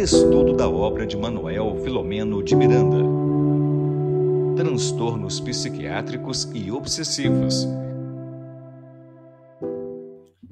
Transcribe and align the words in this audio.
Estudo 0.00 0.54
da 0.54 0.66
obra 0.66 1.06
de 1.06 1.14
Manuel 1.14 1.76
Filomeno 1.84 2.42
de 2.42 2.56
Miranda. 2.56 3.04
Transtornos 4.56 5.38
psiquiátricos 5.40 6.48
e 6.54 6.72
obsessivos 6.72 7.68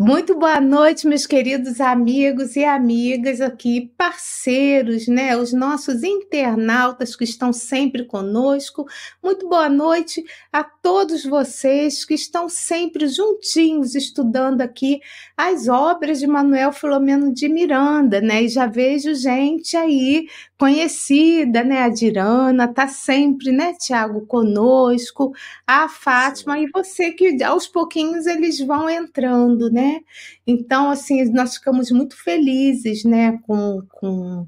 muito 0.09 0.35
boa 0.39 0.59
noite, 0.59 1.07
meus 1.07 1.27
queridos 1.27 1.83
amigos 1.83 2.57
e 2.57 2.65
amigas 2.65 3.43
aqui, 3.43 3.93
parceiros, 3.95 5.07
né? 5.07 5.37
Os 5.37 5.53
nossos 5.53 6.03
internautas 6.03 7.15
que 7.15 7.25
estão 7.25 7.53
sempre 7.53 8.07
conosco. 8.07 8.87
Muito 9.23 9.47
boa 9.47 9.69
noite 9.69 10.25
a 10.51 10.65
todos 10.65 11.25
vocês 11.25 12.07
que 12.07 12.15
estão 12.15 12.49
sempre 12.49 13.07
juntinhos 13.07 13.95
estudando 13.95 14.63
aqui 14.63 14.99
as 15.37 15.69
obras 15.69 16.19
de 16.19 16.27
Manuel 16.27 16.73
Filomeno 16.73 17.31
de 17.31 17.47
Miranda, 17.47 18.19
né? 18.19 18.45
E 18.45 18.49
já 18.49 18.65
vejo 18.65 19.15
gente 19.15 19.77
aí 19.77 20.27
conhecida, 20.59 21.63
né? 21.63 21.83
A 21.83 21.89
Dirana 21.89 22.67
tá 22.69 22.89
sempre, 22.89 23.53
né, 23.53 23.75
Tiago, 23.75 24.27
conosco, 24.27 25.33
a 25.67 25.89
Fátima 25.89 26.55
Sim. 26.57 26.65
e 26.65 26.71
você 26.71 27.13
que 27.13 27.43
aos 27.45 27.67
pouquinhos 27.69 28.27
eles 28.27 28.59
vão 28.61 28.91
entrando, 28.91 29.71
né? 29.71 30.01
Então, 30.47 30.91
assim, 30.91 31.25
nós 31.33 31.55
ficamos 31.57 31.91
muito 31.91 32.17
felizes, 32.17 33.05
né, 33.05 33.39
com, 33.47 33.83
com 33.89 34.47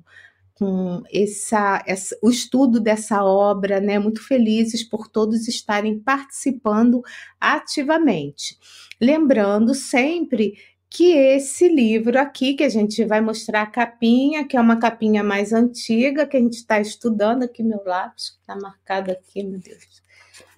com 0.61 1.03
essa, 1.11 1.83
essa, 1.87 2.15
o 2.23 2.29
estudo 2.29 2.79
dessa 2.79 3.25
obra, 3.25 3.81
né? 3.81 3.99
Muito 3.99 4.23
felizes 4.23 4.85
por 4.85 5.09
todos 5.09 5.49
estarem 5.49 5.99
participando 5.99 7.01
ativamente. 7.41 8.59
Lembrando 9.01 9.75
sempre 9.75 10.59
que 10.91 11.13
esse 11.13 11.69
livro 11.69 12.19
aqui, 12.19 12.55
que 12.55 12.65
a 12.65 12.69
gente 12.69 13.05
vai 13.05 13.21
mostrar 13.21 13.63
a 13.63 13.67
capinha, 13.67 14.45
que 14.45 14.57
é 14.57 14.61
uma 14.61 14.77
capinha 14.77 15.23
mais 15.23 15.53
antiga, 15.53 16.27
que 16.27 16.37
a 16.37 16.41
gente 16.41 16.55
está 16.55 16.81
estudando 16.81 17.45
aqui, 17.45 17.63
meu 17.63 17.81
lápis, 17.87 18.37
está 18.41 18.57
marcado 18.57 19.13
aqui, 19.13 19.45
meu 19.45 19.61
Deus. 19.61 20.03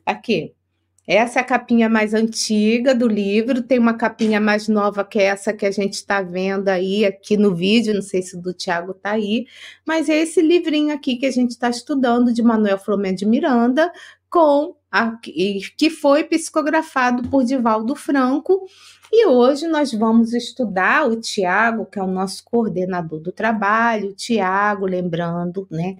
Aqui. 0.07 0.55
Essa 1.07 1.41
é 1.41 1.43
a 1.43 1.45
capinha 1.45 1.89
mais 1.89 2.15
antiga 2.15 2.95
do 2.95 3.09
livro, 3.09 3.61
tem 3.61 3.77
uma 3.77 3.95
capinha 3.95 4.41
mais 4.41 4.69
nova 4.69 5.05
que 5.05 5.19
é 5.19 5.25
essa 5.25 5.53
que 5.53 5.67
a 5.67 5.71
gente 5.71 5.95
está 5.95 6.23
vendo 6.23 6.69
aí 6.69 7.05
aqui 7.05 7.37
no 7.37 7.55
vídeo, 7.55 7.93
não 7.93 8.03
sei 8.03 8.23
se 8.23 8.37
o 8.37 8.41
do 8.41 8.55
Tiago 8.55 8.93
está 8.93 9.11
aí, 9.11 9.47
mas 9.85 10.09
é 10.09 10.17
esse 10.17 10.41
livrinho 10.41 10.95
aqui 10.95 11.17
que 11.17 11.27
a 11.27 11.31
gente 11.31 11.51
está 11.51 11.69
estudando 11.69 12.33
de 12.33 12.41
Manuel 12.41 12.79
Flamengo 12.79 13.17
de 13.17 13.27
Miranda, 13.27 13.93
com 14.33 14.75
a, 14.91 15.19
que 15.77 15.91
foi 15.91 16.25
psicografado 16.25 17.29
por 17.29 17.45
Divaldo 17.45 17.95
Franco, 17.95 18.67
e 19.13 19.27
hoje 19.27 19.69
nós 19.69 19.93
vamos 19.93 20.33
estudar 20.33 21.07
o 21.07 21.21
Tiago, 21.21 21.85
que 21.85 21.99
é 21.99 22.03
o 22.03 22.07
nosso 22.07 22.43
coordenador 22.43 23.21
do 23.21 23.31
trabalho, 23.31 24.15
Tiago, 24.15 24.87
lembrando, 24.87 25.69
né, 25.71 25.97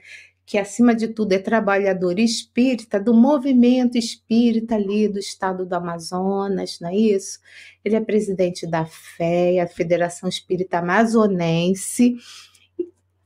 que 0.47 0.57
acima 0.57 0.95
de 0.95 1.09
tudo 1.09 1.33
é 1.33 1.39
trabalhador 1.39 2.19
espírita 2.19 2.99
do 2.99 3.13
movimento 3.13 3.99
espírita 3.99 4.77
ali 4.77 5.09
do 5.09 5.19
estado 5.19 5.67
do 5.67 5.75
Amazonas, 5.75 6.79
não 6.81 6.89
é 6.89 6.97
isso? 6.97 7.39
Ele 7.85 7.97
é 7.97 8.01
presidente 8.01 8.67
da 8.67 8.87
FEA, 8.87 9.67
Federação 9.67 10.29
Espírita 10.29 10.79
Amazonense, 10.79 12.17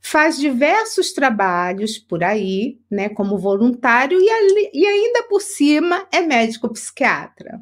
faz 0.09 0.37
diversos 0.37 1.11
trabalhos 1.11 1.97
por 1.97 2.23
aí, 2.23 2.79
né, 2.89 3.09
como 3.09 3.37
voluntário 3.37 4.17
e, 4.21 4.29
ali, 4.29 4.71
e 4.73 4.85
ainda 4.85 5.23
por 5.23 5.41
cima 5.41 6.07
é 6.11 6.21
médico 6.21 6.71
psiquiatra. 6.71 7.59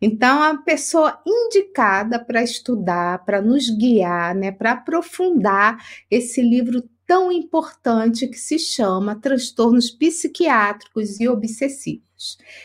Então, 0.00 0.42
a 0.42 0.56
pessoa 0.56 1.20
indicada 1.26 2.18
para 2.18 2.42
estudar, 2.42 3.24
para 3.24 3.40
nos 3.40 3.68
guiar, 3.68 4.34
né, 4.34 4.50
para 4.50 4.72
aprofundar 4.72 5.76
esse 6.10 6.40
livro 6.40 6.82
tão 7.06 7.30
importante 7.30 8.26
que 8.28 8.38
se 8.38 8.58
chama 8.58 9.20
Transtornos 9.20 9.90
Psiquiátricos 9.90 11.20
e 11.20 11.28
Obsessivos. 11.28 12.04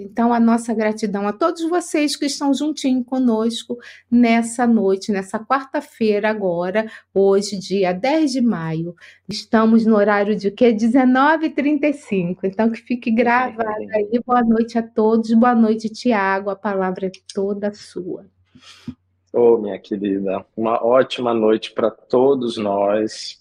Então, 0.01 0.33
a 0.33 0.39
nossa 0.39 0.73
gratidão 0.73 1.27
a 1.27 1.33
todos 1.33 1.67
vocês 1.69 2.15
que 2.15 2.25
estão 2.25 2.53
juntinho 2.53 3.03
conosco 3.03 3.77
nessa 4.09 4.65
noite, 4.65 5.11
nessa 5.11 5.39
quarta-feira, 5.39 6.29
agora, 6.29 6.89
hoje, 7.13 7.57
dia 7.57 7.93
10 7.93 8.31
de 8.31 8.41
maio. 8.41 8.95
Estamos 9.27 9.85
no 9.85 9.95
horário 9.95 10.35
de 10.35 10.51
quê? 10.51 10.73
19h35. 10.73 12.39
Então, 12.43 12.71
que 12.71 12.81
fique 12.81 13.11
gravado 13.11 13.85
aí. 13.93 14.21
Boa 14.25 14.41
noite 14.41 14.77
a 14.77 14.83
todos. 14.83 15.33
Boa 15.33 15.55
noite, 15.55 15.89
Tiago. 15.89 16.49
A 16.49 16.55
palavra 16.55 17.07
é 17.07 17.11
toda 17.33 17.73
sua. 17.73 18.25
Ô, 19.31 19.53
oh, 19.53 19.57
minha 19.59 19.77
querida, 19.77 20.43
uma 20.57 20.83
ótima 20.83 21.33
noite 21.33 21.71
para 21.71 21.91
todos 21.91 22.57
nós 22.57 23.39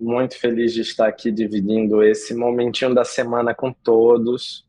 muito 0.00 0.38
feliz 0.38 0.72
de 0.72 0.82
estar 0.82 1.08
aqui 1.08 1.30
dividindo 1.30 2.02
esse 2.02 2.34
momentinho 2.34 2.94
da 2.94 3.04
semana 3.04 3.54
com 3.54 3.72
todos. 3.72 4.64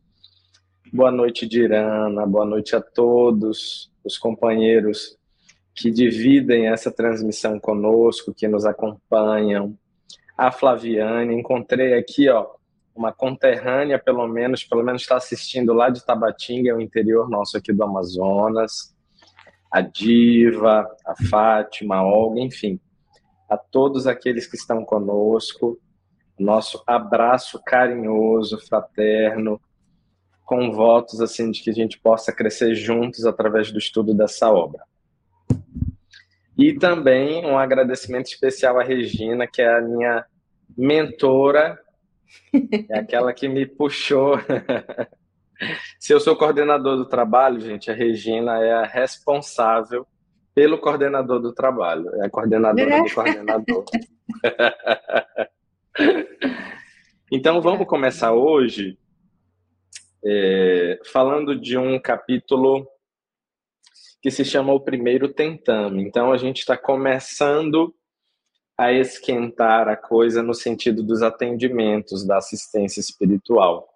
Boa 0.92 1.12
noite, 1.12 1.48
Dirana. 1.48 2.26
Boa 2.26 2.46
noite 2.46 2.76
a 2.76 2.82
todos 2.82 3.92
os 4.04 4.18
companheiros 4.18 5.18
que 5.76 5.92
dividem 5.92 6.68
essa 6.68 6.92
transmissão 6.92 7.60
conosco, 7.60 8.34
que 8.34 8.48
nos 8.48 8.66
acompanham. 8.66 9.78
A 10.38 10.52
Flaviane, 10.52 11.36
encontrei 11.36 11.94
aqui, 11.94 12.30
ó, 12.30 12.48
uma 12.96 13.14
conterrânea, 13.14 13.98
pelo 14.00 14.28
menos, 14.28 14.64
pelo 14.64 14.84
menos 14.84 15.02
está 15.04 15.18
assistindo 15.18 15.74
lá 15.74 15.90
de 15.90 16.06
Tabatinga, 16.06 16.72
é 16.72 16.74
o 16.74 16.82
interior 16.82 17.30
nosso 17.30 17.58
aqui 17.58 17.72
do 17.72 17.84
Amazonas. 17.84 18.96
A 19.72 19.82
Diva, 19.82 20.90
a 21.06 21.16
Fátima, 21.30 21.98
a 21.98 22.04
Olga, 22.04 22.42
enfim 22.42 22.80
a 23.50 23.58
todos 23.58 24.06
aqueles 24.06 24.46
que 24.46 24.56
estão 24.56 24.86
conosco, 24.86 25.80
nosso 26.38 26.82
abraço 26.86 27.60
carinhoso, 27.66 28.60
fraterno, 28.60 29.60
com 30.50 30.72
votos 30.72 31.22
assim 31.22 31.52
de 31.52 31.62
que 31.62 31.70
a 31.70 31.74
gente 31.74 32.00
possa 32.00 32.34
crescer 32.34 32.74
juntos 32.74 33.24
através 33.24 33.72
do 33.72 33.78
estudo 33.78 34.16
dessa 34.16 34.52
obra. 34.52 34.84
E 36.58 36.74
também 36.74 37.46
um 37.46 37.56
agradecimento 37.56 38.26
especial 38.26 38.80
à 38.80 38.84
Regina, 38.84 39.46
que 39.46 39.62
é 39.62 39.78
a 39.78 39.80
minha 39.80 40.26
mentora, 40.76 41.80
é 42.90 42.98
aquela 42.98 43.32
que 43.32 43.48
me 43.48 43.64
puxou. 43.68 44.40
Se 46.00 46.14
eu 46.14 46.20
sou 46.20 46.36
coordenador 46.36 46.98
do 46.98 47.06
trabalho, 47.06 47.60
gente, 47.60 47.92
a 47.92 47.94
Regina 47.94 48.58
é 48.58 48.74
a 48.74 48.86
responsável 48.86 50.08
pelo 50.56 50.80
coordenador 50.80 51.40
do 51.40 51.54
trabalho, 51.54 52.10
é 52.16 52.26
a 52.26 52.30
coordenadora 52.30 53.04
do 53.04 53.14
coordenador. 53.14 53.86
então 57.32 57.62
vamos 57.62 57.86
começar 57.86 58.34
hoje 58.34 58.98
é, 60.24 61.00
falando 61.06 61.60
de 61.60 61.78
um 61.78 62.00
capítulo 62.00 62.88
que 64.22 64.30
se 64.30 64.44
chama 64.44 64.74
o 64.74 64.80
primeiro 64.80 65.34
tentame. 65.34 66.04
Então 66.04 66.32
a 66.32 66.38
gente 66.38 66.60
está 66.60 66.78
começando 66.78 67.96
a 68.78 68.94
esquentar 68.94 69.88
a 69.88 69.96
coisa 69.96 70.42
no 70.42 70.54
sentido 70.54 71.04
dos 71.04 71.22
atendimentos 71.22 72.26
da 72.26 72.38
assistência 72.38 73.00
espiritual. 73.00 73.90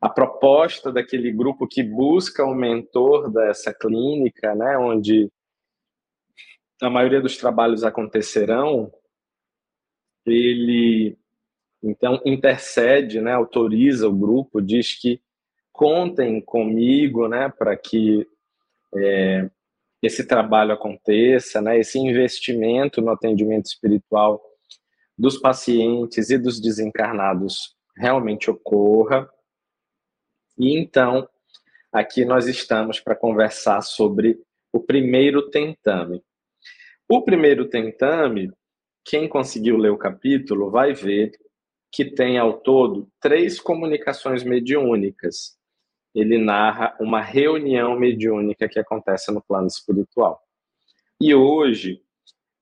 A 0.00 0.08
proposta 0.08 0.92
daquele 0.92 1.32
grupo 1.32 1.66
que 1.66 1.82
busca 1.82 2.44
o 2.44 2.54
mentor 2.54 3.30
dessa 3.30 3.72
clínica, 3.72 4.54
né, 4.54 4.76
onde 4.76 5.30
a 6.82 6.90
maioria 6.90 7.22
dos 7.22 7.38
trabalhos 7.38 7.84
acontecerão, 7.84 8.92
ele 10.26 11.18
então 11.82 12.20
intercede, 12.24 13.20
né, 13.20 13.32
autoriza 13.32 14.08
o 14.08 14.16
grupo, 14.16 14.60
diz 14.60 14.98
que 15.00 15.22
contem 15.76 16.40
comigo, 16.40 17.28
né, 17.28 17.50
para 17.50 17.76
que 17.76 18.26
é, 18.96 19.50
esse 20.02 20.26
trabalho 20.26 20.72
aconteça, 20.72 21.60
né, 21.60 21.78
esse 21.78 21.98
investimento 21.98 23.02
no 23.02 23.10
atendimento 23.10 23.66
espiritual 23.66 24.42
dos 25.16 25.38
pacientes 25.38 26.30
e 26.30 26.38
dos 26.38 26.60
desencarnados 26.60 27.76
realmente 27.94 28.50
ocorra. 28.50 29.28
E 30.58 30.78
então, 30.78 31.28
aqui 31.92 32.24
nós 32.24 32.46
estamos 32.46 32.98
para 32.98 33.14
conversar 33.14 33.82
sobre 33.82 34.40
o 34.72 34.80
primeiro 34.80 35.50
tentame. 35.50 36.22
O 37.08 37.22
primeiro 37.22 37.68
tentame, 37.68 38.50
quem 39.04 39.28
conseguiu 39.28 39.76
ler 39.76 39.90
o 39.90 39.98
capítulo 39.98 40.70
vai 40.70 40.94
ver 40.94 41.32
que 41.92 42.04
tem 42.04 42.38
ao 42.38 42.60
todo 42.60 43.08
três 43.20 43.60
comunicações 43.60 44.42
mediúnicas. 44.42 45.56
Ele 46.16 46.38
narra 46.38 46.96
uma 46.98 47.20
reunião 47.20 47.94
mediúnica 47.94 48.66
que 48.66 48.78
acontece 48.78 49.30
no 49.30 49.42
plano 49.42 49.66
espiritual. 49.66 50.42
E 51.20 51.34
hoje, 51.34 52.00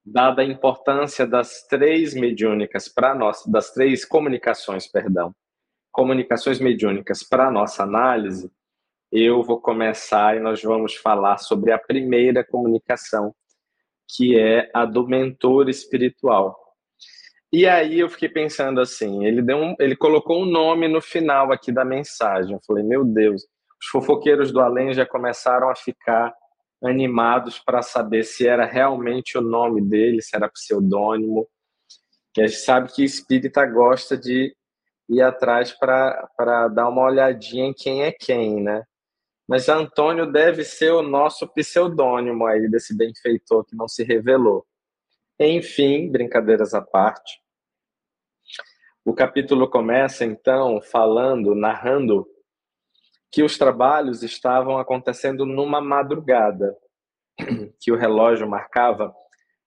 dada 0.05 0.43
a 0.43 0.45
importância 0.45 1.25
das 1.25 1.65
três 1.69 2.15
mediúnicas 2.15 2.89
para 2.89 3.15
nós, 3.15 3.47
das 3.47 3.71
três 3.71 4.05
comunicações, 4.05 4.89
perdão, 4.89 5.33
comunicações 5.93 6.59
mediúnicas 6.59 7.23
para 7.23 7.49
nossa 7.49 7.85
análise, 7.85 8.51
eu 9.13 9.41
vou 9.45 9.61
começar 9.61 10.37
e 10.37 10.41
nós 10.41 10.61
vamos 10.61 10.97
falar 10.97 11.39
sobre 11.39 11.71
a 11.71 11.79
primeira 11.79 12.45
comunicação, 12.45 13.33
que 14.09 14.37
é 14.37 14.69
a 14.75 14.85
do 14.85 15.07
mentor 15.07 15.69
espiritual. 15.69 16.64
E 17.57 17.69
aí 17.69 18.01
eu 18.01 18.09
fiquei 18.09 18.29
pensando 18.29 18.81
assim, 18.81 19.25
ele 19.25 19.41
deu 19.41 19.57
um, 19.57 19.77
ele 19.79 19.95
colocou 19.95 20.43
um 20.43 20.45
nome 20.45 20.89
no 20.89 21.01
final 21.01 21.53
aqui 21.53 21.71
da 21.71 21.85
mensagem. 21.85 22.53
Eu 22.53 22.61
falei, 22.67 22.83
meu 22.83 23.05
Deus, 23.05 23.43
os 23.81 23.87
fofoqueiros 23.93 24.51
do 24.51 24.59
além 24.59 24.93
já 24.93 25.07
começaram 25.07 25.71
a 25.71 25.77
ficar 25.77 26.35
animados 26.83 27.61
para 27.61 27.81
saber 27.81 28.25
se 28.25 28.45
era 28.45 28.65
realmente 28.65 29.39
o 29.39 29.41
nome 29.41 29.81
dele, 29.81 30.21
se 30.21 30.35
era 30.35 30.49
pseudônimo. 30.49 31.47
Que 32.33 32.43
a 32.43 32.47
gente 32.49 32.59
sabe 32.59 32.93
que 32.93 33.05
espírita 33.05 33.65
gosta 33.67 34.19
de 34.19 34.53
ir 35.09 35.23
atrás 35.23 35.71
para 35.71 36.67
dar 36.75 36.89
uma 36.89 37.03
olhadinha 37.03 37.67
em 37.67 37.73
quem 37.73 38.03
é 38.03 38.11
quem, 38.11 38.65
né? 38.65 38.83
Mas 39.47 39.69
Antônio 39.69 40.27
deve 40.27 40.65
ser 40.65 40.91
o 40.91 41.03
nosso 41.03 41.47
pseudônimo 41.47 42.47
aí 42.47 42.69
desse 42.69 42.97
benfeitor 42.97 43.65
que 43.65 43.77
não 43.77 43.87
se 43.87 44.03
revelou. 44.03 44.67
Enfim, 45.39 46.11
brincadeiras 46.11 46.75
à 46.75 46.83
parte, 46.83 47.44
o 49.05 49.13
capítulo 49.13 49.69
começa 49.69 50.25
então 50.25 50.81
falando, 50.81 51.55
narrando 51.55 52.27
que 53.31 53.43
os 53.43 53.59
trabalhos 53.59 54.23
estavam 54.23 54.79
acontecendo 54.79 55.45
numa 55.45 55.81
madrugada, 55.81 56.75
que 57.81 57.93
o 57.93 57.97
relógio 57.97 58.49
marcava 58.49 59.15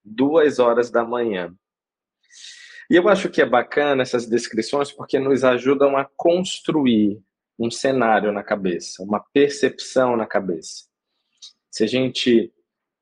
duas 0.03 0.57
horas 0.57 0.89
da 0.89 1.03
manhã. 1.03 1.53
E 2.89 2.95
eu 2.95 3.07
acho 3.09 3.29
que 3.29 3.41
é 3.41 3.45
bacana 3.45 4.01
essas 4.01 4.25
descrições 4.25 4.91
porque 4.91 5.19
nos 5.19 5.43
ajudam 5.43 5.97
a 5.97 6.05
construir 6.15 7.21
um 7.59 7.69
cenário 7.69 8.31
na 8.31 8.43
cabeça, 8.43 9.03
uma 9.03 9.19
percepção 9.33 10.15
na 10.15 10.25
cabeça. 10.25 10.85
Se 11.69 11.83
a 11.83 11.87
gente 11.87 12.53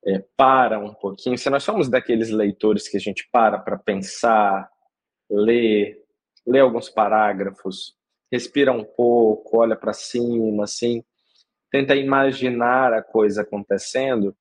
é, 0.04 0.22
para 0.36 0.78
um 0.78 0.92
pouquinho, 0.92 1.38
se 1.38 1.48
nós 1.48 1.62
somos 1.62 1.88
daqueles 1.88 2.30
leitores 2.30 2.88
que 2.88 2.96
a 2.96 3.00
gente 3.00 3.28
para 3.30 3.58
para 3.58 3.78
pensar, 3.78 4.68
ler, 5.30 6.05
lê 6.46 6.60
alguns 6.60 6.88
parágrafos, 6.88 7.94
respira 8.30 8.72
um 8.72 8.84
pouco, 8.84 9.58
olha 9.58 9.76
para 9.76 9.92
cima, 9.92 10.64
assim, 10.64 11.02
tenta 11.70 11.94
imaginar 11.94 12.92
a 12.92 13.02
coisa 13.02 13.42
acontecendo, 13.42 14.36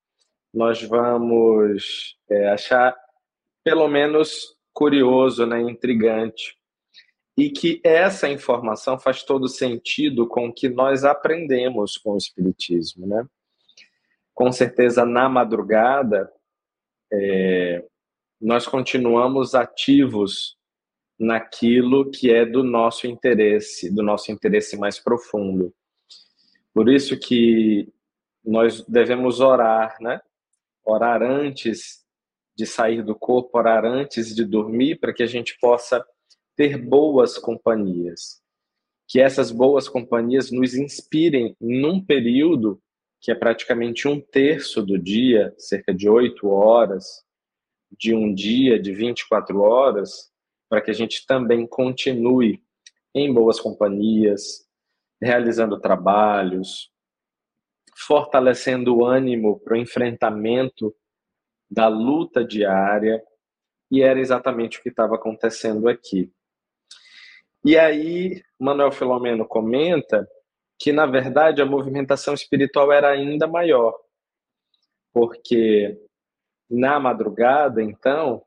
nós 0.53 0.81
vamos 0.83 2.17
é, 2.29 2.49
achar 2.49 2.95
pelo 3.63 3.87
menos 3.87 4.55
curioso, 4.71 5.45
né, 5.45 5.59
intrigante. 5.61 6.57
E 7.37 7.49
que 7.49 7.81
essa 7.83 8.29
informação 8.29 8.97
faz 8.97 9.23
todo 9.23 9.49
sentido 9.49 10.27
com 10.27 10.47
o 10.47 10.53
que 10.53 10.69
nós 10.69 11.03
aprendemos 11.03 11.97
com 11.97 12.11
o 12.11 12.17
Espiritismo. 12.17 13.05
Né? 13.05 13.25
Com 14.33 14.51
certeza, 14.51 15.05
na 15.05 15.27
madrugada, 15.27 16.31
é, 17.11 17.83
nós 18.39 18.65
continuamos 18.65 19.53
ativos 19.53 20.54
naquilo 21.17 22.11
que 22.11 22.31
é 22.31 22.45
do 22.45 22.63
nosso 22.63 23.07
interesse, 23.07 23.93
do 23.93 24.03
nosso 24.03 24.31
interesse 24.31 24.77
mais 24.77 24.99
profundo. 24.99 25.73
Por 26.73 26.89
isso 26.89 27.17
que 27.17 27.91
nós 28.43 28.83
devemos 28.85 29.39
orar, 29.39 29.95
né? 30.01 30.19
Orar 30.85 31.23
antes 31.23 32.03
de 32.55 32.65
sair 32.65 33.03
do 33.03 33.15
corpo, 33.15 33.57
orar 33.57 33.85
antes 33.85 34.35
de 34.35 34.45
dormir, 34.45 34.99
para 34.99 35.13
que 35.13 35.23
a 35.23 35.27
gente 35.27 35.57
possa 35.59 36.05
ter 36.55 36.77
boas 36.77 37.37
companhias. 37.37 38.41
Que 39.07 39.19
essas 39.19 39.51
boas 39.51 39.87
companhias 39.89 40.51
nos 40.51 40.75
inspirem 40.75 41.55
num 41.59 42.03
período 42.03 42.81
que 43.21 43.31
é 43.31 43.35
praticamente 43.35 44.07
um 44.07 44.21
terço 44.21 44.83
do 44.83 44.99
dia, 44.99 45.53
cerca 45.57 45.93
de 45.93 46.07
oito 46.07 46.47
horas, 46.47 47.23
de 47.97 48.13
um 48.13 48.33
dia 48.33 48.79
de 48.79 48.93
24 48.93 49.61
horas, 49.61 50.31
para 50.75 50.81
que 50.81 50.91
a 50.91 50.93
gente 50.93 51.25
também 51.25 51.65
continue 51.65 52.61
em 53.13 53.33
boas 53.33 53.61
companhias, 53.61 54.67
realizando 55.21 55.79
trabalhos, 55.79 56.91
fortalecendo 57.95 58.97
o 58.97 59.05
ânimo 59.05 59.57
para 59.61 59.75
o 59.75 59.77
enfrentamento 59.77 60.93
da 61.71 61.87
luta 61.87 62.43
diária, 62.43 63.23
e 63.89 64.01
era 64.01 64.19
exatamente 64.19 64.77
o 64.77 64.83
que 64.83 64.89
estava 64.89 65.15
acontecendo 65.15 65.87
aqui. 65.87 66.29
E 67.63 67.77
aí, 67.77 68.43
Manuel 68.59 68.91
Filomeno 68.91 69.47
comenta 69.47 70.27
que, 70.77 70.91
na 70.91 71.05
verdade, 71.05 71.61
a 71.61 71.65
movimentação 71.65 72.33
espiritual 72.33 72.91
era 72.91 73.11
ainda 73.11 73.47
maior, 73.47 73.97
porque 75.13 75.97
na 76.69 76.99
madrugada, 76.99 77.81
então, 77.81 78.43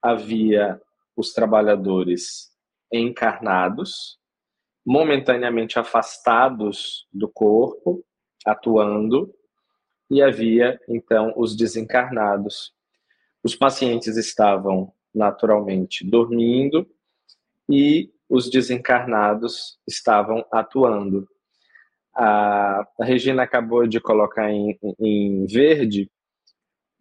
havia 0.00 0.80
os 1.16 1.32
trabalhadores 1.32 2.50
encarnados, 2.92 4.18
momentaneamente 4.84 5.78
afastados 5.78 7.08
do 7.12 7.28
corpo, 7.28 8.04
atuando, 8.44 9.34
e 10.08 10.22
havia 10.22 10.78
então 10.88 11.32
os 11.36 11.56
desencarnados. 11.56 12.72
Os 13.42 13.56
pacientes 13.56 14.16
estavam 14.16 14.92
naturalmente 15.12 16.08
dormindo 16.08 16.86
e 17.68 18.12
os 18.28 18.50
desencarnados 18.50 19.78
estavam 19.86 20.44
atuando. 20.52 21.28
A, 22.14 22.86
Regina 23.00 23.42
acabou 23.42 23.86
de 23.86 24.00
colocar 24.00 24.50
em, 24.50 24.78
em 24.98 25.46
verde 25.46 26.10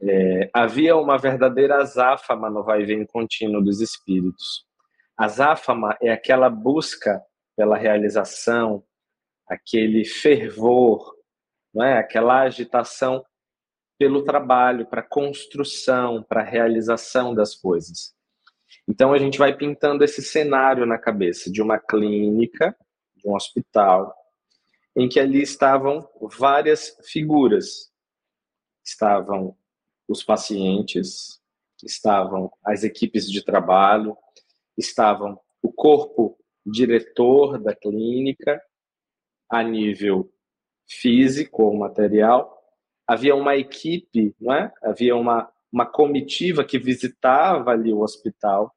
é, 0.07 0.49
havia 0.53 0.95
uma 0.95 1.17
verdadeira 1.17 1.77
azáfama 1.77 2.49
no 2.49 2.63
vai 2.63 2.81
e 2.81 2.85
vem 2.85 3.05
contínuo 3.05 3.63
dos 3.63 3.81
espíritos. 3.81 4.65
Azáfama 5.17 5.97
é 6.01 6.11
aquela 6.11 6.49
busca 6.49 7.21
pela 7.55 7.77
realização, 7.77 8.83
aquele 9.47 10.05
fervor, 10.05 11.15
não 11.73 11.83
é? 11.83 11.97
aquela 11.97 12.41
agitação 12.41 13.25
pelo 13.97 14.23
trabalho, 14.23 14.85
para 14.85 15.01
construção, 15.01 16.21
para 16.21 16.43
realização 16.43 17.33
das 17.33 17.55
coisas. 17.55 18.13
Então 18.87 19.13
a 19.13 19.17
gente 19.17 19.37
vai 19.37 19.55
pintando 19.55 20.03
esse 20.03 20.21
cenário 20.21 20.85
na 20.85 20.97
cabeça 20.97 21.51
de 21.51 21.61
uma 21.61 21.79
clínica, 21.79 22.75
de 23.15 23.27
um 23.27 23.33
hospital, 23.33 24.13
em 24.95 25.07
que 25.07 25.19
ali 25.19 25.41
estavam 25.41 26.07
várias 26.37 26.95
figuras. 27.09 27.91
Estavam 28.83 29.57
os 30.07 30.23
pacientes, 30.23 31.39
estavam 31.83 32.51
as 32.63 32.83
equipes 32.83 33.29
de 33.29 33.43
trabalho, 33.43 34.17
estavam 34.77 35.39
o 35.62 35.71
corpo 35.71 36.38
diretor 36.65 37.59
da 37.59 37.75
clínica 37.75 38.62
a 39.50 39.62
nível 39.63 40.31
físico 40.88 41.63
ou 41.63 41.75
material, 41.75 42.55
havia 43.07 43.35
uma 43.35 43.55
equipe, 43.55 44.35
não 44.39 44.53
é? 44.53 44.71
Havia 44.81 45.15
uma 45.15 45.51
uma 45.75 45.85
comitiva 45.85 46.63
que 46.63 46.79
visitava 46.79 47.71
ali 47.71 47.91
o 47.91 48.00
hospital 48.00 48.74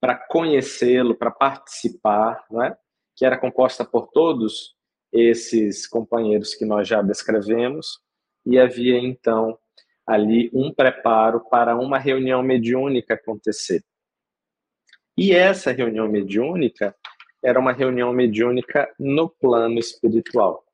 para 0.00 0.16
conhecê-lo, 0.16 1.14
para 1.14 1.30
participar, 1.30 2.44
não 2.50 2.60
é? 2.60 2.76
Que 3.14 3.24
era 3.24 3.38
composta 3.38 3.84
por 3.84 4.08
todos 4.08 4.74
esses 5.12 5.86
companheiros 5.86 6.52
que 6.52 6.64
nós 6.64 6.88
já 6.88 7.00
descrevemos 7.02 8.00
e 8.44 8.58
havia 8.58 8.98
então 8.98 9.56
ali 10.06 10.50
um 10.52 10.72
preparo 10.72 11.40
para 11.48 11.76
uma 11.76 11.98
reunião 11.98 12.42
mediúnica 12.42 13.14
acontecer. 13.14 13.82
E 15.16 15.32
essa 15.32 15.70
reunião 15.70 16.08
mediúnica 16.08 16.94
era 17.42 17.60
uma 17.60 17.72
reunião 17.72 18.12
mediúnica 18.12 18.92
no 18.98 19.28
plano 19.28 19.78
espiritual. 19.78 20.64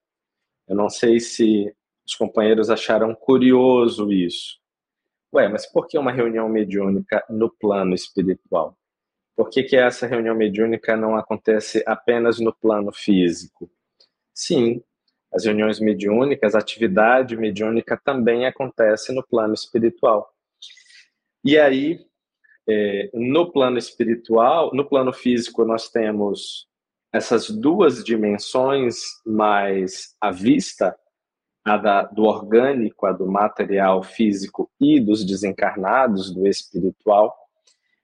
Eu 0.66 0.76
não 0.76 0.88
sei 0.88 1.20
se 1.20 1.75
os 2.06 2.14
companheiros 2.14 2.70
acharam 2.70 3.14
curioso 3.14 4.12
isso. 4.12 4.58
Ué, 5.34 5.49
mas 5.49 5.66
por 5.66 5.87
que 5.87 5.99
uma 5.99 6.10
reunião 6.10 6.49
mediúnica 6.49 7.25
no 7.28 7.50
plano 7.50 7.94
espiritual? 7.94 8.76
Por 9.37 9.49
que, 9.49 9.62
que 9.62 9.76
essa 9.76 10.06
reunião 10.06 10.34
mediúnica 10.34 10.96
não 10.96 11.16
acontece 11.16 11.82
apenas 11.87 12.38
no 12.40 12.54
plano 12.54 12.92
físico? 12.92 13.70
Sim, 14.34 14.82
as 15.32 15.44
reuniões 15.44 15.78
mediúnicas, 15.78 16.54
a 16.54 16.58
atividade 16.58 17.37
mediúnica 17.37 18.00
também 18.04 18.46
acontece 18.46 19.12
no 19.12 19.25
plano 19.25 19.54
espiritual. 19.54 20.28
E 21.44 21.58
aí, 21.58 22.04
é, 22.68 23.10
no 23.14 23.50
plano 23.50 23.78
espiritual, 23.78 24.70
no 24.75 24.84
plano 24.84 25.12
físico, 25.12 25.64
nós 25.64 25.88
temos 25.88 26.68
essas 27.12 27.50
duas 27.50 28.04
dimensões 28.04 29.00
mais 29.25 30.14
à 30.20 30.30
vista, 30.30 30.96
a 31.64 31.76
da, 31.76 32.02
do 32.02 32.25
orgânico, 32.25 33.06
a 33.06 33.12
do 33.12 33.26
material 33.26 34.02
físico 34.02 34.70
e 34.80 35.00
dos 35.00 35.25
desencarnados, 35.25 36.32
do 36.32 36.46
espiritual. 36.46 37.34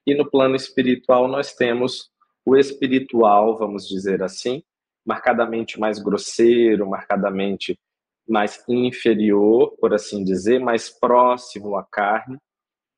E 0.06 0.14
no 0.14 0.28
plano 0.28 0.54
espiritual, 0.54 1.26
nós 1.26 1.54
temos 1.54 2.10
o 2.44 2.56
espiritual, 2.56 3.56
vamos 3.56 3.88
dizer 3.88 4.22
assim, 4.22 4.62
marcadamente 5.06 5.78
mais 5.78 6.00
grosseiro, 6.00 6.88
marcadamente 6.88 7.78
mais 8.28 8.62
inferior, 8.68 9.76
por 9.78 9.94
assim 9.94 10.24
dizer, 10.24 10.58
mais 10.58 10.88
próximo 10.90 11.76
à 11.76 11.84
carne, 11.84 12.38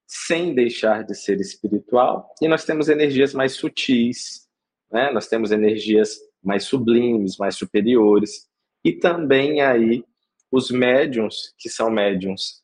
sem 0.07 0.55
deixar 0.55 1.05
de 1.05 1.15
ser 1.15 1.39
espiritual, 1.39 2.35
e 2.41 2.49
nós 2.49 2.65
temos 2.65 2.89
energias 2.89 3.35
mais 3.35 3.53
sutis, 3.53 4.49
né? 4.91 5.11
nós 5.13 5.29
temos 5.29 5.53
energias 5.53 6.17
mais 6.43 6.65
sublimes, 6.65 7.37
mais 7.37 7.57
superiores, 7.57 8.49
e 8.83 8.93
também 8.93 9.61
aí 9.61 10.03
os 10.51 10.71
médiums, 10.71 11.55
que 11.59 11.69
são 11.69 11.91
médiums 11.91 12.63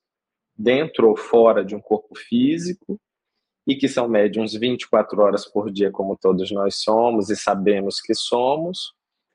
dentro 0.57 1.11
ou 1.11 1.17
fora 1.17 1.63
de 1.63 1.75
um 1.75 1.81
corpo 1.81 2.15
físico, 2.17 2.99
e 3.67 3.75
que 3.77 3.89
são 3.89 4.09
médiums 4.09 4.55
24 4.55 5.21
horas 5.21 5.45
por 5.47 5.71
dia, 5.71 5.91
como 5.91 6.17
todos 6.17 6.51
nós 6.51 6.77
somos 6.77 7.29
e 7.29 7.37
sabemos 7.37 8.01
que 8.01 8.15
somos, 8.15 8.95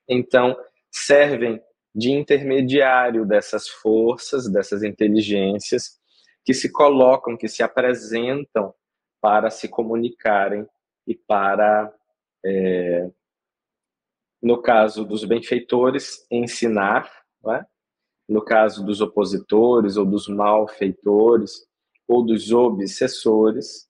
então 0.10 0.58
servem 0.92 1.62
de 1.94 2.12
intermediário 2.12 3.26
dessas 3.26 3.68
forças, 3.68 4.52
dessas 4.52 4.84
inteligências 4.84 6.00
que 6.44 6.54
se 6.54 6.72
colocam, 6.72 7.38
que 7.38 7.48
se 7.48 7.62
apresentam 7.62 8.74
para 9.22 9.50
se 9.50 9.68
comunicarem 9.68 10.68
e 11.06 11.16
para, 11.16 11.94
é, 12.44 13.10
no 14.42 14.62
caso 14.62 15.06
dos 15.06 15.24
benfeitores, 15.24 16.26
ensinar, 16.32 17.12
é? 17.48 17.66
no 18.28 18.44
caso 18.44 18.86
dos 18.86 19.02
opositores 19.02 19.98
ou 19.98 20.06
dos 20.06 20.28
malfeitores 20.28 21.68
ou 22.08 22.26
dos 22.26 22.52
obsessores, 22.52 23.88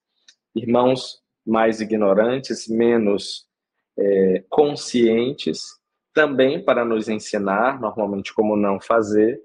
irmãos 0.56 1.22
mais 1.46 1.82
ignorantes, 1.82 2.68
menos 2.68 3.48
é, 3.98 4.44
conscientes, 4.50 5.79
também 6.14 6.64
para 6.64 6.84
nos 6.84 7.08
ensinar, 7.08 7.80
normalmente, 7.80 8.34
como 8.34 8.56
não 8.56 8.80
fazer, 8.80 9.42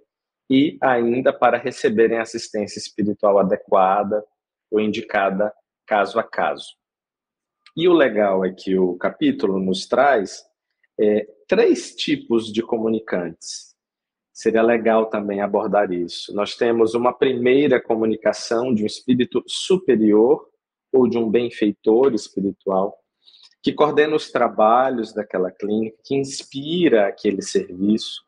e 0.51 0.77
ainda 0.81 1.33
para 1.33 1.57
receberem 1.59 2.19
assistência 2.19 2.79
espiritual 2.79 3.39
adequada 3.39 4.25
ou 4.71 4.81
indicada 4.81 5.53
caso 5.87 6.19
a 6.19 6.23
caso. 6.23 6.75
E 7.77 7.89
o 7.89 7.93
legal 7.93 8.45
é 8.45 8.53
que 8.53 8.79
o 8.79 8.97
capítulo 8.97 9.59
nos 9.59 9.87
traz 9.87 10.45
é, 10.99 11.27
três 11.49 11.95
tipos 11.95 12.53
de 12.53 12.63
comunicantes. 12.63 13.75
Seria 14.33 14.63
legal 14.63 15.07
também 15.07 15.41
abordar 15.41 15.93
isso. 15.93 16.35
Nós 16.35 16.57
temos 16.57 16.95
uma 16.95 17.13
primeira 17.13 17.81
comunicação 17.81 18.75
de 18.75 18.83
um 18.83 18.87
espírito 18.87 19.43
superior 19.47 20.49
ou 20.93 21.09
de 21.09 21.19
um 21.19 21.31
benfeitor 21.31 22.15
espiritual 22.15 22.97
que 23.65 23.73
coordena 23.73 24.15
os 24.15 24.31
trabalhos 24.31 25.15
daquela 25.15 25.51
clínica, 25.51 25.97
que 26.05 26.15
inspira 26.15 27.09
aquele 27.09 27.41
serviço. 27.41 28.23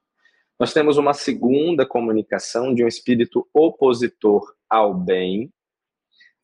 Nós 0.59 0.73
temos 0.73 0.97
uma 0.97 1.13
segunda 1.13 1.85
comunicação 1.85 2.75
de 2.75 2.83
um 2.83 2.89
espírito 2.89 3.47
opositor 3.53 4.55
ao 4.67 4.95
bem. 4.95 5.53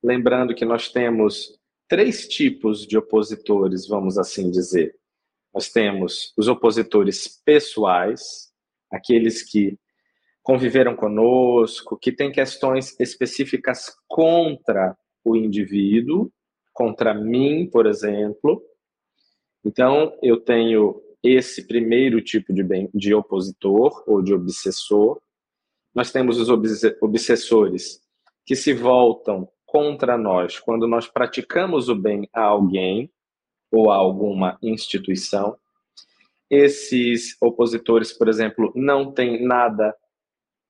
Lembrando 0.03 0.55
que 0.55 0.67
nós 0.67 0.91
temos 0.91 1.59
três 1.89 2.29
tipos 2.29 2.87
de 2.87 2.99
opositores, 2.99 3.89
vamos 3.89 4.19
assim 4.19 4.51
dizer. 4.51 4.95
Nós 5.55 5.71
temos 5.71 6.35
os 6.37 6.47
opositores 6.47 7.41
pessoais, 7.47 8.53
aqueles 8.91 9.43
que 9.43 9.79
conviveram 10.43 10.95
conosco, 10.95 11.97
que 11.97 12.13
têm 12.13 12.31
questões 12.31 12.95
específicas 13.01 13.87
contra 14.07 14.95
o 15.25 15.35
indivíduo, 15.35 16.31
contra 16.75 17.15
mim, 17.15 17.67
por 17.73 17.87
exemplo. 17.87 18.63
Então, 19.65 20.17
eu 20.23 20.41
tenho 20.41 21.01
esse 21.23 21.67
primeiro 21.67 22.21
tipo 22.21 22.53
de, 22.53 22.63
bem, 22.63 22.91
de 22.93 23.15
opositor 23.15 24.03
ou 24.07 24.21
de 24.21 24.35
obsessor. 24.35 25.21
Nós 25.95 26.11
temos 26.11 26.39
os 26.39 26.49
obsessores 27.01 28.01
que 28.45 28.57
se 28.57 28.73
voltam 28.73 29.49
contra 29.65 30.19
nós 30.19 30.59
quando 30.59 30.87
nós 30.87 31.07
praticamos 31.07 31.89
o 31.89 31.95
bem 31.95 32.29
a 32.33 32.43
alguém 32.43 33.11
ou 33.71 33.91
a 33.91 33.97
alguma 33.97 34.59
instituição. 34.63 35.57
Esses 36.51 37.37
opositores, 37.41 38.13
por 38.13 38.29
exemplo, 38.29 38.73
não 38.75 39.13
têm 39.13 39.43
nada 39.43 39.97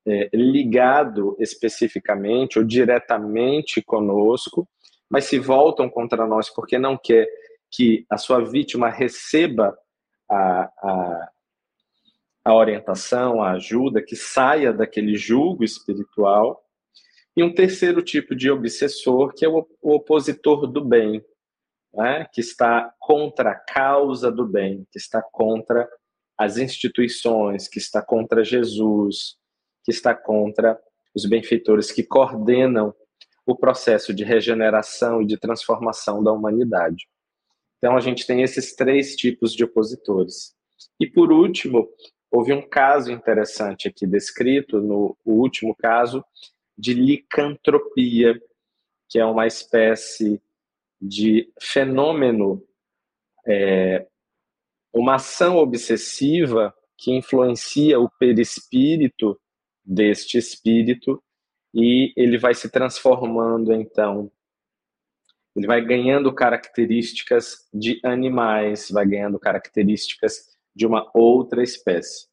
é, 0.07 0.29
ligado 0.33 1.37
especificamente 1.41 2.59
ou 2.59 2.65
diretamente 2.65 3.83
conosco, 3.83 4.69
mas 5.11 5.25
se 5.25 5.39
voltam 5.39 5.89
contra 5.89 6.27
nós 6.27 6.49
porque 6.49 6.79
não 6.79 6.97
quer 6.97 7.27
que 7.73 8.07
a 8.11 8.19
sua 8.19 8.45
vítima 8.45 8.91
receba 8.91 9.77
a, 10.31 10.63
a, 10.65 11.31
a 12.45 12.55
orientação, 12.55 13.43
a 13.43 13.53
ajuda, 13.53 14.03
que 14.03 14.15
saia 14.15 14.73
daquele 14.73 15.17
julgo 15.17 15.65
espiritual. 15.65 16.63
E 17.35 17.43
um 17.43 17.55
terceiro 17.55 18.03
tipo 18.03 18.37
de 18.37 18.51
obsessor, 18.51 19.33
que 19.35 19.45
é 19.45 19.49
o, 19.49 19.67
o 19.81 19.95
opositor 19.95 20.67
do 20.67 20.85
bem, 20.85 21.25
né? 21.95 22.27
que 22.31 22.43
está 22.43 22.95
contra 22.99 23.53
a 23.53 23.55
causa 23.55 24.31
do 24.31 24.47
bem, 24.47 24.87
que 24.93 24.99
está 24.99 25.23
contra 25.23 25.89
as 26.37 26.59
instituições, 26.59 27.69
que 27.69 27.79
está 27.79 28.03
contra 28.03 28.45
Jesus, 28.45 29.37
que 29.83 29.91
está 29.91 30.15
contra 30.15 30.79
os 31.15 31.25
benfeitores 31.25 31.91
que 31.91 32.03
coordenam 32.03 32.95
o 33.47 33.57
processo 33.57 34.13
de 34.15 34.25
regeneração 34.25 35.23
e 35.23 35.27
de 35.27 35.37
transformação 35.37 36.23
da 36.23 36.33
humanidade. 36.33 37.07
Então, 37.83 37.97
a 37.97 38.01
gente 38.01 38.25
tem 38.25 38.43
esses 38.43 38.77
três 38.77 39.17
tipos 39.17 39.53
de 39.53 39.65
opositores. 39.65 40.55
E, 41.01 41.07
por 41.07 41.33
último, 41.33 41.89
houve 42.31 42.53
um 42.53 42.63
caso 42.63 43.11
interessante 43.11 43.89
aqui 43.89 44.07
descrito, 44.07 44.81
no 44.81 45.17
último 45.25 45.75
caso, 45.75 46.25
de 46.79 46.95
licantropia, 46.95 48.41
que 49.09 49.19
é 49.19 49.25
uma 49.25 49.49
espécie 49.49 50.41
de 51.01 51.53
fenômeno, 51.61 52.63
é, 53.45 54.07
uma 54.95 55.17
ação 55.17 55.57
obsessiva 55.57 56.73
que 56.97 57.11
influencia 57.11 57.99
o 57.99 58.09
perispírito 58.09 59.37
deste 59.85 60.39
espírito 60.39 61.21
e 61.75 62.13
ele 62.17 62.39
vai 62.39 62.55
se 62.55 62.71
transformando 62.71 63.73
então 63.73 64.31
ele 65.55 65.67
vai 65.67 65.85
ganhando 65.85 66.33
características 66.33 67.69
de 67.73 68.01
animais, 68.03 68.91
vai 68.91 69.07
ganhando 69.07 69.39
características 69.39 70.57
de 70.75 70.87
uma 70.87 71.11
outra 71.13 71.63
espécie. 71.63 72.27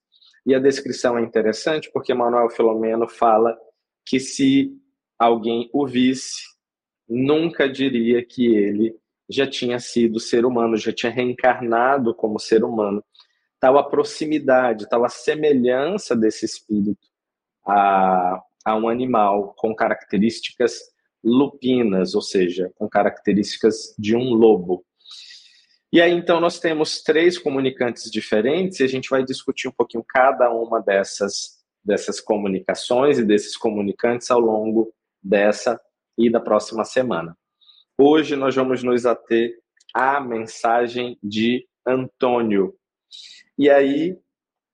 E 0.45 0.55
a 0.55 0.59
descrição 0.59 1.17
é 1.17 1.21
interessante 1.21 1.91
porque 1.93 2.13
Manuel 2.13 2.49
Filomeno 2.49 3.07
fala 3.07 3.57
que 4.05 4.19
se 4.19 4.73
alguém 5.17 5.69
o 5.73 5.85
visse, 5.85 6.41
nunca 7.07 7.67
diria 7.67 8.25
que 8.25 8.55
ele 8.55 8.95
já 9.29 9.45
tinha 9.45 9.79
sido 9.79 10.19
ser 10.19 10.45
humano, 10.45 10.77
já 10.77 10.93
tinha 10.93 11.11
reencarnado 11.11 12.15
como 12.15 12.39
ser 12.39 12.63
humano. 12.63 13.03
Tal 13.59 13.77
a 13.77 13.83
proximidade, 13.83 14.87
tal 14.87 15.03
a 15.03 15.09
semelhança 15.09 16.15
desse 16.15 16.45
espírito 16.45 17.07
a, 17.67 18.41
a 18.65 18.75
um 18.75 18.87
animal 18.87 19.53
com 19.57 19.75
características 19.75 20.79
lupinas, 21.23 22.15
ou 22.15 22.21
seja, 22.21 22.71
com 22.75 22.87
características 22.89 23.93
de 23.97 24.15
um 24.15 24.33
lobo. 24.33 24.85
E 25.91 26.01
aí, 26.01 26.11
então, 26.11 26.39
nós 26.39 26.59
temos 26.59 27.01
três 27.01 27.37
comunicantes 27.37 28.11
diferentes 28.11 28.79
e 28.79 28.83
a 28.83 28.87
gente 28.87 29.09
vai 29.09 29.23
discutir 29.23 29.67
um 29.67 29.71
pouquinho 29.71 30.03
cada 30.07 30.51
uma 30.51 30.79
dessas, 30.79 31.59
dessas 31.83 32.21
comunicações 32.21 33.17
e 33.17 33.25
desses 33.25 33.57
comunicantes 33.57 34.29
ao 34.29 34.39
longo 34.39 34.93
dessa 35.21 35.79
e 36.17 36.29
da 36.29 36.39
próxima 36.39 36.85
semana. 36.85 37.35
Hoje 37.97 38.35
nós 38.35 38.55
vamos 38.55 38.83
nos 38.83 39.05
ater 39.05 39.57
à 39.93 40.21
mensagem 40.21 41.17
de 41.23 41.67
Antônio. 41.85 42.75
E 43.57 43.69
aí, 43.69 44.17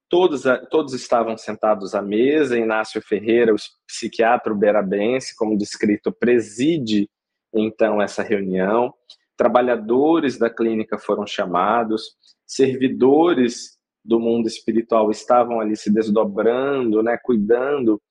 Todos, 0.09 0.43
todos 0.69 0.93
estavam 0.93 1.37
sentados 1.37 1.95
à 1.95 2.01
mesa. 2.01 2.57
Inácio 2.57 3.01
Ferreira, 3.01 3.53
o 3.53 3.57
psiquiatra 3.87 4.53
uberabense, 4.53 5.35
como 5.35 5.57
descrito, 5.57 6.11
preside 6.11 7.09
então 7.53 8.01
essa 8.01 8.21
reunião. 8.21 8.93
Trabalhadores 9.35 10.37
da 10.37 10.49
clínica 10.49 10.97
foram 10.97 11.25
chamados, 11.25 12.15
servidores 12.45 13.77
do 14.03 14.19
mundo 14.19 14.47
espiritual 14.47 15.09
estavam 15.09 15.59
ali 15.59 15.75
se 15.75 15.91
desdobrando, 15.91 17.01
né, 17.01 17.17
cuidando 17.21 18.01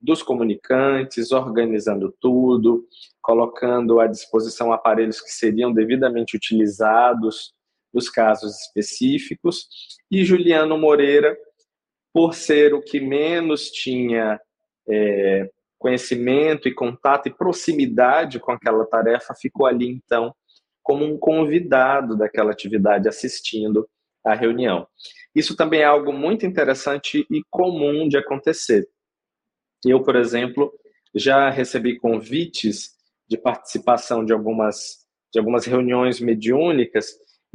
dos 0.00 0.22
comunicantes, 0.22 1.32
organizando 1.32 2.14
tudo, 2.20 2.84
colocando 3.22 4.00
à 4.00 4.06
disposição 4.06 4.72
aparelhos 4.72 5.20
que 5.20 5.30
seriam 5.30 5.72
devidamente 5.72 6.36
utilizados 6.36 7.54
nos 7.96 8.10
casos 8.10 8.60
específicos, 8.60 9.66
e 10.10 10.22
Juliano 10.22 10.76
Moreira, 10.76 11.34
por 12.12 12.34
ser 12.34 12.74
o 12.74 12.82
que 12.82 13.00
menos 13.00 13.70
tinha 13.70 14.38
é, 14.86 15.50
conhecimento 15.78 16.68
e 16.68 16.74
contato 16.74 17.26
e 17.28 17.34
proximidade 17.34 18.38
com 18.38 18.52
aquela 18.52 18.84
tarefa, 18.84 19.34
ficou 19.34 19.64
ali 19.64 19.88
então 19.88 20.34
como 20.82 21.06
um 21.06 21.18
convidado 21.18 22.16
daquela 22.16 22.52
atividade 22.52 23.08
assistindo 23.08 23.88
à 24.22 24.34
reunião. 24.34 24.86
Isso 25.34 25.56
também 25.56 25.80
é 25.80 25.84
algo 25.84 26.12
muito 26.12 26.44
interessante 26.44 27.26
e 27.30 27.40
comum 27.50 28.06
de 28.06 28.18
acontecer. 28.18 28.86
Eu, 29.84 30.02
por 30.02 30.16
exemplo, 30.16 30.70
já 31.14 31.48
recebi 31.48 31.98
convites 31.98 32.90
de 33.26 33.38
participação 33.38 34.22
de 34.22 34.34
algumas, 34.34 35.06
de 35.32 35.38
algumas 35.38 35.64
reuniões 35.64 36.20
mediúnicas 36.20 37.06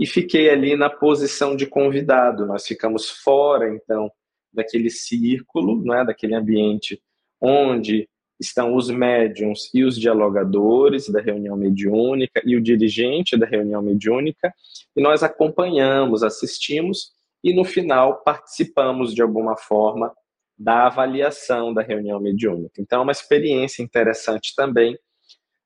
e 0.01 0.07
fiquei 0.07 0.49
ali 0.49 0.75
na 0.75 0.89
posição 0.89 1.55
de 1.55 1.67
convidado. 1.67 2.47
Nós 2.47 2.65
ficamos 2.65 3.07
fora, 3.07 3.71
então, 3.71 4.11
daquele 4.51 4.89
círculo, 4.89 5.79
né, 5.85 6.03
daquele 6.03 6.33
ambiente 6.33 6.99
onde 7.39 8.09
estão 8.39 8.75
os 8.75 8.89
médiums 8.89 9.69
e 9.71 9.83
os 9.83 9.95
dialogadores 9.99 11.07
da 11.07 11.21
reunião 11.21 11.55
mediúnica 11.55 12.41
e 12.43 12.55
o 12.55 12.61
dirigente 12.61 13.37
da 13.37 13.45
reunião 13.45 13.79
mediúnica, 13.83 14.51
e 14.95 15.01
nós 15.03 15.21
acompanhamos, 15.21 16.23
assistimos 16.23 17.11
e 17.43 17.53
no 17.53 17.63
final 17.63 18.23
participamos 18.23 19.13
de 19.13 19.21
alguma 19.21 19.55
forma 19.55 20.11
da 20.57 20.87
avaliação 20.87 21.71
da 21.71 21.83
reunião 21.83 22.19
mediúnica. 22.19 22.81
Então 22.81 23.01
é 23.01 23.03
uma 23.03 23.11
experiência 23.11 23.83
interessante 23.83 24.55
também, 24.55 24.97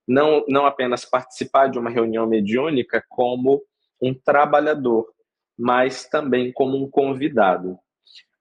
não, 0.06 0.44
não 0.50 0.66
apenas 0.66 1.06
participar 1.06 1.68
de 1.68 1.80
uma 1.80 1.90
reunião 1.90 2.28
mediúnica 2.28 3.02
como 3.08 3.64
um 4.02 4.14
trabalhador, 4.14 5.08
mas 5.58 6.08
também 6.08 6.52
como 6.52 6.78
um 6.78 6.90
convidado. 6.90 7.78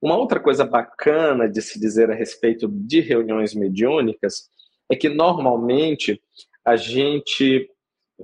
Uma 0.00 0.16
outra 0.16 0.38
coisa 0.38 0.64
bacana 0.64 1.49
de 1.49 1.62
se 1.62 1.80
dizer 1.80 2.11
a 2.11 2.14
respeito 2.14 2.68
de 2.68 3.00
reuniões 3.00 3.54
mediúnicas 3.54 4.49
é 4.90 4.96
que 4.96 5.08
normalmente 5.08 6.20
a 6.64 6.76
gente 6.76 7.70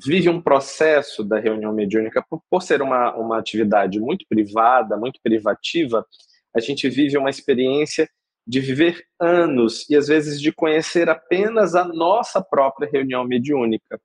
vive 0.05 0.29
um 0.29 0.41
processo 0.41 1.25
da 1.25 1.39
reunião 1.39 1.73
mediúnica, 1.73 2.25
por, 2.29 2.43
por 2.49 2.63
ser 2.63 2.83
uma, 2.83 3.15
uma 3.17 3.39
atividade 3.39 3.99
muito 3.99 4.25
privada, 4.29 4.97
muito 4.97 5.21
privativa, 5.23 6.07
a 6.55 6.61
gente 6.61 6.89
vive 6.89 7.17
uma 7.17 7.31
experiência 7.31 8.09
de 8.47 8.61
viver 8.61 9.05
anos 9.19 9.89
e 9.89 9.97
às 9.97 10.09
vezes 10.09 10.41
de 10.41 10.53
conhecer 10.53 11.09
apenas 11.09 11.75
a 11.75 11.85
nossa 11.85 12.43
própria 12.43 12.89
reunião 12.91 13.25
mediúnica. 13.25 14.01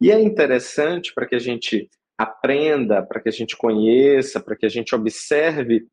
E 0.00 0.10
é 0.10 0.20
interessante 0.20 1.12
para 1.12 1.26
que 1.26 1.34
a 1.34 1.40
gente 1.40 1.88
aprenda, 2.18 3.02
para 3.02 3.20
que 3.20 3.28
a 3.28 3.32
gente 3.32 3.56
conheça, 3.56 4.40
para 4.40 4.56
que 4.56 4.66
a 4.66 4.68
gente 4.68 4.94
observe 4.94 5.86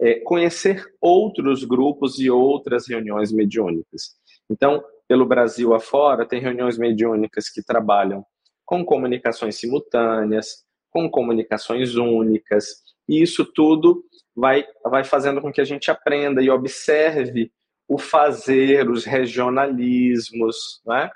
é, 0.00 0.20
conhecer 0.20 0.84
outros 1.00 1.64
grupos 1.64 2.18
e 2.18 2.30
outras 2.30 2.88
reuniões 2.88 3.30
mediúnicas. 3.30 4.16
Então, 4.50 4.82
pelo 5.06 5.26
Brasil 5.26 5.74
afora, 5.74 6.26
tem 6.26 6.40
reuniões 6.40 6.78
mediúnicas 6.78 7.48
que 7.48 7.62
trabalham 7.62 8.24
com 8.64 8.84
comunicações 8.84 9.56
simultâneas, 9.56 10.64
com 10.90 11.10
comunicações 11.10 11.94
únicas, 11.94 12.82
e 13.08 13.22
isso 13.22 13.44
tudo 13.44 14.02
vai, 14.34 14.66
vai 14.84 15.04
fazendo 15.04 15.40
com 15.40 15.52
que 15.52 15.60
a 15.60 15.64
gente 15.64 15.90
aprenda 15.90 16.42
e 16.42 16.50
observe 16.50 17.52
o 17.88 17.98
fazer, 17.98 18.90
os 18.90 19.04
regionalismos, 19.04 20.80
né? 20.84 21.10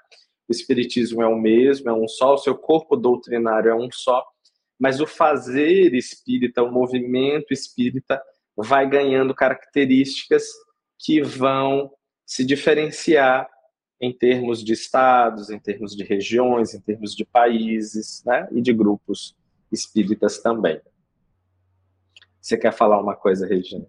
O 0.48 0.52
espiritismo 0.52 1.22
é 1.22 1.26
o 1.26 1.38
mesmo, 1.38 1.88
é 1.88 1.92
um 1.92 2.06
só, 2.06 2.34
o 2.34 2.38
seu 2.38 2.56
corpo 2.56 2.96
doutrinário 2.96 3.70
é 3.70 3.74
um 3.74 3.88
só, 3.90 4.24
mas 4.80 4.98
o 4.98 5.06
fazer 5.06 5.94
espírita, 5.94 6.62
o 6.62 6.72
movimento 6.72 7.52
espírita 7.52 8.18
vai 8.56 8.88
ganhando 8.88 9.34
características 9.34 10.44
que 10.98 11.20
vão 11.20 11.92
se 12.24 12.42
diferenciar 12.42 13.46
em 14.00 14.10
termos 14.10 14.64
de 14.64 14.72
estados, 14.72 15.50
em 15.50 15.58
termos 15.58 15.94
de 15.94 16.02
regiões, 16.02 16.72
em 16.72 16.80
termos 16.80 17.14
de 17.14 17.26
países, 17.26 18.22
né? 18.24 18.48
E 18.50 18.62
de 18.62 18.72
grupos 18.72 19.36
espíritas 19.70 20.38
também. 20.38 20.80
Você 22.40 22.56
quer 22.56 22.72
falar 22.72 23.02
uma 23.02 23.14
coisa, 23.14 23.46
Regina? 23.46 23.86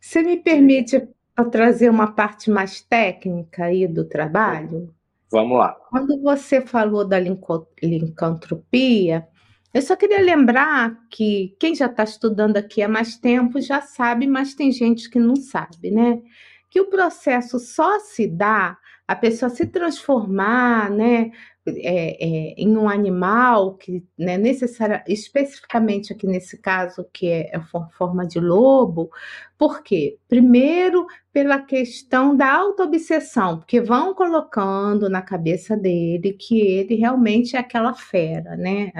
Você 0.00 0.22
me 0.22 0.38
permite 0.38 1.06
trazer 1.50 1.90
uma 1.90 2.12
parte 2.12 2.50
mais 2.50 2.80
técnica 2.80 3.66
aí 3.66 3.86
do 3.86 4.06
trabalho? 4.06 4.94
Vamos 5.30 5.58
lá. 5.58 5.74
Quando 5.90 6.22
você 6.22 6.62
falou 6.62 7.06
da 7.06 7.18
lincantropia, 7.18 9.28
eu 9.74 9.82
só 9.82 9.96
queria 9.96 10.22
lembrar 10.22 10.96
que 11.10 11.56
quem 11.58 11.74
já 11.74 11.86
está 11.86 12.04
estudando 12.04 12.56
aqui 12.56 12.80
há 12.80 12.88
mais 12.88 13.16
tempo 13.16 13.60
já 13.60 13.80
sabe, 13.80 14.26
mas 14.26 14.54
tem 14.54 14.70
gente 14.70 15.10
que 15.10 15.18
não 15.18 15.34
sabe, 15.36 15.90
né? 15.90 16.22
Que 16.70 16.80
o 16.80 16.88
processo 16.88 17.58
só 17.58 17.98
se 17.98 18.26
dá 18.28 18.78
a 19.06 19.14
pessoa 19.14 19.50
se 19.50 19.66
transformar, 19.66 20.90
né, 20.90 21.30
é, 21.66 22.24
é, 22.24 22.54
em 22.56 22.76
um 22.76 22.88
animal 22.88 23.74
que, 23.76 24.02
né, 24.18 24.38
necessária, 24.38 25.02
especificamente 25.08 26.12
aqui 26.12 26.26
nesse 26.26 26.58
caso 26.58 27.06
que 27.12 27.26
é 27.28 27.50
a 27.54 27.60
forma 27.90 28.26
de 28.26 28.38
lobo, 28.40 29.10
por 29.58 29.82
quê? 29.82 30.18
Primeiro 30.28 31.06
pela 31.32 31.58
questão 31.60 32.36
da 32.36 32.52
autoobsessão, 32.52 33.58
porque 33.58 33.80
vão 33.80 34.14
colocando 34.14 35.08
na 35.08 35.22
cabeça 35.22 35.76
dele 35.76 36.32
que 36.32 36.60
ele 36.60 36.94
realmente 36.94 37.56
é 37.56 37.58
aquela 37.58 37.94
fera, 37.94 38.56
né? 38.56 38.92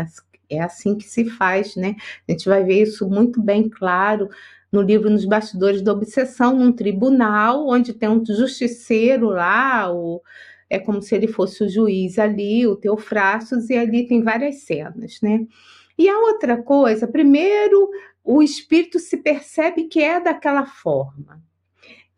É 0.48 0.61
assim 0.61 0.96
que 0.96 1.04
se 1.04 1.24
faz, 1.24 1.76
né? 1.76 1.96
A 2.28 2.33
gente 2.33 2.48
vai 2.48 2.64
ver 2.64 2.83
isso 2.83 3.09
muito 3.09 3.40
bem 3.42 3.68
claro 3.68 4.28
no 4.70 4.83
livro 4.83 5.09
Nos 5.09 5.24
Bastidores 5.24 5.83
da 5.83 5.92
Obsessão, 5.92 6.57
num 6.57 6.72
tribunal, 6.72 7.68
onde 7.68 7.92
tem 7.92 8.09
um 8.09 8.24
justiceiro 8.24 9.28
lá, 9.28 9.92
o, 9.92 10.20
é 10.68 10.78
como 10.78 11.00
se 11.00 11.14
ele 11.14 11.28
fosse 11.28 11.62
o 11.62 11.68
juiz 11.68 12.18
ali, 12.18 12.66
o 12.66 12.76
Teofrastos, 12.76 13.70
e 13.70 13.76
ali 13.76 14.07
tem 14.07 14.22
várias 14.22 14.62
cenas, 14.62 15.20
né? 15.22 15.46
E 15.96 16.09
a 16.09 16.18
outra 16.18 16.61
coisa, 16.61 17.07
primeiro, 17.07 17.88
o 18.24 18.42
espírito 18.42 18.98
se 18.98 19.18
percebe 19.18 19.85
que 19.85 20.00
é 20.02 20.20
daquela 20.20 20.66
forma 20.66 21.40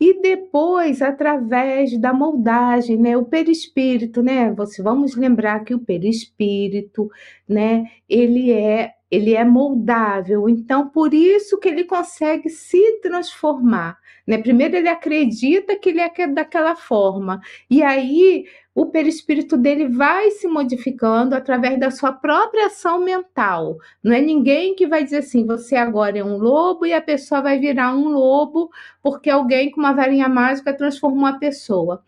e 0.01 0.21
depois 0.21 1.01
através 1.01 1.97
da 1.99 2.13
moldagem, 2.13 2.97
né, 2.97 3.17
o 3.17 3.25
perispírito, 3.25 4.23
né, 4.23 4.53
você 4.53 4.83
vamos 4.83 5.17
lembrar 5.17 5.65
que 5.65 5.75
o 5.75 5.79
perispírito, 5.79 7.09
né, 7.49 7.85
ele 8.09 8.53
é 8.53 8.96
ele 9.11 9.35
é 9.35 9.45
moldável, 9.45 10.49
então 10.49 10.89
por 10.89 11.15
isso 11.15 11.59
que 11.59 11.69
ele 11.69 11.85
consegue 11.85 12.49
se 12.49 13.01
transformar, 13.01 13.99
né? 14.27 14.39
Primeiro 14.39 14.77
ele 14.77 14.89
acredita 14.89 15.77
que 15.77 15.91
ele 15.91 16.01
é 16.01 16.27
daquela 16.27 16.75
forma, 16.75 17.41
e 17.71 17.83
aí 17.83 18.47
o 18.75 18.87
perispírito 18.87 19.57
dele 19.57 19.89
vai 19.89 20.31
se 20.33 20.47
modificando 20.47 21.35
através 21.35 21.81
da 21.81 21.91
sua 21.91 22.13
própria 22.13 22.67
ação 22.67 23.01
mental. 23.03 23.79
Não 24.03 24.13
é 24.13 24.21
ninguém 24.21 24.75
que 24.75 24.87
vai 24.87 25.03
dizer 25.03 25.19
assim, 25.19 25.47
você 25.47 25.77
agora 25.77 26.19
é 26.19 26.25
um 26.25 26.37
lobo 26.37 26.85
e 26.85 26.93
a 26.93 27.01
pessoa 27.01 27.41
vai 27.41 27.59
virar 27.59 27.95
um 27.97 28.09
lobo 28.09 28.71
porque 29.03 29.31
alguém 29.31 29.71
com 29.71 29.81
uma 29.81 29.95
varinha 29.95 30.29
mágica 30.29 30.75
transformou 30.75 31.25
a 31.27 31.39
pessoa. 31.39 32.05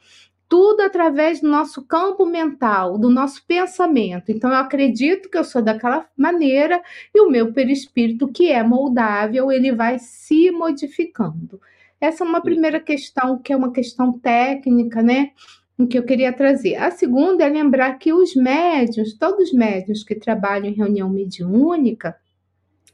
Tudo 0.49 0.81
através 0.81 1.41
do 1.41 1.49
nosso 1.49 1.85
campo 1.85 2.25
mental, 2.25 2.97
do 2.97 3.11
nosso 3.11 3.45
pensamento. 3.47 4.33
Então, 4.33 4.51
eu 4.51 4.57
acredito 4.57 5.29
que 5.29 5.37
eu 5.37 5.45
sou 5.45 5.61
daquela 5.61 6.07
maneira 6.17 6.83
e 7.15 7.21
o 7.21 7.31
meu 7.31 7.53
perispírito, 7.53 8.29
que 8.29 8.51
é 8.51 8.63
moldável, 8.63 9.53
ele 9.53 9.73
vai 9.73 9.99
se 9.99 10.51
modificando. 10.51 11.61
Essa 12.01 12.25
é 12.25 12.27
uma 12.27 12.41
primeira 12.41 12.81
questão, 12.81 13.39
que 13.39 13.53
é 13.53 13.57
uma 13.57 13.73
questão 13.73 14.13
técnica, 14.13 15.03
né? 15.03 15.33
que 15.87 15.99
eu 15.99 16.03
queria 16.03 16.33
trazer. 16.33 16.75
A 16.77 16.91
segunda 16.91 17.45
é 17.45 17.49
lembrar 17.49 17.95
que 17.99 18.13
os 18.13 18.35
médios, 18.35 19.15
todos 19.15 19.49
os 19.49 19.53
médios 19.53 20.03
que 20.03 20.15
trabalham 20.15 20.67
em 20.67 20.75
reunião 20.75 21.09
mediúnica, 21.09 22.17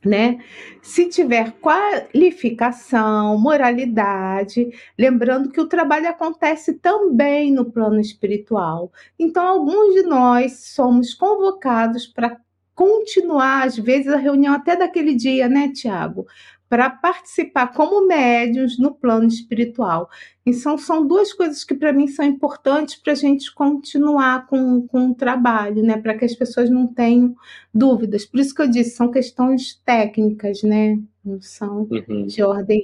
né? 0.04 0.38
Se 0.82 1.08
tiver 1.08 1.52
qualificação, 1.60 3.38
moralidade, 3.38 4.70
lembrando 4.98 5.50
que 5.50 5.60
o 5.60 5.68
trabalho 5.68 6.08
acontece 6.08 6.74
também 6.74 7.52
no 7.52 7.70
plano 7.70 8.00
espiritual. 8.00 8.92
Então, 9.18 9.46
alguns 9.46 9.94
de 9.94 10.02
nós 10.02 10.52
somos 10.74 11.14
convocados 11.14 12.06
para 12.06 12.36
continuar, 12.74 13.64
às 13.66 13.76
vezes, 13.76 14.08
a 14.12 14.16
reunião 14.16 14.54
até 14.54 14.76
daquele 14.76 15.14
dia, 15.14 15.48
né, 15.48 15.70
Tiago? 15.72 16.26
Para 16.74 16.90
participar 16.90 17.68
como 17.72 18.04
médiums 18.04 18.80
no 18.80 18.92
plano 18.92 19.28
espiritual. 19.28 20.10
Então, 20.44 20.76
são 20.76 21.06
duas 21.06 21.32
coisas 21.32 21.62
que 21.62 21.72
para 21.72 21.92
mim 21.92 22.08
são 22.08 22.24
importantes 22.24 22.96
para 22.96 23.12
a 23.12 23.14
gente 23.14 23.54
continuar 23.54 24.48
com, 24.48 24.84
com 24.88 25.10
o 25.10 25.14
trabalho, 25.14 25.84
né? 25.84 25.96
Para 25.96 26.18
que 26.18 26.24
as 26.24 26.34
pessoas 26.34 26.68
não 26.68 26.88
tenham 26.88 27.36
dúvidas. 27.72 28.26
Por 28.26 28.40
isso 28.40 28.52
que 28.52 28.60
eu 28.60 28.68
disse, 28.68 28.96
são 28.96 29.08
questões 29.08 29.80
técnicas, 29.86 30.64
né? 30.64 30.98
Não 31.24 31.40
são 31.40 31.86
uhum. 31.88 32.26
de 32.26 32.42
ordem 32.42 32.82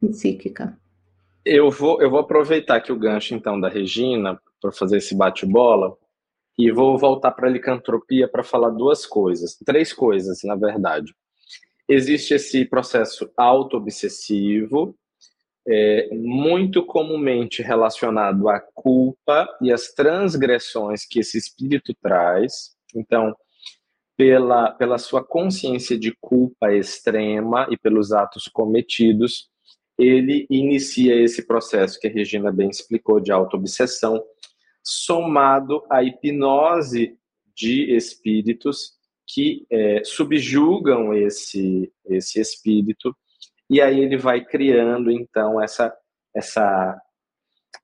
psíquica. 0.00 0.78
Eu 1.44 1.72
vou, 1.72 2.00
eu 2.00 2.08
vou 2.08 2.20
aproveitar 2.20 2.76
aqui 2.76 2.92
o 2.92 2.96
gancho, 2.96 3.34
então, 3.34 3.60
da 3.60 3.68
Regina 3.68 4.40
para 4.60 4.70
fazer 4.70 4.98
esse 4.98 5.16
bate-bola 5.16 5.96
e 6.56 6.70
vou 6.70 6.96
voltar 6.96 7.32
para 7.32 7.48
a 7.48 7.50
licantropia 7.50 8.28
para 8.28 8.44
falar 8.44 8.70
duas 8.70 9.04
coisas, 9.04 9.58
três 9.66 9.92
coisas, 9.92 10.38
na 10.44 10.54
verdade 10.54 11.12
existe 11.88 12.34
esse 12.34 12.64
processo 12.64 13.30
auto-obsessivo, 13.36 14.94
é, 15.66 16.08
muito 16.14 16.84
comumente 16.84 17.62
relacionado 17.62 18.48
à 18.48 18.60
culpa 18.60 19.48
e 19.60 19.72
às 19.72 19.92
transgressões 19.92 21.06
que 21.06 21.20
esse 21.20 21.36
espírito 21.38 21.94
traz. 22.00 22.74
Então, 22.94 23.34
pela, 24.16 24.72
pela 24.72 24.98
sua 24.98 25.24
consciência 25.24 25.98
de 25.98 26.14
culpa 26.20 26.74
extrema 26.74 27.68
e 27.70 27.76
pelos 27.76 28.12
atos 28.12 28.48
cometidos, 28.48 29.48
ele 29.98 30.46
inicia 30.48 31.14
esse 31.14 31.46
processo 31.46 31.98
que 31.98 32.06
a 32.06 32.10
Regina 32.10 32.52
bem 32.52 32.68
explicou 32.68 33.20
de 33.20 33.32
auto-obsessão. 33.32 34.22
somado 34.82 35.84
à 35.90 36.02
hipnose 36.02 37.18
de 37.54 37.94
espíritos 37.94 38.97
que 39.28 39.66
é, 39.70 40.02
subjugam 40.04 41.12
esse, 41.12 41.92
esse 42.06 42.40
espírito, 42.40 43.14
e 43.70 43.80
aí 43.80 44.00
ele 44.00 44.16
vai 44.16 44.42
criando, 44.42 45.10
então, 45.10 45.62
essa, 45.62 45.94
essa, 46.34 46.98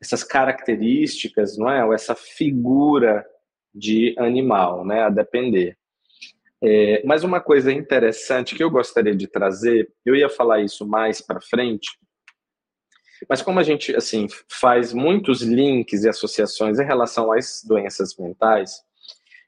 essas 0.01 0.25
características, 0.25 1.59
não 1.59 1.71
é? 1.71 1.85
Ou 1.85 1.93
essa 1.93 2.15
figura 2.15 3.25
de 3.75 4.15
animal, 4.19 4.87
né? 4.87 5.03
A 5.03 5.11
depender. 5.11 5.77
É, 6.63 7.03
mas 7.05 7.23
uma 7.23 7.41
coisa 7.41 7.71
interessante 7.71 8.55
que 8.55 8.65
eu 8.65 8.71
gostaria 8.71 9.15
de 9.15 9.27
trazer, 9.27 9.93
eu 10.07 10.17
ia 10.17 10.31
falar 10.31 10.63
isso 10.63 10.87
mais 10.87 11.21
para 11.21 11.39
frente, 11.39 11.91
mas 13.29 13.43
como 13.43 13.61
a 13.61 13.63
gente 13.63 13.95
assim 13.95 14.27
faz 14.49 14.93
muitos 14.93 15.43
links 15.43 16.05
e 16.05 16.09
associações 16.09 16.79
em 16.79 16.85
relação 16.85 17.33
às 17.33 17.63
doenças 17.63 18.17
mentais, 18.17 18.83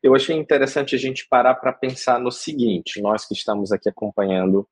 eu 0.02 0.14
achei 0.14 0.36
interessante 0.36 0.94
a 0.94 0.98
gente 0.98 1.26
parar 1.28 1.54
para 1.54 1.72
pensar 1.72 2.20
no 2.20 2.30
seguinte, 2.30 3.00
nós 3.00 3.26
que 3.26 3.34
estamos 3.34 3.72
aqui 3.72 3.88
acompanhando 3.88 4.68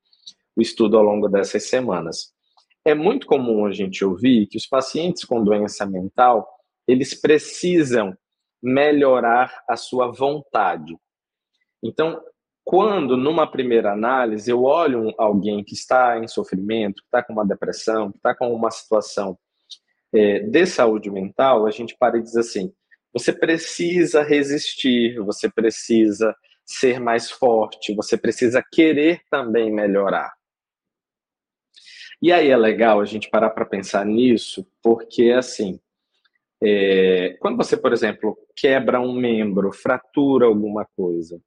o 0.55 0.61
estudo 0.61 0.97
ao 0.97 1.03
longo 1.03 1.27
dessas 1.27 1.63
semanas. 1.63 2.33
É 2.83 2.93
muito 2.93 3.27
comum 3.27 3.65
a 3.65 3.71
gente 3.71 4.05
ouvir 4.05 4.47
que 4.47 4.57
os 4.57 4.67
pacientes 4.67 5.25
com 5.25 5.43
doença 5.43 5.85
mental, 5.85 6.47
eles 6.87 7.19
precisam 7.19 8.15
melhorar 8.61 9.63
a 9.67 9.75
sua 9.75 10.11
vontade. 10.11 10.95
Então, 11.83 12.21
quando, 12.63 13.15
numa 13.15 13.45
primeira 13.45 13.91
análise, 13.91 14.49
eu 14.49 14.63
olho 14.63 15.13
alguém 15.17 15.63
que 15.63 15.73
está 15.73 16.17
em 16.17 16.27
sofrimento, 16.27 17.01
que 17.01 17.07
está 17.07 17.23
com 17.23 17.33
uma 17.33 17.45
depressão, 17.45 18.11
que 18.11 18.17
está 18.17 18.35
com 18.35 18.53
uma 18.53 18.71
situação 18.71 19.37
é, 20.13 20.39
de 20.39 20.65
saúde 20.65 21.11
mental, 21.11 21.67
a 21.67 21.71
gente 21.71 21.95
para 21.97 22.17
e 22.17 22.23
diz 22.23 22.35
assim: 22.35 22.73
você 23.15 23.31
precisa 23.31 24.21
resistir, 24.21 25.17
você 25.21 25.49
precisa 25.49 26.35
ser 26.65 26.99
mais 26.99 27.31
forte, 27.31 27.95
você 27.95 28.17
precisa 28.17 28.61
querer 28.61 29.21
também 29.31 29.71
melhorar. 29.71 30.33
E 32.21 32.29
aí 32.29 32.49
é 32.49 32.57
legal 32.57 32.99
a 32.99 33.05
gente 33.05 33.29
parar 33.29 33.51
para 33.51 33.65
pensar 33.65 34.05
nisso, 34.05 34.67
porque 34.83 35.31
assim, 35.31 35.79
é, 36.61 37.37
quando 37.39 37.55
você, 37.55 37.77
por 37.77 37.93
exemplo, 37.93 38.37
quebra 38.53 38.99
um 38.99 39.13
membro, 39.13 39.71
fratura 39.71 40.47
alguma 40.47 40.85
coisa, 40.97 41.39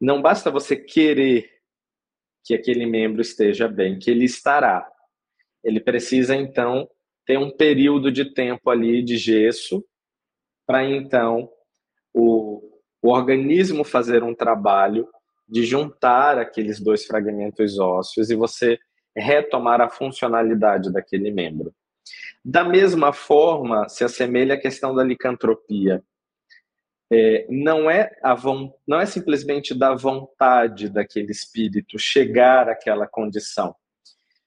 não 0.00 0.20
basta 0.20 0.50
você 0.50 0.74
querer 0.74 1.48
que 2.44 2.52
aquele 2.52 2.84
membro 2.84 3.20
esteja 3.20 3.68
bem, 3.68 3.96
que 3.96 4.10
ele 4.10 4.24
estará. 4.24 4.90
Ele 5.62 5.78
precisa, 5.78 6.34
então, 6.34 6.88
ter 7.24 7.38
um 7.38 7.56
período 7.56 8.10
de 8.10 8.32
tempo 8.32 8.70
ali 8.70 9.04
de 9.04 9.16
gesso 9.16 9.84
para, 10.70 10.84
então, 10.84 11.50
o, 12.14 12.62
o 13.02 13.10
organismo 13.10 13.82
fazer 13.82 14.22
um 14.22 14.34
trabalho 14.34 15.08
de 15.48 15.64
juntar 15.64 16.38
aqueles 16.38 16.80
dois 16.80 17.04
fragmentos 17.04 17.78
ósseos 17.78 18.30
e 18.30 18.36
você 18.36 18.78
retomar 19.16 19.80
a 19.80 19.88
funcionalidade 19.88 20.92
daquele 20.92 21.30
membro. 21.32 21.74
Da 22.44 22.62
mesma 22.62 23.12
forma, 23.12 23.88
se 23.88 24.04
assemelha 24.04 24.54
à 24.54 24.60
questão 24.60 24.94
da 24.94 25.02
licantropia 25.02 26.02
é, 27.12 27.44
não, 27.50 27.90
é 27.90 28.16
a 28.22 28.36
não 28.86 29.00
é 29.00 29.06
simplesmente 29.06 29.74
da 29.74 29.94
vontade 29.94 30.88
daquele 30.88 31.32
espírito 31.32 31.98
chegar 31.98 32.68
àquela 32.68 33.06
condição. 33.06 33.74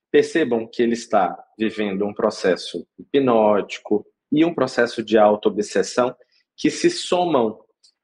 Percebam 0.10 0.66
que 0.66 0.82
ele 0.82 0.94
está 0.94 1.38
vivendo 1.60 2.06
um 2.06 2.14
processo 2.14 2.88
hipnótico 2.98 4.06
e 4.34 4.44
um 4.44 4.54
processo 4.54 5.04
de 5.04 5.18
auto-obsessão 5.18 6.16
que 6.58 6.72
se 6.72 6.90
somam 6.90 7.60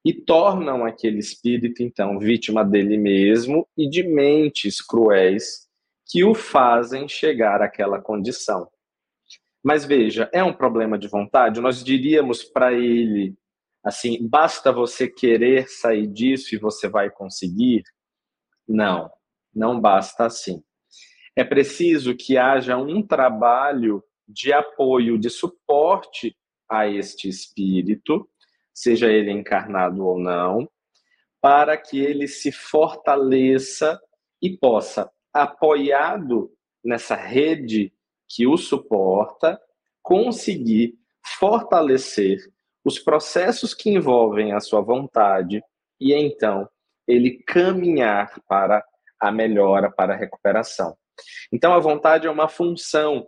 e 0.05 0.13
tornam 0.13 0.85
aquele 0.85 1.17
espírito, 1.17 1.83
então, 1.83 2.19
vítima 2.19 2.63
dele 2.63 2.97
mesmo 2.97 3.67
e 3.75 3.89
de 3.89 4.03
mentes 4.03 4.79
cruéis 4.79 5.67
que 6.05 6.23
o 6.23 6.33
fazem 6.33 7.07
chegar 7.07 7.61
àquela 7.61 7.99
condição. 7.99 8.69
Mas 9.63 9.83
veja, 9.83 10.29
é 10.31 10.43
um 10.43 10.53
problema 10.53 10.97
de 10.97 11.07
vontade? 11.07 11.59
Nós 11.59 11.83
diríamos 11.83 12.43
para 12.43 12.71
ele 12.73 13.35
assim, 13.83 14.17
basta 14.27 14.71
você 14.71 15.07
querer 15.07 15.67
sair 15.67 16.07
disso 16.07 16.53
e 16.53 16.57
você 16.57 16.87
vai 16.87 17.09
conseguir? 17.09 17.83
Não, 18.67 19.09
não 19.53 19.79
basta 19.79 20.25
assim. 20.25 20.63
É 21.35 21.43
preciso 21.43 22.15
que 22.15 22.37
haja 22.37 22.77
um 22.77 23.01
trabalho 23.01 24.03
de 24.29 24.53
apoio, 24.53 25.17
de 25.17 25.29
suporte 25.29 26.37
a 26.69 26.87
este 26.87 27.27
espírito, 27.27 28.29
seja 28.73 29.11
ele 29.11 29.31
encarnado 29.31 30.05
ou 30.05 30.19
não, 30.19 30.69
para 31.41 31.75
que 31.75 31.99
ele 31.99 32.27
se 32.27 32.51
fortaleça 32.51 33.99
e 34.41 34.55
possa, 34.55 35.09
apoiado 35.33 36.51
nessa 36.83 37.15
rede 37.15 37.91
que 38.27 38.45
o 38.45 38.55
suporta, 38.55 39.59
conseguir 40.01 40.95
fortalecer 41.39 42.37
os 42.85 42.99
processos 42.99 43.73
que 43.73 43.89
envolvem 43.89 44.53
a 44.53 44.59
sua 44.59 44.81
vontade 44.81 45.61
e 45.99 46.13
então 46.13 46.69
ele 47.07 47.43
caminhar 47.45 48.39
para 48.47 48.85
a 49.19 49.31
melhora, 49.31 49.91
para 49.91 50.13
a 50.13 50.17
recuperação. 50.17 50.95
Então, 51.51 51.73
a 51.73 51.79
vontade 51.79 52.27
é 52.27 52.31
uma 52.31 52.47
função 52.47 53.27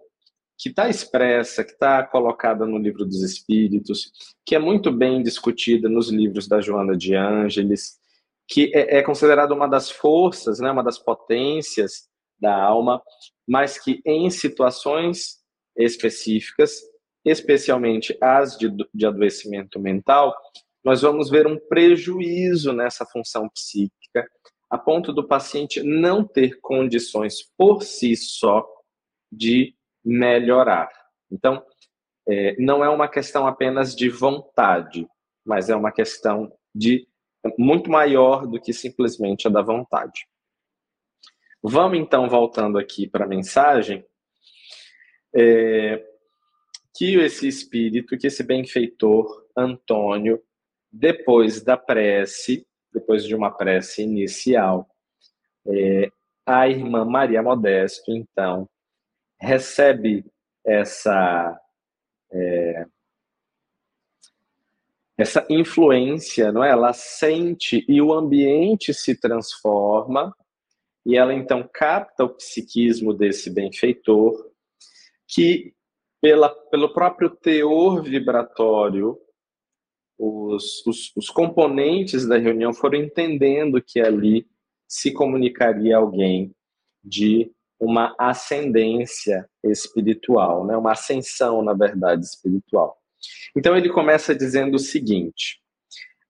que 0.62 0.70
está 0.70 0.88
expressa, 0.88 1.64
que 1.64 1.72
está 1.72 2.04
colocada 2.04 2.66
no 2.66 2.78
livro 2.78 3.04
dos 3.04 3.24
Espíritos, 3.24 4.12
que 4.46 4.56
é 4.56 4.60
muito 4.60 4.92
bem 4.92 5.24
discutida 5.24 5.90
nos 5.90 6.10
livros 6.10 6.48
da 6.48 6.62
Joana 6.62 6.96
de 6.96 7.16
Ângeles, 7.16 8.00
que 8.48 8.72
é, 8.74 9.00
é 9.00 9.02
considerada 9.02 9.54
uma 9.56 9.68
das 9.68 9.90
forças, 9.90 10.60
né, 10.60 10.70
uma 10.72 10.84
das 10.84 11.00
potências 11.00 12.08
da 12.40 12.56
alma, 12.56 13.02
mas 13.48 13.80
que 13.80 14.02
em 14.06 14.30
situações 14.30 15.40
específicas 15.76 16.82
especialmente 17.24 18.18
as 18.20 18.58
de, 18.58 18.70
de 18.94 19.06
adoecimento 19.06 19.80
mental, 19.80 20.36
nós 20.84 21.02
vamos 21.02 21.30
ver 21.30 21.46
um 21.46 21.58
prejuízo 21.58 22.74
nessa 22.74 23.06
função 23.06 23.48
psíquica, 23.50 24.28
a 24.70 24.78
ponto 24.78 25.14
do 25.14 25.28
paciente 25.28 25.84
não 25.84 26.24
ter 26.24 26.60
condições 26.62 27.44
por 27.58 27.84
si 27.84 28.16
só 28.16 28.66
de 29.32 29.76
melhorar. 30.04 30.90
Então, 31.32 31.64
é, 32.28 32.56
não 32.60 32.84
é 32.84 32.90
uma 32.90 33.08
questão 33.08 33.48
apenas 33.48 33.96
de 33.96 34.10
vontade, 34.10 35.08
mas 35.46 35.70
é 35.70 35.76
uma 35.76 35.92
questão 35.92 36.52
de 36.74 37.08
muito 37.58 37.90
maior 37.90 38.46
do 38.46 38.60
que 38.60 38.74
simplesmente 38.74 39.48
a 39.48 39.52
da 39.52 39.62
vontade. 39.62 40.28
Vamos 41.64 41.98
então 41.98 42.30
voltando 42.30 42.78
aqui 42.78 43.08
para 43.08 43.26
a 43.26 43.28
mensagem. 43.28 44.06
É, 45.36 46.04
que 46.96 47.16
esse 47.16 47.48
espírito, 47.48 48.18
que 48.18 48.28
esse 48.28 48.44
benfeitor 48.44 49.48
Antônio, 49.56 50.42
depois 50.92 51.62
da 51.62 51.78
prece, 51.78 52.68
depois 52.94 53.24
de 53.24 53.34
uma 53.34 53.50
prece 53.50 54.04
inicial, 54.04 54.88
é, 55.66 56.12
a 56.46 56.68
irmã 56.68 57.06
Maria 57.06 57.42
Modesto, 57.42 58.12
então, 58.12 58.70
recebe 59.42 60.26
essa 60.64 61.60
é, 62.32 62.86
essa 65.18 65.46
influência, 65.50 66.52
não 66.52 66.64
é? 66.64 66.70
Ela 66.72 66.94
sente 66.94 67.86
e 67.88 68.02
o 68.02 68.14
ambiente 68.14 68.94
se 68.94 69.20
transforma 69.20 70.36
e 71.06 71.18
ela 71.18 71.34
então 71.34 71.68
capta 71.72 72.24
o 72.24 72.30
psiquismo 72.30 73.14
desse 73.14 73.50
benfeitor 73.50 74.50
que 75.28 75.74
pela, 76.22 76.50
pelo 76.50 76.94
próprio 76.94 77.30
teor 77.30 78.04
vibratório, 78.04 79.18
os, 80.18 80.86
os, 80.86 81.12
os 81.16 81.30
componentes 81.30 82.28
da 82.28 82.38
reunião 82.38 82.74
foram 82.74 83.00
entendendo 83.00 83.82
que 83.82 84.00
ali 84.00 84.48
se 84.88 85.12
comunicaria 85.12 85.98
alguém 85.98 86.54
de 87.04 87.52
uma 87.82 88.16
ascendência 88.16 89.50
espiritual, 89.64 90.68
né? 90.68 90.78
uma 90.78 90.92
ascensão, 90.92 91.64
na 91.64 91.74
verdade, 91.74 92.24
espiritual. 92.24 92.96
Então 93.58 93.76
ele 93.76 93.90
começa 93.90 94.36
dizendo 94.36 94.76
o 94.76 94.80
seguinte: 94.80 95.60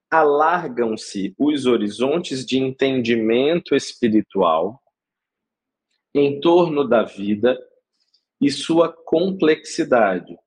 alargam-se 0.10 1.36
os 1.38 1.66
horizontes 1.66 2.46
de 2.46 2.58
entendimento 2.58 3.76
espiritual 3.76 4.82
em 6.16 6.40
torno 6.40 6.88
da 6.88 7.04
vida 7.04 7.60
e 8.40 8.50
sua 8.50 8.92
complexidade 8.92 10.38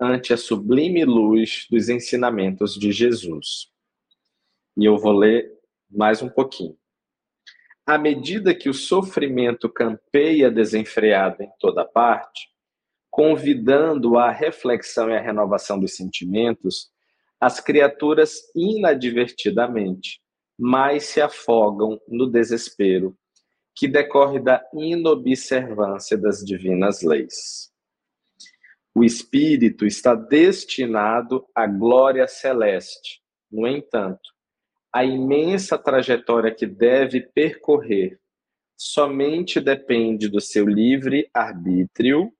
ante 0.00 0.32
a 0.32 0.36
sublime 0.36 1.04
luz 1.04 1.66
dos 1.70 1.90
ensinamentos 1.90 2.74
de 2.74 2.90
Jesus. 2.90 3.68
E 4.78 4.84
eu 4.84 4.96
vou 4.96 5.12
ler 5.12 5.52
mais 5.90 6.22
um 6.22 6.28
pouquinho. 6.28 6.77
À 7.88 7.96
medida 7.96 8.54
que 8.54 8.68
o 8.68 8.74
sofrimento 8.74 9.66
campeia 9.66 10.50
desenfreado 10.50 11.42
em 11.42 11.48
toda 11.58 11.86
parte, 11.86 12.50
convidando 13.10 14.18
à 14.18 14.30
reflexão 14.30 15.08
e 15.08 15.16
à 15.16 15.20
renovação 15.22 15.80
dos 15.80 15.96
sentimentos, 15.96 16.90
as 17.40 17.60
criaturas 17.60 18.42
inadvertidamente 18.54 20.20
mais 20.58 21.04
se 21.04 21.22
afogam 21.22 21.98
no 22.06 22.30
desespero 22.30 23.16
que 23.74 23.88
decorre 23.88 24.38
da 24.38 24.62
inobservância 24.74 26.18
das 26.18 26.44
divinas 26.44 27.00
leis. 27.00 27.72
O 28.94 29.02
espírito 29.02 29.86
está 29.86 30.14
destinado 30.14 31.46
à 31.54 31.66
glória 31.66 32.28
celeste. 32.28 33.22
No 33.50 33.66
entanto, 33.66 34.28
a 34.92 35.04
imensa 35.04 35.78
trajetória 35.78 36.54
que 36.54 36.66
deve 36.66 37.20
percorrer 37.20 38.18
somente 38.76 39.60
depende 39.60 40.28
do 40.28 40.40
seu 40.40 40.66
livre 40.66 41.28
arbítrio 41.34 42.32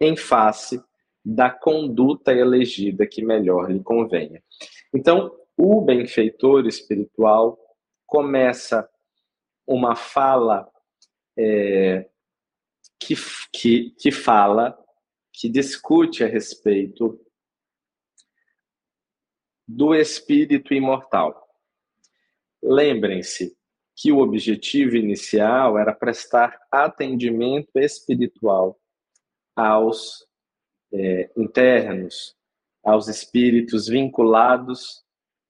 em 0.00 0.16
face 0.16 0.82
da 1.24 1.50
conduta 1.50 2.32
elegida 2.32 3.06
que 3.06 3.22
melhor 3.22 3.70
lhe 3.70 3.82
convenha. 3.82 4.42
Então, 4.94 5.30
o 5.56 5.80
benfeitor 5.82 6.66
espiritual 6.66 7.58
começa 8.06 8.88
uma 9.66 9.94
fala 9.94 10.68
é, 11.36 12.08
que, 12.98 13.14
que, 13.52 13.90
que 13.98 14.10
fala, 14.10 14.78
que 15.32 15.48
discute 15.48 16.24
a 16.24 16.26
respeito 16.26 17.20
do 19.72 19.94
espírito 19.94 20.74
imortal. 20.74 21.48
Lembrem-se 22.62 23.56
que 23.96 24.10
o 24.10 24.18
objetivo 24.18 24.96
inicial 24.96 25.78
era 25.78 25.94
prestar 25.94 26.58
atendimento 26.72 27.78
espiritual 27.78 28.78
aos 29.54 30.26
é, 30.92 31.30
internos, 31.36 32.34
aos 32.82 33.06
espíritos 33.06 33.86
vinculados, 33.86 35.04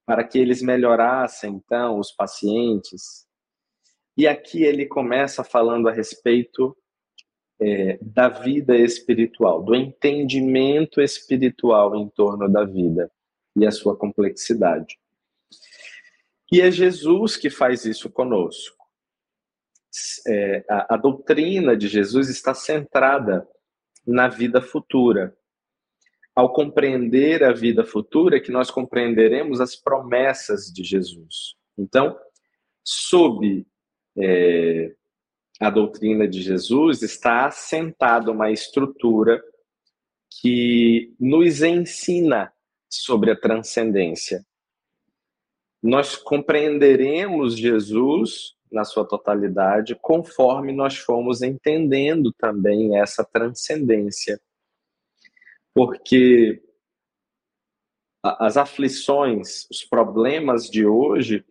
para 0.05 0.23
que 0.23 0.39
eles 0.39 0.61
melhorassem, 0.61 1.55
então, 1.55 1.99
os 1.99 2.13
pacientes. 2.13 3.27
E 4.17 4.27
aqui 4.27 4.65
ele 4.65 4.85
começa 4.85 5.43
falando 5.43 5.89
a 5.89 5.93
respeito 5.93 6.77
é, 7.61 7.99
da 8.03 8.29
vida 8.29 8.77
espiritual, 8.77 9.63
do 9.63 9.75
entendimento 9.75 11.01
espiritual 11.01 11.97
em 11.97 12.09
torno 12.09 12.51
da 12.51 12.65
vida 12.65 13.11
e 13.57 13.67
a 13.67 13.71
sua 13.71 13.97
complexidade. 13.97 14.99
E 16.53 16.61
é 16.61 16.71
Jesus 16.71 17.37
que 17.37 17.49
faz 17.49 17.85
isso 17.85 18.11
conosco. 18.11 18.77
É, 20.27 20.65
a, 20.69 20.95
a 20.95 20.97
doutrina 20.97 21.77
de 21.77 21.89
Jesus 21.89 22.29
está 22.29 22.55
centrada 22.55 23.47
na 24.07 24.29
vida 24.29 24.61
futura. 24.61 25.37
Ao 26.35 26.53
compreender 26.53 27.45
a 27.45 27.53
vida 27.53 27.85
futura, 27.85 28.37
é 28.37 28.41
que 28.41 28.53
nós 28.53 28.71
compreenderemos 28.71 29.61
as 29.61 29.77
promessas 29.77 30.73
de 30.73 30.85
Jesus. 30.85 31.55
Então, 31.77 32.19
sob 32.85 33.67
é, 34.17 34.95
a 35.61 35.69
doutrina 35.69 36.27
de 36.27 36.41
Jesus, 36.41 37.03
está 37.03 37.47
assentada 37.47 38.31
uma 38.31 38.51
estrutura 38.51 39.43
que 40.41 41.15
nos 41.21 41.63
ensina 41.63 42.53
sobre 42.91 43.31
a 43.31 43.37
transcendência. 43.37 44.45
Nós 45.83 46.17
compreenderemos 46.17 47.57
Jesus 47.57 48.55
na 48.71 48.85
sua 48.85 49.05
totalidade, 49.05 49.97
conforme 50.01 50.73
nós 50.73 50.99
fomos 50.99 51.43
entendendo 51.43 52.33
também 52.33 52.99
essa 52.99 53.25
transcendência. 53.25 54.41
Porque 55.75 56.63
as 58.23 58.57
aflições, 58.57 59.67
os 59.71 59.83
problemas 59.83 60.69
de 60.69 60.85
hoje 60.85 61.45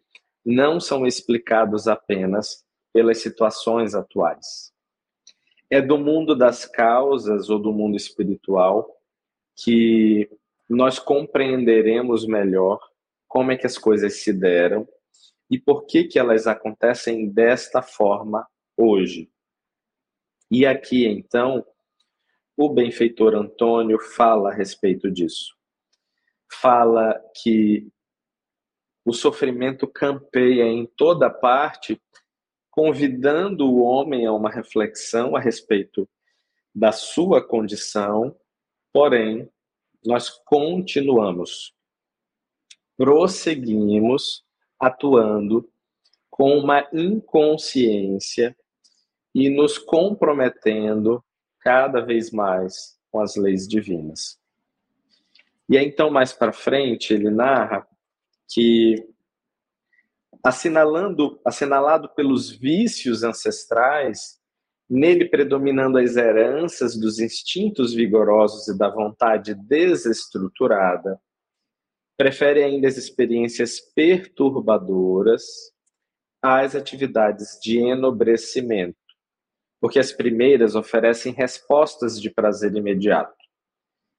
não 0.45 0.79
são 0.79 1.05
explicados 1.05 1.87
apenas 1.87 2.63
pelas 2.93 3.19
situações 3.19 3.95
atuais. 3.95 4.71
É 5.69 5.81
do 5.81 5.97
mundo 5.97 6.35
das 6.35 6.65
causas 6.65 7.49
ou 7.49 7.59
do 7.59 7.71
mundo 7.71 7.95
espiritual 7.95 8.89
que 9.55 10.29
nós 10.69 10.99
compreenderemos 10.99 12.27
melhor 12.27 12.79
como 13.27 13.51
é 13.51 13.57
que 13.57 13.65
as 13.65 13.77
coisas 13.77 14.21
se 14.21 14.31
deram 14.31 14.87
e 15.49 15.57
por 15.57 15.85
que, 15.85 16.03
que 16.03 16.19
elas 16.19 16.45
acontecem 16.45 17.27
desta 17.27 17.81
forma 17.81 18.47
hoje. 18.77 19.31
E 20.51 20.65
aqui, 20.65 21.07
então, 21.07 21.65
o 22.55 22.69
benfeitor 22.69 23.35
Antônio 23.35 23.99
fala 23.99 24.49
a 24.49 24.53
respeito 24.53 25.09
disso. 25.09 25.55
Fala 26.51 27.19
que 27.41 27.87
o 29.05 29.13
sofrimento 29.13 29.87
campeia 29.87 30.63
em 30.63 30.85
toda 30.85 31.29
parte, 31.29 31.99
convidando 32.69 33.67
o 33.67 33.79
homem 33.79 34.25
a 34.25 34.33
uma 34.33 34.51
reflexão 34.51 35.35
a 35.35 35.39
respeito 35.39 36.07
da 36.73 36.91
sua 36.91 37.45
condição, 37.45 38.35
porém, 38.93 39.49
nós 40.05 40.29
continuamos, 40.29 41.73
prosseguimos 42.97 44.43
atuando 44.79 45.69
com 46.29 46.57
uma 46.57 46.87
inconsciência 46.93 48.55
e 49.35 49.49
nos 49.49 49.77
comprometendo 49.77 51.23
cada 51.59 52.01
vez 52.01 52.31
mais 52.31 52.97
com 53.11 53.19
as 53.19 53.35
leis 53.35 53.67
divinas. 53.67 54.39
E 55.67 55.77
aí, 55.77 55.85
então, 55.85 56.09
mais 56.09 56.33
para 56.33 56.51
frente, 56.51 57.13
ele 57.13 57.29
narra 57.29 57.87
que, 58.47 59.07
assinalando, 60.43 61.39
assinalado 61.45 62.09
pelos 62.09 62.49
vícios 62.49 63.23
ancestrais, 63.23 64.38
nele 64.89 65.29
predominando 65.29 65.99
as 65.99 66.15
heranças 66.15 66.97
dos 66.97 67.19
instintos 67.19 67.93
vigorosos 67.93 68.67
e 68.67 68.77
da 68.77 68.89
vontade 68.89 69.53
desestruturada, 69.53 71.21
prefere 72.17 72.63
ainda 72.63 72.87
as 72.87 72.97
experiências 72.97 73.79
perturbadoras 73.79 75.43
às 76.41 76.75
atividades 76.75 77.59
de 77.61 77.77
enobrecimento, 77.77 78.97
porque 79.79 79.99
as 79.99 80.11
primeiras 80.11 80.75
oferecem 80.75 81.33
respostas 81.33 82.19
de 82.19 82.29
prazer 82.29 82.75
imediato, 82.75 83.37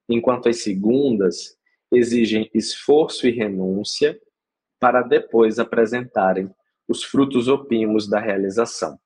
enquanto 0.08 0.48
as 0.48 0.62
segundas 0.62 1.58
exigem 1.92 2.48
esforço 2.54 3.26
e 3.26 3.32
renúncia 3.32 4.18
para 4.78 5.02
depois 5.02 5.58
apresentarem 5.58 6.48
os 6.88 7.04
frutos 7.04 7.48
opimos 7.48 8.08
da 8.08 8.20
realização. 8.20 8.98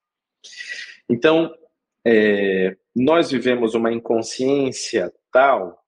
Então, 1.09 1.55
é, 2.07 2.77
nós 2.95 3.31
vivemos 3.31 3.75
uma 3.75 3.93
inconsciência 3.93 5.12
tal 5.33 5.83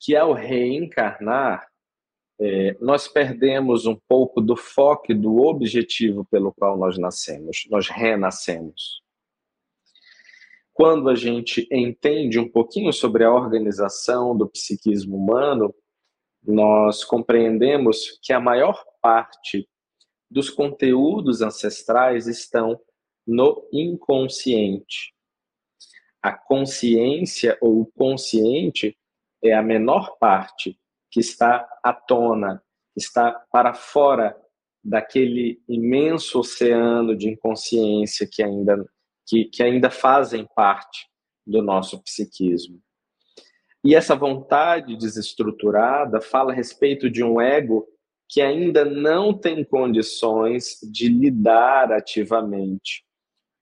que, 0.00 0.14
ao 0.14 0.32
reencarnar, 0.32 1.66
é, 2.40 2.76
nós 2.80 3.08
perdemos 3.08 3.84
um 3.84 3.96
pouco 4.08 4.40
do 4.40 4.56
foco 4.56 5.10
e 5.10 5.14
do 5.14 5.38
objetivo 5.38 6.24
pelo 6.26 6.52
qual 6.52 6.78
nós 6.78 6.96
nascemos, 6.96 7.66
nós 7.68 7.88
renascemos. 7.88 9.02
Quando 10.72 11.08
a 11.08 11.16
gente 11.16 11.66
entende 11.72 12.38
um 12.38 12.48
pouquinho 12.48 12.92
sobre 12.92 13.24
a 13.24 13.32
organização 13.32 14.36
do 14.36 14.48
psiquismo 14.48 15.16
humano, 15.16 15.74
nós 16.40 17.02
compreendemos 17.02 18.18
que 18.22 18.32
a 18.32 18.38
maior 18.38 18.84
parte 19.02 19.68
dos 20.30 20.48
conteúdos 20.48 21.42
ancestrais 21.42 22.28
estão 22.28 22.80
no 23.28 23.68
inconsciente. 23.70 25.12
A 26.22 26.32
consciência 26.32 27.58
ou 27.60 27.82
o 27.82 27.86
consciente 27.86 28.96
é 29.44 29.52
a 29.52 29.62
menor 29.62 30.16
parte 30.18 30.78
que 31.10 31.20
está 31.20 31.68
à 31.84 31.92
tona, 31.92 32.62
está 32.96 33.32
para 33.52 33.74
fora 33.74 34.34
daquele 34.82 35.62
imenso 35.68 36.40
oceano 36.40 37.14
de 37.14 37.28
inconsciência 37.28 38.26
que 38.26 38.42
ainda, 38.42 38.82
que, 39.26 39.44
que 39.44 39.62
ainda 39.62 39.90
fazem 39.90 40.48
parte 40.56 41.06
do 41.46 41.62
nosso 41.62 42.02
psiquismo. 42.02 42.80
E 43.84 43.94
essa 43.94 44.16
vontade 44.16 44.96
desestruturada 44.96 46.20
fala 46.20 46.52
a 46.52 46.54
respeito 46.54 47.10
de 47.10 47.22
um 47.22 47.40
ego 47.40 47.86
que 48.26 48.40
ainda 48.40 48.84
não 48.84 49.32
tem 49.32 49.64
condições 49.64 50.78
de 50.82 51.08
lidar 51.08 51.92
ativamente 51.92 53.06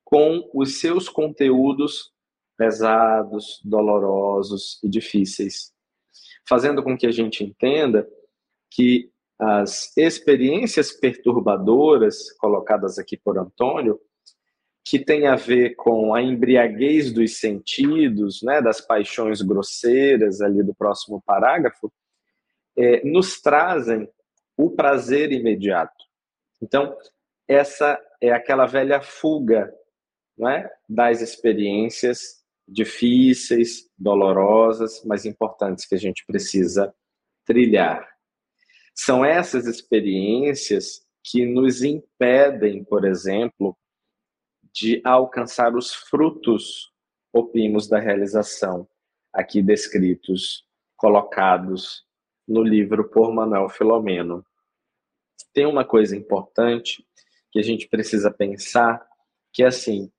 com 0.06 0.48
os 0.54 0.80
seus 0.80 1.06
conteúdos 1.10 2.10
pesados, 2.56 3.60
dolorosos 3.62 4.78
e 4.82 4.88
difíceis 4.88 5.76
fazendo 6.48 6.82
com 6.82 6.96
que 6.96 7.06
a 7.06 7.10
gente 7.10 7.44
entenda 7.44 8.08
que 8.70 9.10
as 9.38 9.94
experiências 9.96 10.92
perturbadoras 10.92 12.32
colocadas 12.38 12.98
aqui 12.98 13.16
por 13.16 13.36
Antônio, 13.36 14.00
que 14.84 14.98
tem 14.98 15.26
a 15.26 15.34
ver 15.34 15.74
com 15.74 16.14
a 16.14 16.22
embriaguez 16.22 17.12
dos 17.12 17.38
sentidos, 17.38 18.40
né, 18.42 18.62
das 18.62 18.80
paixões 18.80 19.42
grosseiras 19.42 20.40
ali 20.40 20.62
do 20.62 20.74
próximo 20.74 21.20
parágrafo, 21.26 21.92
é, 22.78 23.04
nos 23.04 23.40
trazem 23.40 24.08
o 24.56 24.70
prazer 24.70 25.32
imediato. 25.32 26.04
Então, 26.62 26.96
essa 27.48 28.00
é 28.20 28.30
aquela 28.30 28.64
velha 28.64 29.02
fuga 29.02 29.74
não 30.36 30.48
é? 30.48 30.70
das 30.88 31.20
experiências 31.20 32.44
difíceis, 32.68 33.88
dolorosas, 33.96 35.02
mas 35.04 35.24
importantes 35.24 35.86
que 35.86 35.94
a 35.94 35.98
gente 35.98 36.24
precisa 36.26 36.94
trilhar. 37.44 38.06
São 38.94 39.24
essas 39.24 39.66
experiências 39.66 41.06
que 41.22 41.46
nos 41.46 41.82
impedem, 41.82 42.82
por 42.84 43.04
exemplo, 43.04 43.76
de 44.72 45.00
alcançar 45.04 45.74
os 45.74 45.94
frutos 45.94 46.92
opimos 47.32 47.88
da 47.88 47.98
realização, 47.98 48.88
aqui 49.32 49.62
descritos, 49.62 50.66
colocados 50.96 52.04
no 52.46 52.62
livro 52.62 53.08
por 53.08 53.32
Manuel 53.32 53.68
Filomeno. 53.68 54.44
Tem 55.52 55.66
uma 55.66 55.84
coisa 55.84 56.16
importante 56.16 57.06
que 57.50 57.58
a 57.58 57.62
gente 57.62 57.88
precisa 57.88 58.30
pensar, 58.30 59.06
que 59.52 59.62
é 59.62 59.66
assim, 59.66 60.10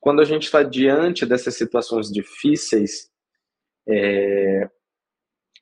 quando 0.00 0.20
a 0.20 0.24
gente 0.24 0.44
está 0.44 0.62
diante 0.62 1.26
dessas 1.26 1.56
situações 1.56 2.10
difíceis, 2.10 3.10
é, 3.88 4.68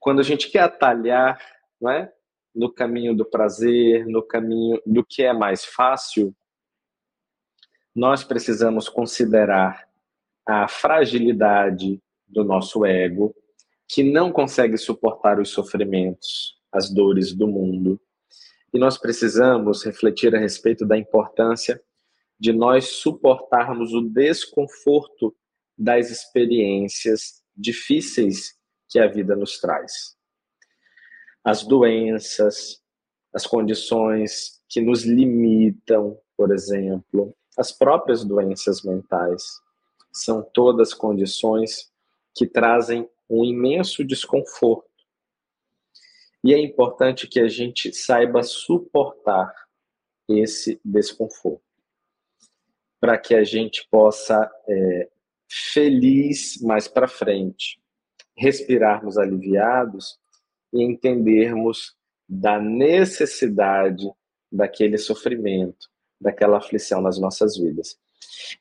quando 0.00 0.20
a 0.20 0.24
gente 0.24 0.50
quer 0.50 0.60
atalhar 0.60 1.40
não 1.80 1.90
é, 1.90 2.12
no 2.54 2.72
caminho 2.72 3.14
do 3.14 3.24
prazer, 3.24 4.06
no 4.06 4.22
caminho 4.22 4.80
do 4.84 5.04
que 5.04 5.22
é 5.22 5.32
mais 5.32 5.64
fácil, 5.64 6.34
nós 7.94 8.24
precisamos 8.24 8.88
considerar 8.88 9.88
a 10.46 10.66
fragilidade 10.68 12.00
do 12.26 12.44
nosso 12.44 12.84
ego, 12.84 13.34
que 13.88 14.02
não 14.02 14.32
consegue 14.32 14.76
suportar 14.78 15.38
os 15.38 15.50
sofrimentos, 15.50 16.58
as 16.70 16.90
dores 16.90 17.32
do 17.32 17.46
mundo. 17.46 18.00
E 18.72 18.78
nós 18.78 18.96
precisamos 18.96 19.84
refletir 19.84 20.34
a 20.34 20.38
respeito 20.38 20.86
da 20.86 20.96
importância 20.96 21.82
de 22.42 22.52
nós 22.52 22.96
suportarmos 22.96 23.94
o 23.94 24.00
desconforto 24.00 25.32
das 25.78 26.10
experiências 26.10 27.40
difíceis 27.56 28.58
que 28.88 28.98
a 28.98 29.06
vida 29.06 29.36
nos 29.36 29.60
traz. 29.60 30.16
As 31.44 31.62
doenças, 31.62 32.82
as 33.32 33.46
condições 33.46 34.60
que 34.68 34.80
nos 34.80 35.04
limitam, 35.04 36.18
por 36.36 36.50
exemplo, 36.52 37.32
as 37.56 37.70
próprias 37.70 38.24
doenças 38.24 38.82
mentais, 38.82 39.44
são 40.12 40.42
todas 40.42 40.92
condições 40.92 41.92
que 42.34 42.44
trazem 42.44 43.08
um 43.30 43.44
imenso 43.44 44.02
desconforto. 44.02 44.90
E 46.42 46.52
é 46.52 46.58
importante 46.58 47.28
que 47.28 47.38
a 47.38 47.46
gente 47.46 47.92
saiba 47.92 48.42
suportar 48.42 49.54
esse 50.28 50.80
desconforto, 50.84 51.62
para 53.02 53.18
que 53.18 53.34
a 53.34 53.42
gente 53.42 53.84
possa, 53.90 54.48
é, 54.68 55.08
feliz 55.50 56.62
mais 56.62 56.86
para 56.86 57.08
frente, 57.08 57.82
respirarmos 58.36 59.18
aliviados 59.18 60.20
e 60.72 60.84
entendermos 60.84 61.96
da 62.28 62.60
necessidade 62.60 64.08
daquele 64.52 64.96
sofrimento, 64.98 65.90
daquela 66.20 66.58
aflição 66.58 67.02
nas 67.02 67.18
nossas 67.18 67.58
vidas. 67.58 67.98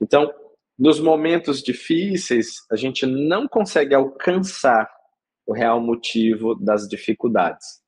Então, 0.02 0.34
nos 0.78 1.00
momentos 1.00 1.62
difíceis, 1.62 2.66
a 2.72 2.76
gente 2.76 3.06
não 3.06 3.48
consegue 3.48 3.94
alcançar 3.94 4.92
o 5.46 5.54
real 5.54 5.80
motivo 5.80 6.56
das 6.56 6.88
dificuldades. 6.90 7.80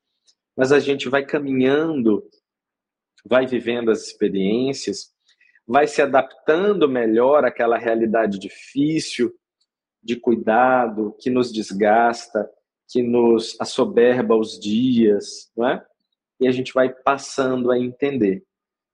Mas 0.55 0.71
a 0.71 0.79
gente 0.79 1.09
vai 1.09 1.25
caminhando, 1.25 2.23
vai 3.25 3.47
vivendo 3.47 3.89
as 3.89 4.03
experiências, 4.03 5.12
vai 5.67 5.87
se 5.87 6.01
adaptando 6.01 6.89
melhor 6.89 7.45
àquela 7.45 7.77
realidade 7.77 8.37
difícil, 8.37 9.33
de 10.01 10.15
cuidado, 10.15 11.15
que 11.19 11.29
nos 11.29 11.51
desgasta, 11.51 12.49
que 12.89 13.01
nos 13.01 13.55
assoberba 13.59 14.35
os 14.35 14.59
dias, 14.59 15.49
não 15.55 15.67
é? 15.67 15.85
E 16.39 16.47
a 16.47 16.51
gente 16.51 16.73
vai 16.73 16.89
passando 16.89 17.71
a 17.71 17.79
entender 17.79 18.43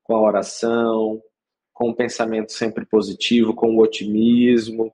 com 0.04 0.16
a 0.16 0.22
oração, 0.22 1.22
com 1.74 1.90
o 1.90 1.96
pensamento 1.96 2.52
sempre 2.52 2.86
positivo, 2.86 3.56
com 3.56 3.76
o 3.76 3.82
otimismo, 3.82 4.94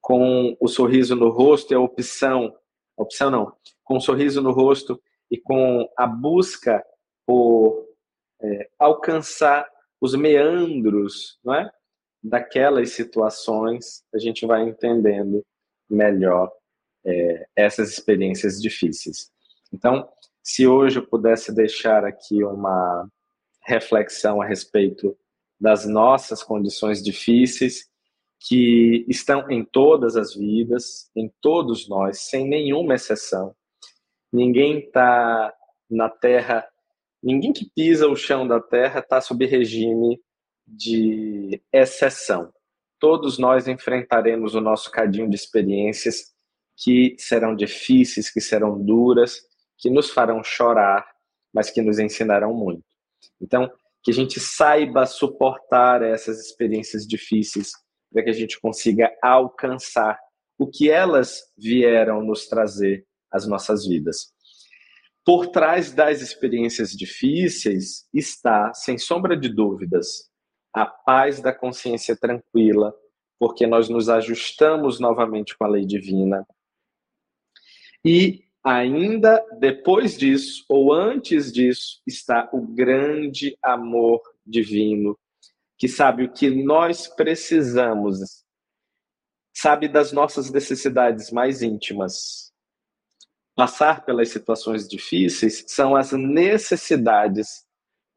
com 0.00 0.56
o 0.60 0.68
sorriso 0.68 1.14
no 1.14 1.30
rosto 1.30 1.72
e 1.72 1.74
a 1.74 1.80
opção, 1.80 2.54
opção 2.96 3.30
não, 3.30 3.52
com 3.84 3.96
o 3.96 4.00
sorriso 4.00 4.42
no 4.42 4.50
rosto 4.50 5.00
e 5.30 5.38
com 5.38 5.88
a 5.96 6.06
busca 6.06 6.84
por 7.26 7.86
é, 8.42 8.68
alcançar 8.78 9.66
os 10.00 10.14
meandros, 10.14 11.38
não 11.44 11.54
é? 11.54 11.70
Daquelas 12.22 12.90
situações, 12.90 14.02
a 14.14 14.18
gente 14.18 14.46
vai 14.46 14.62
entendendo 14.62 15.44
melhor 15.88 16.50
é, 17.04 17.46
essas 17.56 17.90
experiências 17.90 18.60
difíceis. 18.60 19.30
Então, 19.72 20.08
se 20.42 20.66
hoje 20.66 20.98
eu 20.98 21.06
pudesse 21.06 21.54
deixar 21.54 22.04
aqui 22.04 22.42
uma 22.44 23.08
reflexão 23.62 24.40
a 24.40 24.46
respeito 24.46 25.16
das 25.60 25.86
nossas 25.86 26.42
condições 26.42 27.02
difíceis, 27.02 27.90
que 28.40 29.04
estão 29.06 29.50
em 29.50 29.62
todas 29.62 30.16
as 30.16 30.34
vidas, 30.34 31.10
em 31.14 31.30
todos 31.42 31.86
nós, 31.88 32.20
sem 32.20 32.48
nenhuma 32.48 32.94
exceção. 32.94 33.54
Ninguém 34.32 34.78
está 34.78 35.52
na 35.90 36.08
Terra, 36.08 36.66
ninguém 37.22 37.52
que 37.52 37.70
pisa 37.74 38.08
o 38.08 38.16
chão 38.16 38.46
da 38.46 38.60
Terra 38.60 39.00
está 39.00 39.20
sob 39.20 39.44
regime 39.46 40.20
de 40.66 41.60
exceção. 41.72 42.52
Todos 42.98 43.38
nós 43.38 43.66
enfrentaremos 43.66 44.54
o 44.54 44.60
nosso 44.60 44.90
cadinho 44.90 45.28
de 45.28 45.34
experiências 45.34 46.32
que 46.76 47.14
serão 47.18 47.54
difíceis, 47.54 48.30
que 48.30 48.40
serão 48.40 48.78
duras, 48.82 49.40
que 49.78 49.90
nos 49.90 50.10
farão 50.10 50.42
chorar, 50.42 51.06
mas 51.52 51.70
que 51.70 51.82
nos 51.82 51.98
ensinarão 51.98 52.54
muito. 52.54 52.84
Então, 53.40 53.70
que 54.02 54.10
a 54.10 54.14
gente 54.14 54.40
saiba 54.40 55.04
suportar 55.06 56.02
essas 56.02 56.40
experiências 56.40 57.06
difíceis, 57.06 57.72
para 58.12 58.22
que 58.24 58.30
a 58.30 58.34
gente 58.34 58.58
consiga 58.60 59.10
alcançar 59.22 60.18
o 60.58 60.66
que 60.66 60.90
elas 60.90 61.40
vieram 61.56 62.22
nos 62.22 62.46
trazer 62.46 63.06
às 63.30 63.46
nossas 63.46 63.86
vidas. 63.86 64.32
Por 65.30 65.46
trás 65.46 65.92
das 65.92 66.20
experiências 66.20 66.90
difíceis 66.90 68.04
está, 68.12 68.74
sem 68.74 68.98
sombra 68.98 69.36
de 69.36 69.48
dúvidas, 69.48 70.28
a 70.74 70.84
paz 70.84 71.40
da 71.40 71.54
consciência 71.54 72.16
tranquila, 72.16 72.92
porque 73.38 73.64
nós 73.64 73.88
nos 73.88 74.08
ajustamos 74.08 74.98
novamente 74.98 75.56
com 75.56 75.62
a 75.62 75.68
lei 75.68 75.86
divina. 75.86 76.44
E 78.04 78.42
Ainda 78.64 79.40
depois 79.58 80.18
disso, 80.18 80.64
ou 80.68 80.92
antes 80.92 81.52
disso, 81.52 82.02
está 82.04 82.50
o 82.52 82.60
grande 82.60 83.56
amor 83.62 84.20
divino, 84.44 85.16
que 85.78 85.86
sabe 85.86 86.24
o 86.24 86.32
que 86.32 86.50
nós 86.50 87.06
precisamos, 87.06 88.44
sabe 89.56 89.86
das 89.86 90.10
nossas 90.10 90.50
necessidades 90.50 91.30
mais 91.30 91.62
íntimas. 91.62 92.49
Passar 93.54 94.04
pelas 94.04 94.28
situações 94.28 94.88
difíceis 94.88 95.64
são 95.66 95.96
as 95.96 96.12
necessidades 96.12 97.66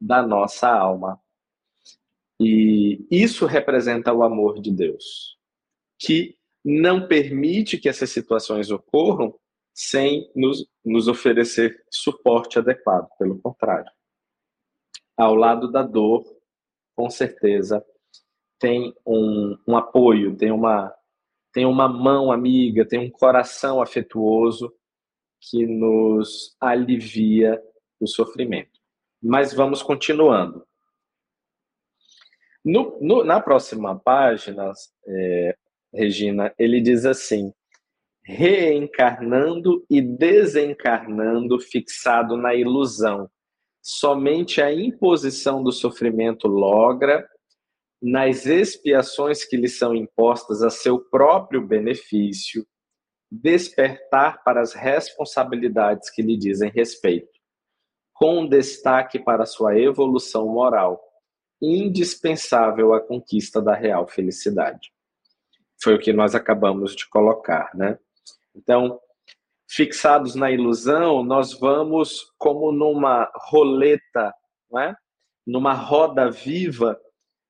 da 0.00 0.22
nossa 0.22 0.68
alma. 0.68 1.20
E 2.40 3.06
isso 3.10 3.46
representa 3.46 4.12
o 4.12 4.22
amor 4.22 4.60
de 4.60 4.70
Deus, 4.70 5.38
que 5.98 6.36
não 6.64 7.06
permite 7.06 7.78
que 7.78 7.88
essas 7.88 8.10
situações 8.10 8.70
ocorram 8.70 9.38
sem 9.72 10.30
nos, 10.34 10.66
nos 10.84 11.08
oferecer 11.08 11.84
suporte 11.90 12.58
adequado, 12.58 13.08
pelo 13.18 13.38
contrário. 13.40 13.90
Ao 15.16 15.34
lado 15.34 15.70
da 15.70 15.82
dor, 15.82 16.24
com 16.96 17.10
certeza, 17.10 17.84
tem 18.58 18.94
um, 19.06 19.56
um 19.66 19.76
apoio, 19.76 20.36
tem 20.36 20.50
uma, 20.50 20.94
tem 21.52 21.66
uma 21.66 21.88
mão 21.88 22.32
amiga, 22.32 22.86
tem 22.86 22.98
um 22.98 23.10
coração 23.10 23.82
afetuoso 23.82 24.72
que 25.50 25.66
nos 25.66 26.56
alivia 26.60 27.60
o 28.00 28.06
sofrimento. 28.06 28.80
Mas 29.22 29.52
vamos 29.52 29.82
continuando. 29.82 30.66
No, 32.64 32.98
no, 33.00 33.24
na 33.24 33.40
próxima 33.40 33.98
página, 33.98 34.72
é, 35.06 35.56
Regina, 35.92 36.52
ele 36.58 36.80
diz 36.80 37.04
assim: 37.04 37.52
reencarnando 38.24 39.84
e 39.88 40.00
desencarnando 40.00 41.60
fixado 41.60 42.36
na 42.36 42.54
ilusão. 42.54 43.30
Somente 43.82 44.62
a 44.62 44.72
imposição 44.72 45.62
do 45.62 45.70
sofrimento 45.70 46.48
logra, 46.48 47.28
nas 48.00 48.46
expiações 48.46 49.44
que 49.44 49.56
lhe 49.56 49.68
são 49.68 49.94
impostas 49.94 50.62
a 50.62 50.70
seu 50.70 50.98
próprio 50.98 51.66
benefício, 51.66 52.66
despertar 53.42 54.42
para 54.44 54.60
as 54.60 54.74
responsabilidades 54.74 56.08
que 56.10 56.22
lhe 56.22 56.36
dizem 56.36 56.70
respeito, 56.70 57.28
com 58.12 58.46
destaque 58.46 59.18
para 59.18 59.46
sua 59.46 59.78
evolução 59.78 60.46
moral, 60.46 61.02
indispensável 61.60 62.94
à 62.94 63.00
conquista 63.00 63.60
da 63.60 63.74
real 63.74 64.06
felicidade. 64.06 64.92
Foi 65.82 65.94
o 65.94 65.98
que 65.98 66.12
nós 66.12 66.34
acabamos 66.34 66.94
de 66.94 67.08
colocar, 67.08 67.70
né? 67.74 67.98
Então, 68.54 69.00
fixados 69.68 70.34
na 70.34 70.50
ilusão, 70.50 71.24
nós 71.24 71.58
vamos 71.58 72.32
como 72.38 72.70
numa 72.70 73.30
roleta, 73.34 74.32
não 74.70 74.80
é? 74.80 74.96
numa 75.46 75.74
roda 75.74 76.30
viva, 76.30 76.98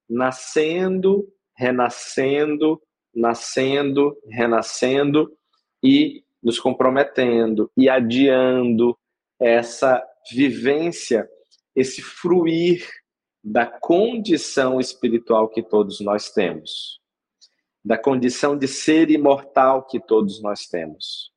nascendo, 0.09 1.29
renascendo, 1.57 2.81
nascendo, 3.15 4.17
renascendo 4.29 5.31
e 5.85 6.25
nos 6.43 6.59
comprometendo 6.59 7.71
e 7.77 7.91
adiando 7.91 8.99
essa 9.39 10.03
vivência, 10.33 11.29
esse 11.77 12.01
fruir 12.01 12.89
da 13.43 13.67
condição 13.67 14.81
espiritual 14.81 15.51
que 15.51 15.63
todos 15.63 16.01
nós 16.01 16.31
temos, 16.31 16.99
da 17.85 17.99
condição 17.99 18.57
de 18.57 18.67
ser 18.67 19.11
imortal 19.11 19.87
que 19.87 20.01
todos 20.01 20.43
nós 20.43 20.67
temos. 20.67 21.31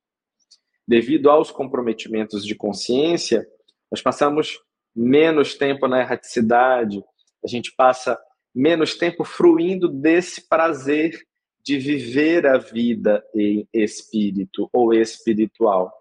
Devido 0.86 1.28
aos 1.28 1.50
comprometimentos 1.50 2.46
de 2.46 2.54
consciência, 2.54 3.46
nós 3.90 4.00
passamos 4.00 4.58
menos 4.96 5.54
tempo 5.54 5.86
na 5.86 6.00
erraticidade, 6.00 7.04
a 7.44 7.46
gente 7.46 7.74
passa 7.76 8.18
menos 8.54 8.96
tempo 8.96 9.22
fruindo 9.22 9.88
desse 9.88 10.48
prazer 10.48 11.28
de 11.64 11.78
viver 11.78 12.46
a 12.46 12.58
vida 12.58 13.24
em 13.34 13.68
espírito 13.72 14.68
ou 14.72 14.94
espiritual. 14.94 15.92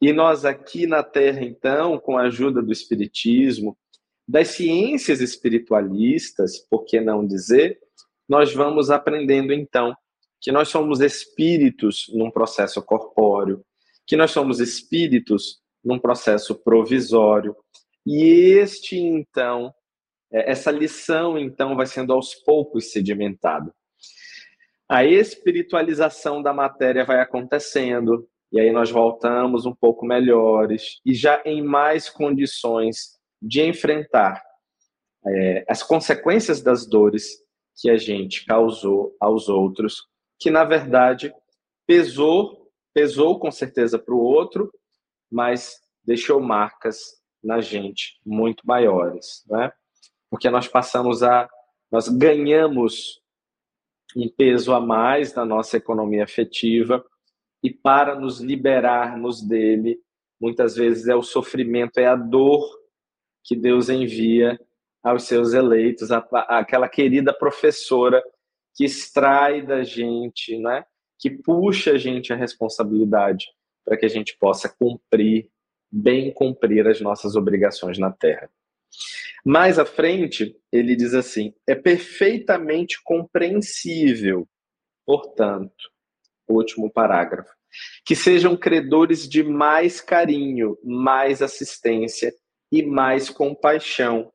E 0.00 0.12
nós 0.12 0.44
aqui 0.44 0.86
na 0.86 1.02
Terra, 1.02 1.44
então, 1.44 1.98
com 1.98 2.18
a 2.18 2.22
ajuda 2.22 2.60
do 2.60 2.72
Espiritismo, 2.72 3.78
das 4.26 4.48
ciências 4.48 5.20
espiritualistas, 5.20 6.58
por 6.58 6.84
que 6.84 7.00
não 7.00 7.26
dizer, 7.26 7.78
nós 8.28 8.52
vamos 8.52 8.90
aprendendo 8.90 9.52
então 9.52 9.94
que 10.40 10.50
nós 10.50 10.68
somos 10.68 11.00
espíritos 11.00 12.10
num 12.12 12.30
processo 12.30 12.82
corpóreo, 12.82 13.64
que 14.06 14.16
nós 14.16 14.32
somos 14.32 14.58
espíritos 14.58 15.60
num 15.84 15.98
processo 15.98 16.54
provisório. 16.54 17.56
E 18.04 18.24
este 18.58 18.96
então, 18.96 19.72
é, 20.32 20.50
essa 20.50 20.70
lição 20.70 21.38
então 21.38 21.76
vai 21.76 21.86
sendo 21.86 22.12
aos 22.12 22.34
poucos 22.34 22.90
sedimentada. 22.90 23.72
A 24.92 25.06
espiritualização 25.06 26.42
da 26.42 26.52
matéria 26.52 27.02
vai 27.02 27.18
acontecendo, 27.18 28.28
e 28.52 28.60
aí 28.60 28.70
nós 28.70 28.90
voltamos 28.90 29.64
um 29.64 29.74
pouco 29.74 30.04
melhores 30.04 31.00
e 31.02 31.14
já 31.14 31.40
em 31.46 31.62
mais 31.62 32.10
condições 32.10 33.18
de 33.40 33.62
enfrentar 33.62 34.42
é, 35.26 35.64
as 35.66 35.82
consequências 35.82 36.60
das 36.60 36.86
dores 36.86 37.38
que 37.74 37.88
a 37.88 37.96
gente 37.96 38.44
causou 38.44 39.16
aos 39.18 39.48
outros, 39.48 40.06
que 40.38 40.50
na 40.50 40.62
verdade 40.62 41.32
pesou, 41.86 42.70
pesou 42.92 43.38
com 43.38 43.50
certeza 43.50 43.98
para 43.98 44.14
o 44.14 44.20
outro, 44.20 44.70
mas 45.30 45.80
deixou 46.04 46.38
marcas 46.38 46.98
na 47.42 47.62
gente 47.62 48.20
muito 48.26 48.66
maiores, 48.66 49.42
né? 49.48 49.72
Porque 50.28 50.50
nós 50.50 50.68
passamos 50.68 51.22
a, 51.22 51.48
nós 51.90 52.08
ganhamos 52.08 53.21
um 54.16 54.28
peso 54.28 54.72
a 54.72 54.80
mais 54.80 55.34
na 55.34 55.44
nossa 55.44 55.76
economia 55.76 56.24
afetiva 56.24 57.04
e 57.62 57.70
para 57.70 58.18
nos 58.18 58.40
liberarmos 58.40 59.40
dele, 59.40 59.98
muitas 60.40 60.74
vezes 60.74 61.08
é 61.08 61.14
o 61.14 61.22
sofrimento, 61.22 61.98
é 61.98 62.06
a 62.06 62.16
dor 62.16 62.68
que 63.44 63.54
Deus 63.56 63.88
envia 63.88 64.58
aos 65.02 65.24
seus 65.24 65.52
eleitos, 65.52 66.10
aquela 66.48 66.88
querida 66.88 67.32
professora 67.32 68.22
que 68.74 68.84
extrai 68.84 69.62
da 69.62 69.82
gente, 69.82 70.56
né? 70.58 70.84
que 71.18 71.30
puxa 71.30 71.92
a 71.92 71.98
gente 71.98 72.32
a 72.32 72.36
responsabilidade 72.36 73.46
para 73.84 73.96
que 73.96 74.04
a 74.04 74.08
gente 74.08 74.36
possa 74.38 74.68
cumprir, 74.68 75.48
bem 75.90 76.32
cumprir 76.32 76.86
as 76.88 77.00
nossas 77.00 77.36
obrigações 77.36 77.98
na 77.98 78.10
Terra. 78.10 78.50
Mais 79.44 79.78
à 79.78 79.84
frente, 79.84 80.56
ele 80.70 80.94
diz 80.94 81.14
assim: 81.14 81.52
é 81.66 81.74
perfeitamente 81.74 83.02
compreensível, 83.02 84.48
portanto, 85.04 85.90
último 86.48 86.90
parágrafo, 86.90 87.50
que 88.04 88.14
sejam 88.14 88.56
credores 88.56 89.28
de 89.28 89.42
mais 89.42 90.00
carinho, 90.00 90.78
mais 90.84 91.42
assistência 91.42 92.32
e 92.70 92.82
mais 92.82 93.28
compaixão, 93.30 94.32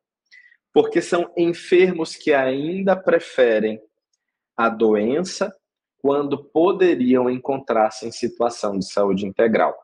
porque 0.72 1.00
são 1.00 1.32
enfermos 1.36 2.16
que 2.16 2.32
ainda 2.32 2.96
preferem 2.96 3.80
a 4.56 4.68
doença 4.68 5.54
quando 5.98 6.44
poderiam 6.44 7.28
encontrar-se 7.30 8.06
em 8.06 8.12
situação 8.12 8.78
de 8.78 8.90
saúde 8.90 9.26
integral. 9.26 9.76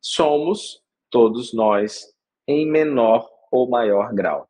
Somos, 0.00 0.82
todos 1.10 1.54
nós, 1.54 2.06
em 2.46 2.68
menor 2.68 3.28
ou 3.50 3.68
maior 3.68 4.12
grau. 4.12 4.48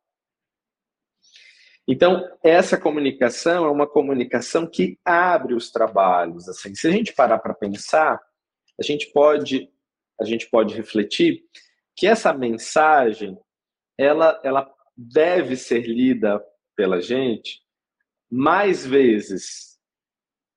Então, 1.87 2.27
essa 2.43 2.79
comunicação 2.79 3.65
é 3.65 3.69
uma 3.69 3.85
comunicação 3.85 4.65
que 4.65 4.99
abre 5.05 5.53
os 5.53 5.71
trabalhos. 5.71 6.49
Assim, 6.49 6.73
se 6.73 6.87
a 6.87 6.91
gente 6.91 7.13
parar 7.13 7.37
para 7.37 7.53
pensar, 7.53 8.19
a 8.79 8.83
gente 8.83 9.11
pode 9.11 9.69
a 10.19 10.23
gente 10.23 10.49
pode 10.49 10.73
refletir 10.73 11.43
que 11.93 12.07
essa 12.07 12.33
mensagem 12.33 13.37
ela 13.97 14.39
ela 14.43 14.73
deve 14.97 15.55
ser 15.57 15.85
lida 15.85 16.41
pela 16.75 17.01
gente 17.01 17.61
mais 18.31 18.85
vezes. 18.85 19.77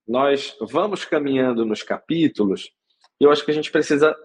Nós 0.07 0.57
vamos 0.61 1.05
caminhando 1.05 1.67
nos 1.67 1.83
capítulos, 1.83 2.71
e 3.21 3.25
eu 3.25 3.31
acho 3.31 3.45
que 3.45 3.51
a 3.51 3.55
gente 3.55 3.71
precisa 3.71 4.17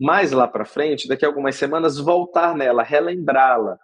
mais 0.00 0.32
lá 0.32 0.46
para 0.46 0.64
frente, 0.64 1.08
daqui 1.08 1.24
a 1.24 1.28
algumas 1.28 1.56
semanas, 1.56 1.98
voltar 1.98 2.56
nela, 2.56 2.82
relembrá-la. 2.82 3.78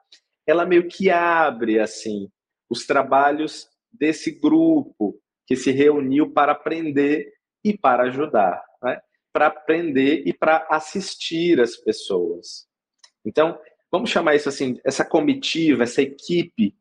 Ela 0.46 0.64
meio 0.64 0.88
que 0.88 1.10
abre 1.10 1.78
assim 1.80 2.30
os 2.74 2.84
trabalhos 2.84 3.68
desse 3.92 4.32
grupo 4.32 5.16
que 5.46 5.54
se 5.54 5.70
reuniu 5.70 6.32
para 6.32 6.52
aprender 6.52 7.32
e 7.62 7.76
para 7.76 8.04
ajudar, 8.04 8.60
né? 8.82 9.00
para 9.32 9.46
aprender 9.46 10.24
e 10.26 10.32
para 10.32 10.66
assistir 10.68 11.60
as 11.60 11.76
pessoas. 11.76 12.66
Então, 13.24 13.58
vamos 13.90 14.10
chamar 14.10 14.34
isso 14.34 14.48
assim, 14.48 14.78
essa 14.84 15.04
comitiva, 15.04 15.84
essa 15.84 16.02
equipe 16.02 16.74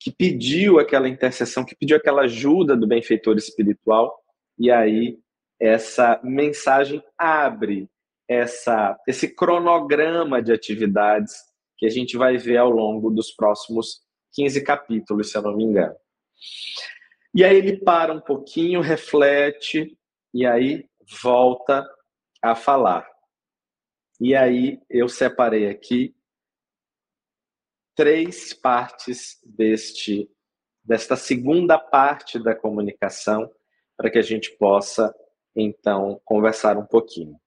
que 0.00 0.10
pediu 0.10 0.80
aquela 0.80 1.08
intercessão, 1.08 1.64
que 1.64 1.76
pediu 1.76 1.96
aquela 1.96 2.22
ajuda 2.22 2.76
do 2.76 2.88
benfeitor 2.88 3.36
espiritual, 3.36 4.20
e 4.58 4.70
aí 4.70 5.18
essa 5.60 6.20
mensagem 6.24 7.00
abre 7.16 7.88
essa, 8.28 8.98
esse 9.06 9.32
cronograma 9.32 10.42
de 10.42 10.52
atividades 10.52 11.34
que 11.78 11.86
a 11.86 11.90
gente 11.90 12.16
vai 12.16 12.36
ver 12.36 12.56
ao 12.56 12.70
longo 12.70 13.10
dos 13.10 13.30
próximos 13.30 14.02
15 14.32 14.62
capítulos, 14.62 15.30
se 15.30 15.36
eu 15.36 15.42
não 15.42 15.56
me 15.56 15.64
engano. 15.64 15.96
E 17.34 17.44
aí 17.44 17.56
ele 17.56 17.78
para 17.78 18.12
um 18.12 18.20
pouquinho, 18.20 18.80
reflete, 18.80 19.98
e 20.34 20.46
aí 20.46 20.88
volta 21.22 21.88
a 22.42 22.54
falar. 22.54 23.08
E 24.20 24.34
aí 24.34 24.80
eu 24.88 25.08
separei 25.08 25.68
aqui 25.68 26.14
três 27.94 28.52
partes 28.52 29.38
deste 29.44 30.30
desta 30.84 31.14
segunda 31.14 31.78
parte 31.78 32.42
da 32.42 32.56
comunicação 32.56 33.48
para 33.96 34.10
que 34.10 34.18
a 34.18 34.22
gente 34.22 34.50
possa 34.56 35.14
então 35.54 36.20
conversar 36.24 36.76
um 36.76 36.84
pouquinho. 36.84 37.40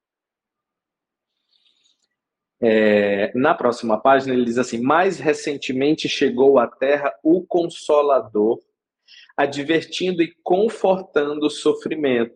É, 2.68 3.32
na 3.36 3.54
próxima 3.54 4.02
página, 4.02 4.34
ele 4.34 4.44
diz 4.44 4.58
assim: 4.58 4.82
Mais 4.82 5.20
recentemente 5.20 6.10
chegou 6.10 6.58
à 6.58 6.66
Terra 6.66 7.14
o 7.22 7.46
Consolador, 7.46 8.60
advertindo 9.38 10.24
e 10.24 10.34
confortando 10.42 11.46
o 11.46 11.50
sofrimento, 11.52 12.36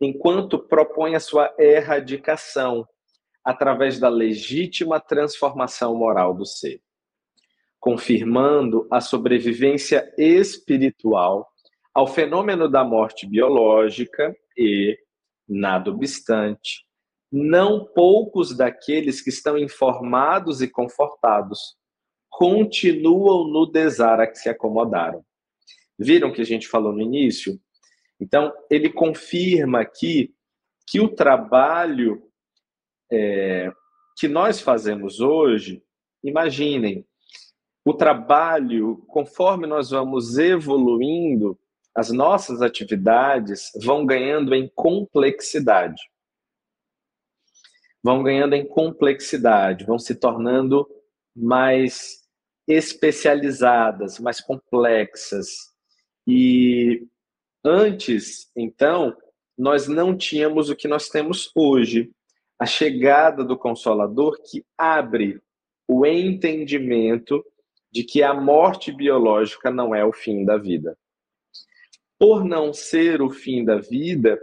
enquanto 0.00 0.56
propõe 0.56 1.16
a 1.16 1.20
sua 1.20 1.52
erradicação 1.58 2.86
através 3.42 3.98
da 3.98 4.08
legítima 4.08 5.00
transformação 5.00 5.96
moral 5.96 6.32
do 6.32 6.46
ser, 6.46 6.80
confirmando 7.80 8.86
a 8.88 9.00
sobrevivência 9.00 10.14
espiritual 10.16 11.48
ao 11.92 12.06
fenômeno 12.06 12.68
da 12.68 12.84
morte 12.84 13.26
biológica 13.26 14.32
e, 14.56 14.96
nada 15.48 15.90
obstante, 15.90 16.83
não 17.36 17.84
poucos 17.84 18.56
daqueles 18.56 19.20
que 19.20 19.28
estão 19.28 19.58
informados 19.58 20.62
e 20.62 20.68
confortados 20.68 21.76
continuam 22.30 23.48
no 23.48 23.66
desar 23.66 24.20
a 24.20 24.26
que 24.28 24.38
se 24.38 24.48
acomodaram. 24.48 25.24
Viram 25.98 26.32
que 26.32 26.40
a 26.40 26.44
gente 26.44 26.68
falou 26.68 26.92
no 26.92 27.02
início? 27.02 27.60
Então, 28.20 28.52
ele 28.70 28.88
confirma 28.88 29.80
aqui 29.80 30.32
que 30.86 31.00
o 31.00 31.08
trabalho 31.08 32.22
é, 33.10 33.72
que 34.16 34.28
nós 34.28 34.60
fazemos 34.60 35.18
hoje, 35.18 35.82
imaginem, 36.22 37.04
o 37.84 37.92
trabalho, 37.92 38.98
conforme 39.08 39.66
nós 39.66 39.90
vamos 39.90 40.38
evoluindo, 40.38 41.58
as 41.92 42.12
nossas 42.12 42.62
atividades 42.62 43.72
vão 43.82 44.06
ganhando 44.06 44.54
em 44.54 44.70
complexidade. 44.72 46.00
Vão 48.04 48.22
ganhando 48.22 48.54
em 48.54 48.66
complexidade, 48.66 49.86
vão 49.86 49.98
se 49.98 50.14
tornando 50.14 50.86
mais 51.34 52.22
especializadas, 52.68 54.18
mais 54.20 54.42
complexas. 54.42 55.72
E 56.26 57.06
antes, 57.64 58.50
então, 58.54 59.16
nós 59.56 59.88
não 59.88 60.16
tínhamos 60.16 60.68
o 60.68 60.76
que 60.76 60.86
nós 60.86 61.08
temos 61.08 61.50
hoje, 61.56 62.12
a 62.58 62.66
chegada 62.66 63.42
do 63.42 63.56
Consolador 63.56 64.38
que 64.42 64.64
abre 64.76 65.40
o 65.88 66.04
entendimento 66.04 67.44
de 67.90 68.04
que 68.04 68.22
a 68.22 68.34
morte 68.34 68.92
biológica 68.92 69.70
não 69.70 69.94
é 69.94 70.04
o 70.04 70.12
fim 70.12 70.44
da 70.44 70.58
vida. 70.58 70.98
Por 72.18 72.44
não 72.44 72.72
ser 72.72 73.22
o 73.22 73.30
fim 73.30 73.64
da 73.64 73.78
vida, 73.78 74.40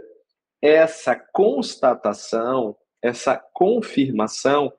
essa 0.60 1.14
constatação, 1.14 2.76
essa 3.02 3.36
confirmação, 3.52 4.72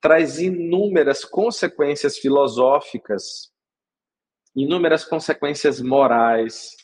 traz 0.00 0.38
inúmeras 0.38 1.24
consequências 1.24 2.18
filosóficas, 2.18 3.52
inúmeras 4.54 5.04
consequências 5.04 5.80
morais, 5.80 6.76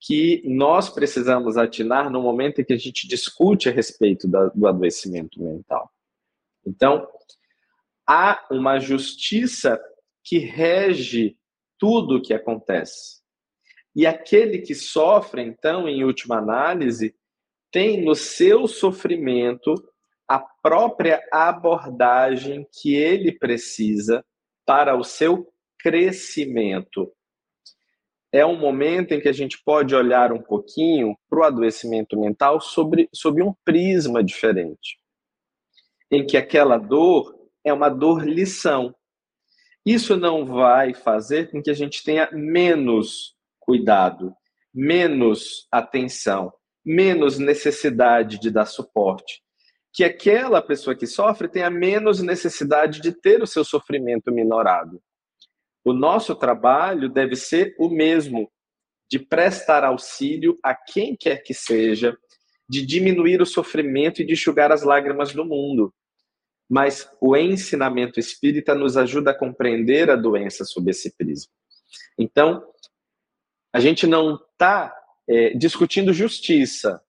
que 0.00 0.42
nós 0.46 0.88
precisamos 0.88 1.56
atinar 1.56 2.10
no 2.10 2.22
momento 2.22 2.60
em 2.60 2.64
que 2.64 2.72
a 2.72 2.78
gente 2.78 3.06
discute 3.06 3.68
a 3.68 3.72
respeito 3.72 4.26
do 4.26 4.66
adoecimento 4.66 5.40
mental. 5.42 5.90
Então, 6.66 7.06
há 8.06 8.46
uma 8.50 8.78
justiça 8.80 9.80
que 10.24 10.38
rege 10.38 11.36
tudo 11.78 12.16
o 12.16 12.22
que 12.22 12.34
acontece. 12.34 13.20
E 13.94 14.06
aquele 14.06 14.58
que 14.58 14.74
sofre, 14.74 15.42
então, 15.42 15.88
em 15.88 16.04
última 16.04 16.38
análise, 16.38 17.14
tem 17.70 18.02
no 18.04 18.14
seu 18.14 18.66
sofrimento 18.66 19.74
a 20.30 20.38
própria 20.38 21.20
abordagem 21.32 22.64
que 22.80 22.94
ele 22.94 23.32
precisa 23.32 24.24
para 24.64 24.96
o 24.96 25.02
seu 25.02 25.52
crescimento 25.76 27.12
é 28.30 28.46
um 28.46 28.56
momento 28.56 29.10
em 29.10 29.20
que 29.20 29.28
a 29.28 29.32
gente 29.32 29.60
pode 29.64 29.92
olhar 29.92 30.32
um 30.32 30.40
pouquinho 30.40 31.18
para 31.28 31.40
o 31.40 31.42
adoecimento 31.42 32.16
mental 32.16 32.60
sobre, 32.60 33.08
sob 33.12 33.42
um 33.42 33.52
prisma 33.64 34.22
diferente, 34.22 35.00
em 36.08 36.24
que 36.24 36.36
aquela 36.36 36.78
dor 36.78 37.36
é 37.64 37.72
uma 37.72 37.88
dor 37.88 38.24
lição. 38.24 38.94
Isso 39.84 40.16
não 40.16 40.46
vai 40.46 40.94
fazer 40.94 41.50
com 41.50 41.60
que 41.60 41.70
a 41.70 41.74
gente 41.74 42.04
tenha 42.04 42.30
menos 42.30 43.34
cuidado, 43.58 44.32
menos 44.72 45.66
atenção, 45.72 46.52
menos 46.84 47.36
necessidade 47.36 48.38
de 48.38 48.48
dar 48.48 48.66
suporte. 48.66 49.42
Que 49.92 50.04
aquela 50.04 50.62
pessoa 50.62 50.94
que 50.94 51.06
sofre 51.06 51.48
tenha 51.48 51.70
menos 51.70 52.20
necessidade 52.20 53.00
de 53.00 53.12
ter 53.12 53.42
o 53.42 53.46
seu 53.46 53.64
sofrimento 53.64 54.30
minorado. 54.30 55.02
O 55.84 55.92
nosso 55.92 56.34
trabalho 56.34 57.08
deve 57.08 57.34
ser 57.34 57.74
o 57.78 57.88
mesmo, 57.88 58.50
de 59.10 59.18
prestar 59.18 59.82
auxílio 59.82 60.58
a 60.62 60.74
quem 60.74 61.16
quer 61.16 61.42
que 61.42 61.54
seja, 61.54 62.16
de 62.68 62.86
diminuir 62.86 63.42
o 63.42 63.46
sofrimento 63.46 64.22
e 64.22 64.24
de 64.24 64.34
enxugar 64.34 64.70
as 64.70 64.82
lágrimas 64.82 65.32
do 65.32 65.44
mundo. 65.44 65.92
Mas 66.68 67.10
o 67.20 67.36
ensinamento 67.36 68.20
espírita 68.20 68.74
nos 68.76 68.96
ajuda 68.96 69.32
a 69.32 69.36
compreender 69.36 70.08
a 70.08 70.14
doença 70.14 70.64
sob 70.64 70.88
esse 70.90 71.12
prisma. 71.16 71.50
Então, 72.16 72.64
a 73.72 73.80
gente 73.80 74.06
não 74.06 74.34
está 74.34 74.94
é, 75.28 75.50
discutindo 75.54 76.12
justiça. 76.12 77.02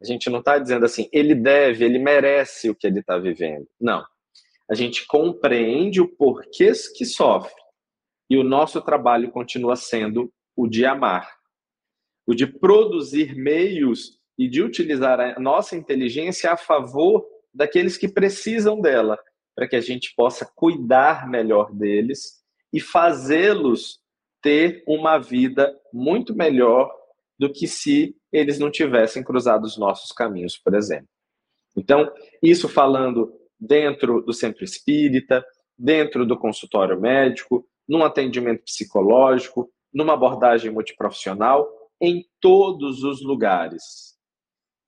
A 0.00 0.04
gente 0.04 0.28
não 0.28 0.40
está 0.40 0.58
dizendo 0.58 0.84
assim, 0.84 1.08
ele 1.12 1.34
deve, 1.34 1.84
ele 1.84 1.98
merece 1.98 2.68
o 2.68 2.74
que 2.74 2.86
ele 2.86 3.00
está 3.00 3.18
vivendo. 3.18 3.66
Não. 3.80 4.04
A 4.70 4.74
gente 4.74 5.06
compreende 5.06 6.00
o 6.00 6.08
porquê 6.08 6.72
que 6.96 7.04
sofre 7.04 7.54
e 8.28 8.36
o 8.36 8.44
nosso 8.44 8.80
trabalho 8.82 9.30
continua 9.30 9.76
sendo 9.76 10.32
o 10.56 10.66
de 10.66 10.84
amar, 10.84 11.36
o 12.26 12.34
de 12.34 12.46
produzir 12.46 13.34
meios 13.36 14.18
e 14.38 14.48
de 14.48 14.62
utilizar 14.62 15.20
a 15.20 15.38
nossa 15.38 15.76
inteligência 15.76 16.52
a 16.52 16.56
favor 16.56 17.24
daqueles 17.54 17.96
que 17.96 18.08
precisam 18.08 18.80
dela, 18.80 19.18
para 19.54 19.68
que 19.68 19.76
a 19.76 19.80
gente 19.80 20.12
possa 20.14 20.44
cuidar 20.44 21.28
melhor 21.28 21.72
deles 21.72 22.42
e 22.72 22.80
fazê-los 22.80 24.00
ter 24.42 24.82
uma 24.86 25.18
vida 25.18 25.74
muito 25.92 26.34
melhor 26.34 26.92
do 27.38 27.52
que 27.52 27.66
se 27.66 28.16
eles 28.32 28.58
não 28.58 28.70
tivessem 28.70 29.22
cruzado 29.22 29.64
os 29.64 29.76
nossos 29.76 30.12
caminhos, 30.12 30.56
por 30.56 30.74
exemplo. 30.74 31.08
Então, 31.76 32.10
isso 32.42 32.68
falando 32.68 33.32
dentro 33.58 34.22
do 34.22 34.32
centro 34.32 34.64
espírita, 34.64 35.44
dentro 35.78 36.24
do 36.24 36.38
consultório 36.38 36.98
médico, 37.00 37.66
num 37.86 38.02
atendimento 38.02 38.64
psicológico, 38.64 39.70
numa 39.92 40.14
abordagem 40.14 40.70
multiprofissional, 40.70 41.68
em 42.00 42.24
todos 42.40 43.02
os 43.02 43.22
lugares. 43.22 44.16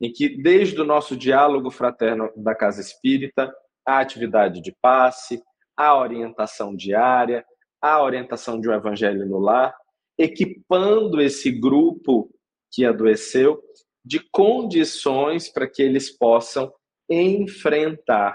Em 0.01 0.12
que, 0.12 0.40
desde 0.42 0.80
o 0.80 0.84
nosso 0.84 1.16
diálogo 1.16 1.70
fraterno 1.70 2.30
da 2.36 2.55
Casa 2.55 2.80
Espírita, 2.80 3.53
a 3.86 4.01
atividade 4.01 4.61
de 4.61 4.74
passe, 4.80 5.42
a 5.76 5.96
orientação 5.96 6.74
diária, 6.74 7.44
a 7.80 8.03
orientação 8.03 8.61
de 8.61 8.68
um 8.68 8.72
evangelho 8.72 9.26
no 9.26 9.38
lar, 9.38 9.74
equipando 10.18 11.20
esse 11.20 11.51
grupo 11.51 12.28
que 12.70 12.84
adoeceu 12.84 13.62
de 14.04 14.20
condições 14.30 15.48
para 15.48 15.68
que 15.68 15.82
eles 15.82 16.10
possam 16.10 16.72
enfrentar 17.08 18.34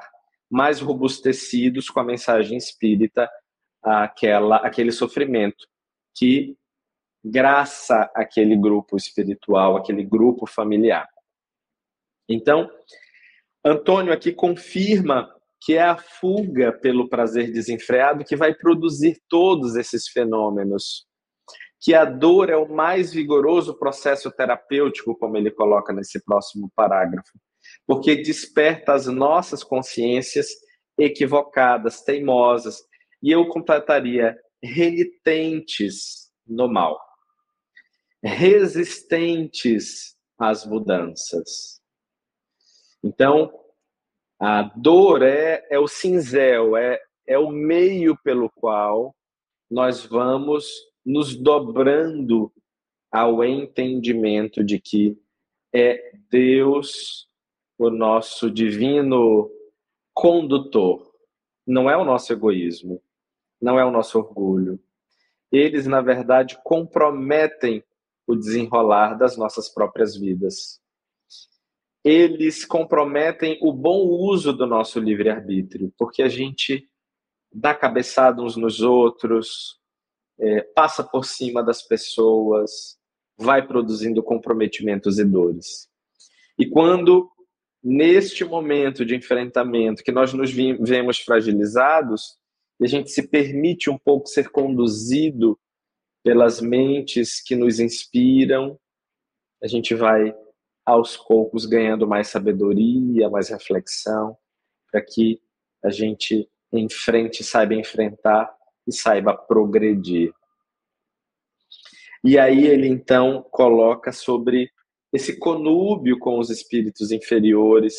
mais 0.49 0.79
robustecidos 0.79 1.89
com 1.89 1.99
a 1.99 2.03
mensagem 2.03 2.57
espírita 2.57 3.29
aquela, 3.81 4.57
aquele 4.57 4.91
sofrimento 4.91 5.67
que 6.15 6.55
graça 7.23 8.09
aquele 8.13 8.55
grupo 8.55 8.97
espiritual, 8.97 9.77
aquele 9.77 10.03
grupo 10.03 10.45
familiar. 10.45 11.07
Então, 12.29 12.69
Antônio 13.65 14.13
aqui 14.13 14.31
confirma 14.31 15.33
que 15.61 15.77
é 15.77 15.81
a 15.81 15.97
fuga 15.97 16.73
pelo 16.73 17.07
prazer 17.07 17.51
desenfreado 17.51 18.25
que 18.25 18.35
vai 18.35 18.53
produzir 18.53 19.21
todos 19.29 19.75
esses 19.75 20.07
fenômenos. 20.09 21.07
Que 21.83 21.93
a 21.93 22.05
dor 22.05 22.49
é 22.49 22.55
o 22.55 22.69
mais 22.69 23.11
vigoroso 23.11 23.77
processo 23.77 24.31
terapêutico, 24.31 25.17
como 25.17 25.35
ele 25.35 25.51
coloca 25.51 25.91
nesse 25.91 26.23
próximo 26.23 26.71
parágrafo, 26.75 27.33
porque 27.85 28.15
desperta 28.15 28.93
as 28.93 29.07
nossas 29.07 29.63
consciências 29.63 30.47
equivocadas, 30.97 32.01
teimosas, 32.01 32.83
e 33.21 33.31
eu 33.31 33.47
completaria 33.47 34.37
renitentes 34.61 36.31
no 36.47 36.67
mal, 36.67 36.99
resistentes 38.23 40.15
às 40.37 40.65
mudanças. 40.65 41.81
Então, 43.03 43.51
a 44.39 44.63
dor 44.75 45.21
é, 45.21 45.65
é 45.69 45.79
o 45.79 45.87
cinzel, 45.87 46.77
é, 46.77 46.99
é 47.27 47.37
o 47.37 47.49
meio 47.49 48.17
pelo 48.23 48.49
qual 48.49 49.15
nós 49.69 50.05
vamos 50.05 50.65
nos 51.05 51.35
dobrando 51.35 52.51
ao 53.11 53.43
entendimento 53.43 54.63
de 54.63 54.79
que 54.79 55.17
é 55.73 56.13
Deus 56.29 57.27
o 57.77 57.89
nosso 57.89 58.49
divino 58.49 59.51
condutor, 60.13 61.11
não 61.65 61.89
é 61.89 61.97
o 61.97 62.05
nosso 62.05 62.31
egoísmo, 62.31 63.01
não 63.61 63.79
é 63.79 63.85
o 63.85 63.91
nosso 63.91 64.17
orgulho. 64.17 64.79
Eles, 65.51 65.85
na 65.85 66.01
verdade, 66.01 66.57
comprometem 66.63 67.83
o 68.25 68.35
desenrolar 68.35 69.15
das 69.15 69.37
nossas 69.37 69.69
próprias 69.69 70.15
vidas. 70.15 70.81
Eles 72.03 72.65
comprometem 72.65 73.57
o 73.61 73.71
bom 73.71 74.01
uso 74.07 74.51
do 74.51 74.65
nosso 74.65 74.99
livre-arbítrio, 74.99 75.93
porque 75.97 76.21
a 76.21 76.27
gente 76.27 76.89
dá 77.51 77.73
cabeçada 77.73 78.41
uns 78.41 78.57
nos 78.57 78.81
outros, 78.81 79.79
é, 80.39 80.61
passa 80.61 81.03
por 81.03 81.25
cima 81.25 81.63
das 81.63 81.81
pessoas, 81.81 82.97
vai 83.37 83.65
produzindo 83.65 84.23
comprometimentos 84.23 85.19
e 85.19 85.25
dores. 85.25 85.87
E 86.57 86.65
quando, 86.65 87.29
neste 87.83 88.43
momento 88.43 89.05
de 89.05 89.15
enfrentamento, 89.15 90.03
que 90.03 90.11
nós 90.11 90.33
nos 90.33 90.51
vemos 90.51 91.19
fragilizados, 91.19 92.37
e 92.79 92.85
a 92.85 92.87
gente 92.87 93.11
se 93.11 93.27
permite 93.27 93.89
um 93.89 93.97
pouco 93.97 94.27
ser 94.27 94.49
conduzido 94.49 95.59
pelas 96.23 96.61
mentes 96.61 97.41
que 97.41 97.55
nos 97.55 97.79
inspiram, 97.79 98.79
a 99.61 99.67
gente 99.67 99.93
vai 99.93 100.33
aos 100.85 101.15
poucos 101.15 101.65
ganhando 101.65 102.07
mais 102.07 102.27
sabedoria, 102.27 103.29
mais 103.29 103.49
reflexão, 103.49 104.37
para 104.91 105.01
que 105.01 105.41
a 105.83 105.89
gente 105.89 106.49
enfrente, 106.71 107.43
saiba 107.43 107.75
enfrentar 107.75 108.52
e 108.87 108.91
saiba 108.91 109.35
progredir. 109.35 110.33
E 112.23 112.37
aí 112.37 112.65
ele 112.65 112.87
então 112.87 113.45
coloca 113.51 114.11
sobre 114.11 114.69
esse 115.11 115.37
conúbio 115.37 116.17
com 116.17 116.39
os 116.39 116.49
espíritos 116.49 117.11
inferiores 117.11 117.95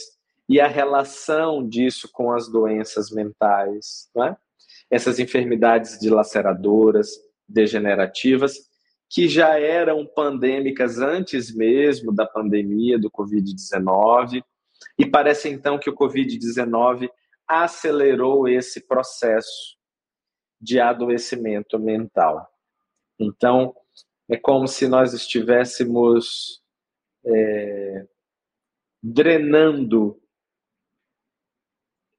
e 0.49 0.61
a 0.61 0.67
relação 0.67 1.67
disso 1.67 2.09
com 2.13 2.33
as 2.33 2.51
doenças 2.51 3.11
mentais, 3.11 4.11
é? 4.19 4.37
essas 4.91 5.19
enfermidades 5.19 5.99
dilaceradoras, 5.99 7.11
degenerativas, 7.49 8.57
que 9.11 9.29
já 9.29 9.59
eram 9.59 10.07
pandêmicas 10.07 10.99
antes 10.99 11.55
mesmo 11.55 12.13
da 12.13 12.27
pandemia 12.27 12.99
do 12.99 13.11
Covid-19, 13.11 14.43
e 14.99 15.07
parece 15.07 15.49
então 15.49 15.79
que 15.79 15.89
o 15.89 15.95
Covid-19 15.95 17.09
acelerou 17.47 18.49
esse 18.49 18.87
processo 18.87 19.77
de 20.65 20.81
adoecimento 20.81 21.79
mental. 21.79 22.51
Então, 23.19 23.77
é 24.29 24.37
como 24.37 24.67
se 24.67 24.89
nós 24.89 25.13
estivéssemos 25.13 26.63
é, 27.25 28.07
drenando 29.03 30.19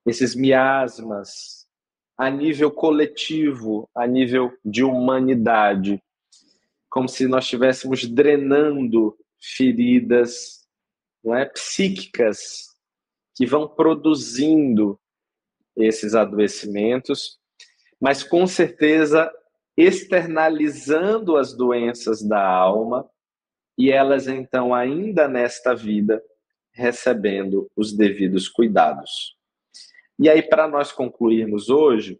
esses 0.06 0.36
miasmas 0.36 1.68
a 2.16 2.30
nível 2.30 2.72
coletivo, 2.72 3.90
a 3.94 4.06
nível 4.06 4.56
de 4.64 4.84
humanidade, 4.84 6.02
como 6.88 7.10
se 7.10 7.28
nós 7.28 7.46
estivéssemos 7.46 8.06
drenando 8.06 9.18
feridas 9.40 10.66
não 11.24 11.36
é, 11.36 11.46
psíquicas 11.46 12.76
que 13.36 13.48
vão 13.48 13.68
produzindo 13.68 15.00
esses 15.76 16.14
adoecimentos, 16.14 17.40
mas 18.00 18.24
com 18.24 18.46
certeza 18.46 19.32
externalizando 19.78 21.38
as 21.38 21.56
doenças 21.56 22.22
da 22.22 22.46
alma 22.46 23.10
e 23.78 23.92
elas 23.92 24.28
então 24.28 24.74
ainda 24.74 25.28
nesta 25.28 25.76
vida 25.76 26.24
recebendo 26.72 27.70
os 27.76 27.96
devidos 27.96 28.48
cuidados. 28.48 29.38
E 30.18 30.30
aí 30.30 30.42
para 30.42 30.68
nós 30.68 30.92
concluirmos 30.92 31.70
hoje, 31.70 32.20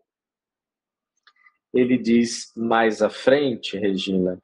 ele 1.74 1.98
diz 1.98 2.54
mais 2.56 3.02
à 3.02 3.10
frente, 3.10 3.78
Regina, 3.78 4.42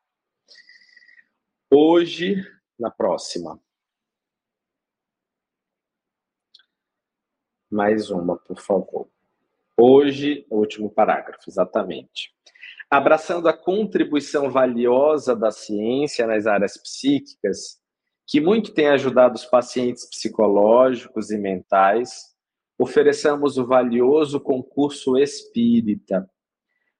hoje, 1.71 2.35
na 2.77 2.91
próxima. 2.91 3.57
Mais 7.69 8.09
uma, 8.09 8.37
por 8.37 8.59
favor. 8.59 9.09
Hoje, 9.83 10.45
último 10.51 10.91
parágrafo, 10.91 11.49
exatamente. 11.49 12.31
Abraçando 12.87 13.49
a 13.49 13.53
contribuição 13.53 14.51
valiosa 14.51 15.35
da 15.35 15.49
ciência 15.49 16.27
nas 16.27 16.45
áreas 16.45 16.77
psíquicas, 16.77 17.79
que 18.27 18.39
muito 18.39 18.75
tem 18.75 18.89
ajudado 18.89 19.33
os 19.33 19.43
pacientes 19.43 20.07
psicológicos 20.07 21.31
e 21.31 21.37
mentais, 21.39 22.35
ofereçamos 22.77 23.57
o 23.57 23.65
valioso 23.65 24.39
concurso 24.39 25.17
espírita, 25.17 26.29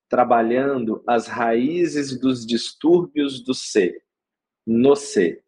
trabalhando 0.09 1.03
as 1.07 1.27
raízes 1.27 2.19
dos 2.19 2.43
distúrbios 2.47 3.43
do 3.43 3.53
ser, 3.53 4.01
no 4.65 4.95
ser, 4.95 5.43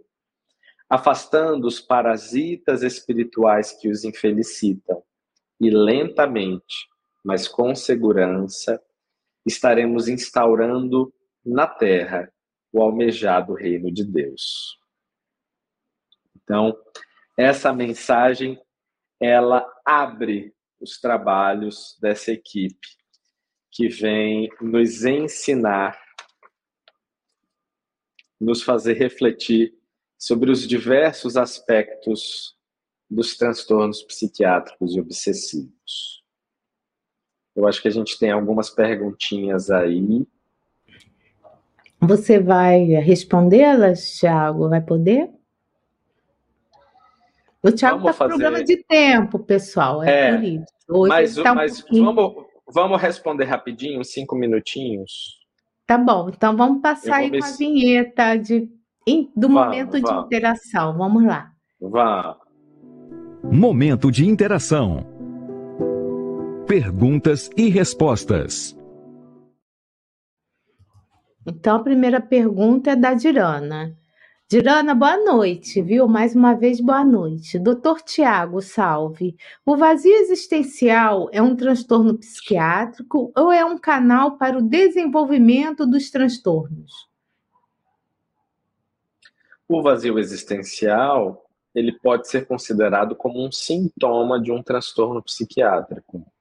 afastando 0.87 1.65
os 1.65 1.81
parasitas 1.81 2.83
espirituais 2.83 3.71
que 3.71 3.89
os 3.89 4.03
infelicitam 4.03 5.01
e 5.59 5.71
lentamente, 5.71 6.92
mas 7.23 7.47
com 7.47 7.73
segurança, 7.73 8.81
estaremos 9.45 10.07
instaurando 10.07 11.13
na 11.45 11.67
terra 11.67 12.31
o 12.71 12.81
almejado 12.81 13.53
reino 13.53 13.91
de 13.91 14.03
Deus. 14.03 14.77
Então, 16.35 16.75
essa 17.37 17.71
mensagem 17.73 18.59
ela 19.19 19.65
abre 19.85 20.53
os 20.81 20.99
trabalhos 20.99 21.97
dessa 22.01 22.31
equipe 22.31 22.87
que 23.71 23.87
vem 23.87 24.49
nos 24.61 25.05
ensinar, 25.05 25.97
nos 28.39 28.61
fazer 28.61 28.93
refletir 28.93 29.73
sobre 30.17 30.51
os 30.51 30.67
diversos 30.67 31.37
aspectos 31.37 32.55
dos 33.09 33.35
transtornos 33.37 34.03
psiquiátricos 34.03 34.95
e 34.95 34.99
obsessivos. 34.99 35.72
Eu 37.55 37.67
acho 37.67 37.81
que 37.81 37.87
a 37.87 37.91
gente 37.91 38.17
tem 38.17 38.31
algumas 38.31 38.69
perguntinhas 38.69 39.69
aí. 39.69 40.25
Você 41.99 42.39
vai 42.39 42.79
respondê-las, 42.83 44.19
Thiago? 44.19 44.69
Vai 44.69 44.81
poder? 44.81 45.29
O 47.61 47.71
Thiago 47.71 47.99
está 47.99 48.13
fazer... 48.13 48.29
problema 48.29 48.63
de 48.63 48.77
tempo, 48.83 49.39
pessoal. 49.39 50.03
É, 50.03 50.29
é 50.29 50.35
por 50.35 50.43
isso. 50.43 50.65
Hoje 50.89 51.09
mas, 51.09 51.35
tá 51.35 51.51
um 51.53 51.55
mas 51.55 51.81
pouquinho... 51.81 52.05
vamos, 52.05 52.45
vamos 52.67 53.01
responder 53.01 53.45
rapidinho, 53.45 54.03
cinco 54.03 54.35
minutinhos. 54.35 55.39
Tá 55.87 55.97
bom, 55.97 56.29
então 56.29 56.57
vamos 56.57 56.81
passar 56.81 57.17
aí 57.17 57.31
me... 57.31 57.39
com 57.39 57.45
a 57.45 57.51
vinheta 57.51 58.35
de, 58.35 58.69
do 59.35 59.47
vamos, 59.47 59.65
momento 59.65 60.01
vamos. 60.01 60.09
de 60.09 60.25
interação. 60.25 60.97
Vamos 60.97 61.25
lá. 61.25 61.51
Vá. 61.79 62.37
Momento 63.43 64.11
de 64.11 64.27
interação. 64.27 65.05
Perguntas 66.73 67.51
e 67.55 67.69
respostas. 67.69 68.75
Então, 71.45 71.75
a 71.75 71.83
primeira 71.83 72.19
pergunta 72.19 72.89
é 72.89 72.95
da 72.95 73.13
Dirana. 73.13 73.95
Dirana, 74.49 74.95
boa 74.95 75.23
noite, 75.23 75.83
viu? 75.83 76.07
Mais 76.07 76.33
uma 76.35 76.55
vez, 76.55 76.81
boa 76.81 77.05
noite. 77.05 77.59
Doutor 77.59 78.01
Tiago, 78.01 78.59
salve. 78.59 79.35
O 79.63 79.77
vazio 79.77 80.15
existencial 80.15 81.29
é 81.31 81.39
um 81.43 81.55
transtorno 81.55 82.17
psiquiátrico 82.17 83.31
ou 83.37 83.51
é 83.51 83.63
um 83.63 83.77
canal 83.77 84.39
para 84.39 84.57
o 84.57 84.67
desenvolvimento 84.67 85.85
dos 85.85 86.09
transtornos? 86.09 87.07
O 89.69 89.83
vazio 89.83 90.17
existencial, 90.17 91.45
ele 91.75 91.91
pode 91.91 92.27
ser 92.27 92.47
considerado 92.47 93.15
como 93.15 93.45
um 93.45 93.51
sintoma 93.51 94.41
de 94.41 94.51
um 94.51 94.63
transtorno 94.63 95.21
psiquiátrico. 95.21 96.32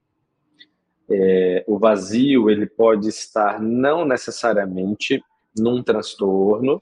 É, 1.09 1.63
o 1.67 1.77
vazio 1.77 2.49
ele 2.49 2.65
pode 2.65 3.09
estar 3.09 3.61
não 3.61 4.05
necessariamente 4.05 5.23
num 5.57 5.83
transtorno, 5.83 6.81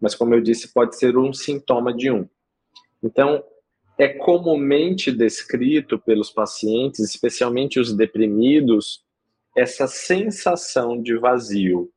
mas 0.00 0.14
como 0.14 0.34
eu 0.34 0.40
disse, 0.40 0.72
pode 0.72 0.96
ser 0.96 1.16
um 1.16 1.32
sintoma 1.32 1.92
de 1.92 2.10
um. 2.10 2.28
Então, 3.02 3.44
é 3.98 4.08
comumente 4.08 5.12
descrito 5.12 5.98
pelos 5.98 6.30
pacientes, 6.30 7.00
especialmente 7.00 7.78
os 7.78 7.92
deprimidos, 7.92 9.04
essa 9.54 9.86
sensação 9.86 11.00
de 11.00 11.18
vazio. 11.18 11.92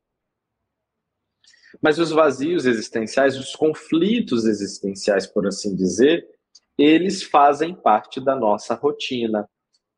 Mas 1.80 1.98
os 1.98 2.10
vazios 2.10 2.66
existenciais, 2.66 3.38
os 3.38 3.56
conflitos 3.56 4.44
existenciais, 4.44 5.26
por 5.26 5.46
assim 5.46 5.74
dizer, 5.74 6.28
eles 6.76 7.22
fazem 7.22 7.74
parte 7.74 8.20
da 8.20 8.34
nossa 8.34 8.74
rotina 8.74 9.48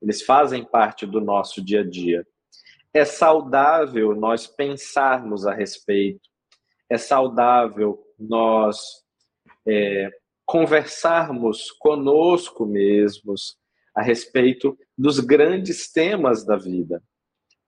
eles 0.01 0.23
fazem 0.23 0.65
parte 0.65 1.07
do 1.07 1.21
nosso 1.21 1.63
dia 1.65 1.81
a 1.81 1.89
dia. 1.89 2.27
É 2.93 3.05
saudável 3.05 4.15
nós 4.15 4.47
pensarmos 4.47 5.47
a 5.47 5.53
respeito, 5.53 6.29
é 6.89 6.97
saudável 6.97 8.03
nós 8.19 9.05
é, 9.67 10.11
conversarmos 10.45 11.71
conosco 11.73 12.65
mesmos 12.65 13.57
a 13.95 14.03
respeito 14.03 14.79
dos 14.97 15.21
grandes 15.21 15.91
temas 15.91 16.45
da 16.45 16.57
vida. 16.57 17.03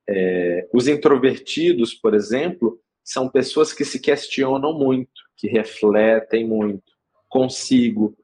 É, 0.08 0.68
os 0.72 0.88
introvertidos, 0.88 1.94
por 1.94 2.14
exemplo, 2.14 2.80
são 3.04 3.28
pessoas 3.28 3.72
que 3.72 3.84
se 3.84 4.00
questionam 4.00 4.72
muito, 4.72 5.22
que 5.36 5.48
refletem 5.48 6.46
muito 6.46 6.92
consigo, 7.28 8.16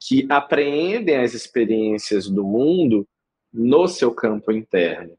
que 0.00 0.26
apreendem 0.28 1.16
as 1.16 1.34
experiências 1.34 2.28
do 2.28 2.42
mundo 2.42 3.06
no 3.52 3.86
seu 3.86 4.14
campo 4.14 4.50
interno. 4.50 5.16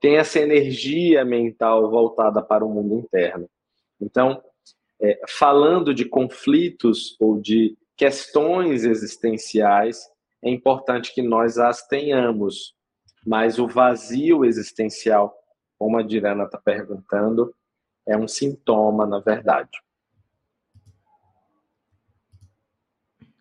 Tem 0.00 0.16
essa 0.16 0.38
energia 0.38 1.24
mental 1.24 1.90
voltada 1.90 2.42
para 2.42 2.64
o 2.64 2.68
mundo 2.68 2.98
interno. 2.98 3.48
Então, 4.00 4.42
é, 5.00 5.20
falando 5.28 5.94
de 5.94 6.04
conflitos 6.04 7.16
ou 7.20 7.40
de 7.40 7.76
questões 7.96 8.84
existenciais, 8.84 10.08
é 10.42 10.50
importante 10.50 11.14
que 11.14 11.22
nós 11.22 11.58
as 11.58 11.86
tenhamos. 11.86 12.74
Mas 13.26 13.58
o 13.58 13.66
vazio 13.66 14.44
existencial, 14.44 15.34
como 15.78 15.98
a 15.98 16.02
Dirana 16.02 16.44
está 16.44 16.58
perguntando, 16.58 17.54
é 18.06 18.16
um 18.16 18.28
sintoma, 18.28 19.06
na 19.06 19.18
verdade. 19.18 19.70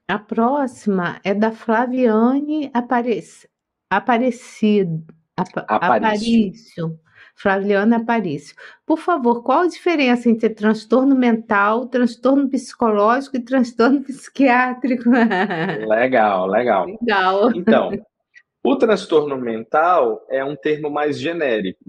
A 0.08 0.20
próxima 0.20 1.20
é 1.24 1.34
da 1.34 1.52
Flaviane 1.52 2.70
Aparec... 2.74 3.48
Aparecido. 3.90 5.04
Apa... 5.38 5.62
Aparício. 5.68 7.00
Flaviana 7.36 7.98
Aparício. 7.98 8.56
Por 8.86 8.98
favor, 8.98 9.44
qual 9.44 9.62
a 9.62 9.68
diferença 9.68 10.30
entre 10.30 10.50
transtorno 10.50 11.14
mental, 11.14 11.88
transtorno 11.88 12.50
psicológico 12.50 13.36
e 13.36 13.44
transtorno 13.44 14.02
psiquiátrico? 14.06 15.10
Legal, 15.10 16.48
legal. 16.48 16.86
Legal. 16.86 17.52
Então, 17.54 17.92
o 18.64 18.76
transtorno 18.78 19.38
mental 19.38 20.26
é 20.30 20.44
um 20.44 20.56
termo 20.56 20.90
mais 20.90 21.20
genérico. 21.20 21.84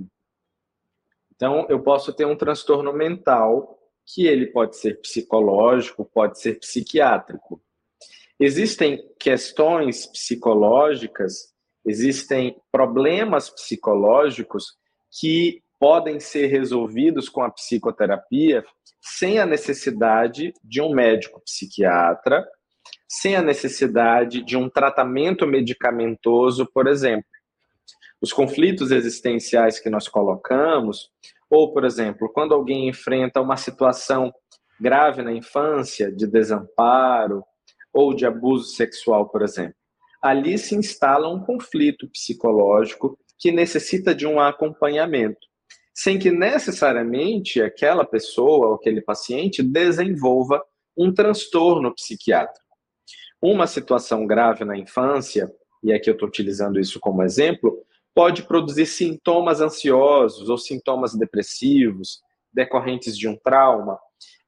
Então, 1.35 1.67
eu 1.69 1.81
posso 1.81 2.13
ter 2.13 2.25
um 2.25 2.37
transtorno 2.37 2.93
mental 2.93 3.79
que 4.05 4.27
ele 4.27 4.47
pode 4.47 4.77
ser 4.77 5.01
psicológico, 5.01 6.05
pode 6.05 6.41
ser 6.41 6.59
psiquiátrico. 6.59 7.61
Existem 8.39 9.03
questões 9.19 10.07
psicológicas, 10.07 11.55
existem 11.87 12.57
problemas 12.73 13.49
psicológicos 13.49 14.77
que 15.21 15.63
podem 15.79 16.19
ser 16.19 16.47
resolvidos 16.49 17.29
com 17.29 17.43
a 17.43 17.51
psicoterapia 17.51 18.65
sem 19.01 19.39
a 19.39 19.47
necessidade 19.47 20.53
de 20.65 20.83
um 20.83 20.93
médico 20.93 21.41
psiquiatra, 21.43 22.45
sem 23.09 23.37
a 23.37 23.43
necessidade 23.43 24.43
de 24.43 24.57
um 24.57 24.69
tratamento 24.69 25.47
medicamentoso, 25.47 26.67
por 26.67 26.89
exemplo. 26.89 27.25
Os 28.21 28.33
conflitos 28.33 28.91
existenciais 28.91 29.79
que 29.79 29.89
nós 29.89 30.09
colocamos, 30.09 31.11
ou, 31.49 31.73
por 31.73 31.85
exemplo, 31.85 32.29
quando 32.33 32.55
alguém 32.55 32.89
enfrenta 32.89 33.41
uma 33.41 33.57
situação 33.57 34.33
grave 34.81 35.23
na 35.23 35.33
infância, 35.33 36.11
de 36.11 36.27
desamparo 36.27 37.45
ou 37.93 38.13
de 38.13 38.27
abuso 38.27 38.75
sexual, 38.75 39.29
por 39.29 39.43
exemplo, 39.43 39.77
ali 40.27 40.59
se 40.59 40.75
instala 40.75 41.29
um 41.29 41.41
conflito 41.41 42.09
psicológico 42.09 43.17
que 43.39 43.53
necessita 43.53 44.13
de 44.13 44.27
um 44.27 44.41
acompanhamento, 44.41 45.39
sem 45.95 46.19
que 46.19 46.33
necessariamente 46.33 47.63
aquela 47.63 48.05
pessoa 48.05 48.69
ou 48.69 48.75
aquele 48.75 49.01
paciente 49.01 49.63
desenvolva 49.63 50.61
um 50.97 51.13
transtorno 51.15 51.95
psiquiátrico. 51.95 52.67
Uma 53.41 53.69
situação 53.69 54.27
grave 54.27 54.65
na 54.65 54.77
infância, 54.77 55.49
e 55.85 55.93
aqui 55.93 56.11
eu 56.11 56.15
estou 56.15 56.29
utilizando 56.29 56.81
isso 56.81 56.99
como 56.99 57.23
exemplo, 57.23 57.79
pode 58.13 58.43
produzir 58.43 58.87
sintomas 58.87 59.61
ansiosos 59.61 60.49
ou 60.49 60.59
sintomas 60.59 61.15
depressivos 61.15 62.21
decorrentes 62.53 63.17
de 63.17 63.29
um 63.29 63.37
trauma, 63.37 63.97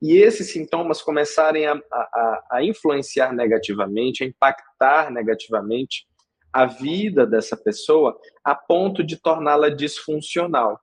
e 0.01 0.17
esses 0.17 0.53
sintomas 0.53 1.03
começarem 1.03 1.67
a, 1.67 1.75
a, 1.93 2.47
a 2.53 2.65
influenciar 2.65 3.33
negativamente, 3.33 4.23
a 4.23 4.27
impactar 4.27 5.11
negativamente 5.11 6.07
a 6.53 6.67
vida 6.67 7.27
dessa 7.27 7.57
pessoa 7.57 8.19
a 8.43 8.55
ponto 8.55 9.03
de 9.05 9.17
torná-la 9.17 9.69
disfuncional. 9.69 10.81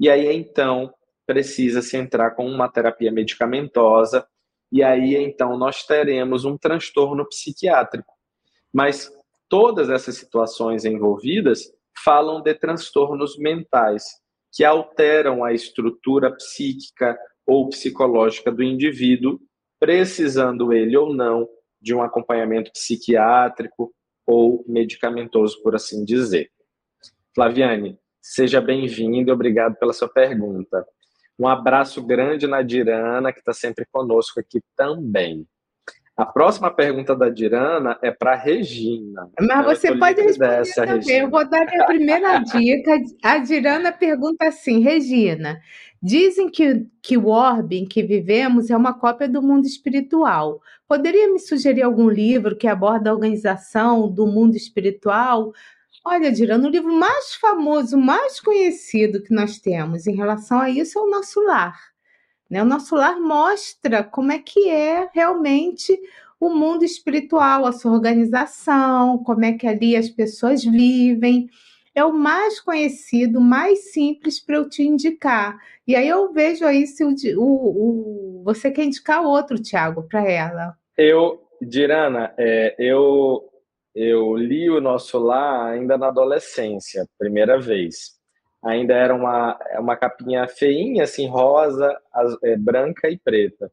E 0.00 0.10
aí 0.10 0.34
então 0.34 0.92
precisa 1.26 1.82
se 1.82 1.96
entrar 1.96 2.32
com 2.32 2.46
uma 2.46 2.68
terapia 2.68 3.12
medicamentosa 3.12 4.26
e 4.72 4.82
aí 4.82 5.16
então 5.16 5.56
nós 5.56 5.84
teremos 5.84 6.44
um 6.44 6.56
transtorno 6.56 7.26
psiquiátrico. 7.28 8.12
Mas 8.72 9.10
todas 9.48 9.90
essas 9.90 10.16
situações 10.16 10.84
envolvidas 10.84 11.72
falam 12.04 12.42
de 12.42 12.54
transtornos 12.54 13.38
mentais 13.38 14.04
que 14.52 14.64
alteram 14.64 15.44
a 15.44 15.52
estrutura 15.52 16.34
psíquica 16.34 17.16
ou 17.46 17.68
psicológica 17.68 18.50
do 18.50 18.62
indivíduo, 18.62 19.38
precisando 19.78 20.72
ele 20.72 20.96
ou 20.96 21.14
não 21.14 21.48
de 21.80 21.94
um 21.94 22.02
acompanhamento 22.02 22.72
psiquiátrico 22.72 23.92
ou 24.26 24.64
medicamentoso, 24.66 25.62
por 25.62 25.74
assim 25.74 26.04
dizer. 26.04 26.50
Flaviane, 27.34 27.98
seja 28.20 28.60
bem-vindo 28.60 29.30
e 29.30 29.32
obrigado 29.32 29.76
pela 29.76 29.92
sua 29.92 30.08
pergunta. 30.08 30.84
Um 31.38 31.46
abraço 31.46 32.04
grande 32.04 32.46
na 32.46 32.62
Dirana, 32.62 33.32
que 33.32 33.38
está 33.38 33.52
sempre 33.52 33.86
conosco 33.92 34.40
aqui 34.40 34.60
também. 34.74 35.46
A 36.16 36.24
próxima 36.24 36.70
pergunta 36.70 37.14
da 37.14 37.28
Dirana 37.28 37.98
é 38.02 38.10
para 38.10 38.34
Regina. 38.34 39.30
Mas 39.38 39.66
você 39.66 39.94
pode 39.94 40.22
responder 40.22 40.48
dessa, 40.48 40.86
também. 40.86 40.96
Regina. 40.96 41.18
Eu 41.18 41.30
vou 41.30 41.46
dar 41.46 41.66
minha 41.66 41.84
primeira 41.84 42.38
dica. 42.38 42.98
A 43.22 43.36
Dirana 43.36 43.92
pergunta 43.92 44.46
assim, 44.46 44.80
Regina, 44.80 45.60
dizem 46.06 46.48
que, 46.48 46.86
que 47.02 47.16
o 47.16 47.26
orbe 47.26 47.78
em 47.78 47.84
que 47.84 48.00
vivemos 48.00 48.70
é 48.70 48.76
uma 48.76 48.94
cópia 48.94 49.28
do 49.28 49.42
mundo 49.42 49.66
espiritual. 49.66 50.62
Poderia 50.86 51.32
me 51.32 51.40
sugerir 51.40 51.82
algum 51.82 52.08
livro 52.08 52.56
que 52.56 52.68
aborda 52.68 53.10
a 53.10 53.12
organização 53.12 54.08
do 54.08 54.24
mundo 54.24 54.56
espiritual? 54.56 55.52
Olha, 56.04 56.30
Dirana, 56.30 56.68
o 56.68 56.70
livro 56.70 56.92
mais 56.92 57.34
famoso, 57.34 57.98
mais 57.98 58.38
conhecido 58.40 59.20
que 59.20 59.34
nós 59.34 59.58
temos 59.58 60.06
em 60.06 60.14
relação 60.14 60.60
a 60.60 60.70
isso 60.70 60.96
é 60.96 61.02
o 61.02 61.10
Nosso 61.10 61.40
Lar. 61.40 61.76
Né? 62.48 62.62
O 62.62 62.66
nosso 62.66 62.94
lar 62.94 63.18
mostra 63.18 64.04
como 64.04 64.30
é 64.30 64.38
que 64.38 64.68
é 64.68 65.10
realmente 65.12 65.98
o 66.38 66.48
mundo 66.50 66.84
espiritual, 66.84 67.66
a 67.66 67.72
sua 67.72 67.90
organização, 67.90 69.18
como 69.24 69.44
é 69.44 69.54
que 69.54 69.66
ali 69.66 69.96
as 69.96 70.08
pessoas 70.08 70.62
vivem. 70.62 71.50
É 71.96 72.04
o 72.04 72.12
mais 72.12 72.60
conhecido, 72.60 73.40
mais 73.40 73.92
simples 73.92 74.38
para 74.38 74.56
eu 74.56 74.68
te 74.68 74.82
indicar. 74.82 75.58
E 75.86 75.96
aí 75.96 76.06
eu 76.06 76.32
vejo 76.32 76.64
aí 76.64 76.86
se 76.86 77.02
o, 77.02 77.14
o, 77.38 78.40
o 78.40 78.42
você 78.44 78.70
quer 78.70 78.84
indicar 78.84 79.24
outro, 79.24 79.60
Tiago, 79.60 80.02
para 80.02 80.30
ela. 80.30 80.76
Eu, 80.96 81.40
Dirana, 81.60 82.34
é, 82.38 82.76
eu, 82.78 83.42
eu 83.94 84.36
li 84.36 84.68
o 84.68 84.80
nosso 84.80 85.18
lá 85.18 85.70
ainda 85.70 85.96
na 85.96 86.08
adolescência, 86.08 87.08
primeira 87.18 87.58
vez 87.58 88.16
ainda 88.66 88.94
era 88.94 89.14
uma, 89.14 89.58
uma 89.78 89.96
capinha 89.96 90.46
feinha, 90.48 91.04
assim, 91.04 91.28
rosa, 91.28 91.96
é, 92.42 92.56
branca 92.56 93.08
e 93.08 93.16
preta. 93.16 93.70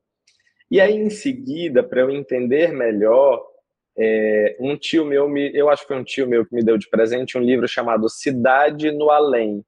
E 0.69 0.79
aí, 0.79 0.95
em 0.95 1.09
seguida, 1.09 1.83
para 1.83 2.01
eu 2.01 2.11
entender 2.11 2.71
melhor, 2.71 3.43
é, 3.97 4.57
um 4.59 4.75
tio 4.75 5.05
meu, 5.05 5.29
me, 5.29 5.51
eu 5.53 5.69
acho 5.69 5.83
que 5.83 5.89
foi 5.89 5.97
um 5.97 6.03
tio 6.03 6.27
meu 6.27 6.45
que 6.45 6.55
me 6.55 6.63
deu 6.63 6.77
de 6.77 6.89
presente 6.89 7.37
um 7.37 7.41
livro 7.41 7.67
chamado 7.67 8.09
Cidade 8.09 8.91
no 8.91 9.11
Além. 9.11 9.63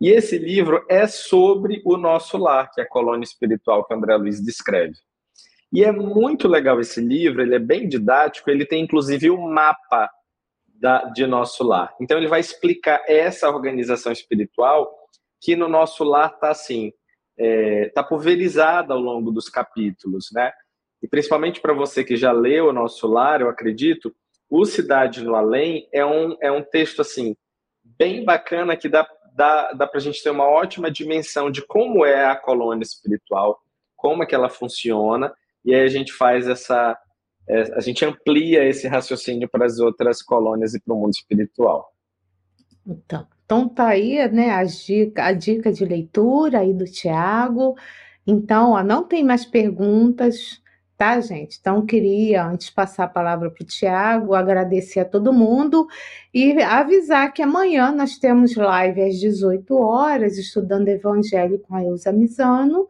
E 0.00 0.10
esse 0.10 0.36
livro 0.36 0.84
é 0.88 1.06
sobre 1.06 1.80
o 1.84 1.96
nosso 1.96 2.36
lar, 2.36 2.70
que 2.72 2.80
é 2.80 2.84
a 2.84 2.88
colônia 2.88 3.24
espiritual 3.24 3.84
que 3.84 3.94
André 3.94 4.16
Luiz 4.16 4.42
descreve. 4.42 4.96
E 5.72 5.84
é 5.84 5.92
muito 5.92 6.48
legal 6.48 6.80
esse 6.80 7.00
livro, 7.00 7.42
ele 7.42 7.54
é 7.54 7.58
bem 7.58 7.88
didático, 7.88 8.50
ele 8.50 8.66
tem 8.66 8.82
inclusive 8.82 9.30
o 9.30 9.36
um 9.36 9.52
mapa 9.52 10.10
da, 10.66 11.04
de 11.04 11.26
nosso 11.26 11.62
lar. 11.62 11.94
Então 12.00 12.16
ele 12.16 12.28
vai 12.28 12.40
explicar 12.40 13.02
essa 13.06 13.48
organização 13.48 14.10
espiritual 14.12 14.90
que 15.40 15.54
no 15.54 15.68
nosso 15.68 16.04
lar 16.04 16.32
está 16.34 16.50
assim, 16.50 16.92
está 17.36 17.44
é, 17.44 17.88
tá 17.90 18.02
pulverizada 18.02 18.94
ao 18.94 19.00
longo 19.00 19.30
dos 19.30 19.48
capítulos, 19.48 20.30
né? 20.32 20.52
E 21.02 21.08
principalmente 21.08 21.60
para 21.60 21.72
você 21.72 22.02
que 22.02 22.16
já 22.16 22.32
leu 22.32 22.68
o 22.68 22.72
nosso 22.72 23.06
lar, 23.06 23.40
eu 23.40 23.48
acredito, 23.48 24.14
o 24.50 24.64
Cidade 24.64 25.22
no 25.22 25.34
Além 25.34 25.88
é 25.92 26.04
um, 26.04 26.36
é 26.40 26.50
um 26.50 26.62
texto 26.62 27.00
assim 27.00 27.36
bem 27.84 28.24
bacana 28.24 28.76
que 28.76 28.88
dá, 28.88 29.08
dá, 29.34 29.72
dá 29.72 29.86
para 29.86 29.98
a 29.98 30.02
gente 30.02 30.22
ter 30.22 30.30
uma 30.30 30.48
ótima 30.48 30.90
dimensão 30.90 31.50
de 31.50 31.64
como 31.66 32.04
é 32.04 32.26
a 32.26 32.36
colônia 32.36 32.82
espiritual, 32.82 33.60
como 33.96 34.22
é 34.22 34.26
que 34.26 34.34
ela 34.34 34.48
funciona, 34.48 35.32
e 35.64 35.74
aí 35.74 35.82
a 35.82 35.88
gente 35.88 36.12
faz 36.12 36.46
essa 36.48 36.96
é, 37.48 37.62
a 37.74 37.80
gente 37.80 38.04
amplia 38.04 38.64
esse 38.64 38.86
raciocínio 38.86 39.48
para 39.48 39.64
as 39.64 39.78
outras 39.78 40.22
colônias 40.22 40.74
e 40.74 40.80
para 40.80 40.92
o 40.92 41.00
mundo 41.00 41.14
espiritual. 41.14 41.90
Então, 42.86 43.26
então 43.44 43.68
tá 43.68 43.88
aí, 43.88 44.30
né, 44.30 44.50
a 44.50 44.64
dica, 44.64 45.24
a 45.24 45.32
dica 45.32 45.72
de 45.72 45.84
leitura 45.84 46.60
aí 46.60 46.74
do 46.74 46.84
Tiago. 46.84 47.74
Então, 48.26 48.72
ó, 48.72 48.82
não 48.82 49.02
tem 49.02 49.24
mais 49.24 49.46
perguntas, 49.46 50.60
tá, 50.98 51.20
gente? 51.20 51.58
Então, 51.60 51.86
queria, 51.86 52.44
antes 52.44 52.66
de 52.66 52.72
passar 52.72 53.04
a 53.04 53.08
palavra 53.08 53.48
para 53.50 53.62
o 53.62 53.66
Tiago, 53.66 54.34
agradecer 54.34 54.98
a 54.98 55.04
todo 55.04 55.32
mundo 55.32 55.86
e 56.34 56.60
avisar 56.60 57.32
que 57.32 57.40
amanhã 57.40 57.92
nós 57.92 58.18
temos 58.18 58.56
live 58.56 59.00
às 59.00 59.14
18 59.20 59.74
horas, 59.76 60.36
estudando 60.36 60.88
Evangelho 60.88 61.60
com 61.60 61.76
a 61.76 61.84
Elza 61.84 62.12
Misano. 62.12 62.88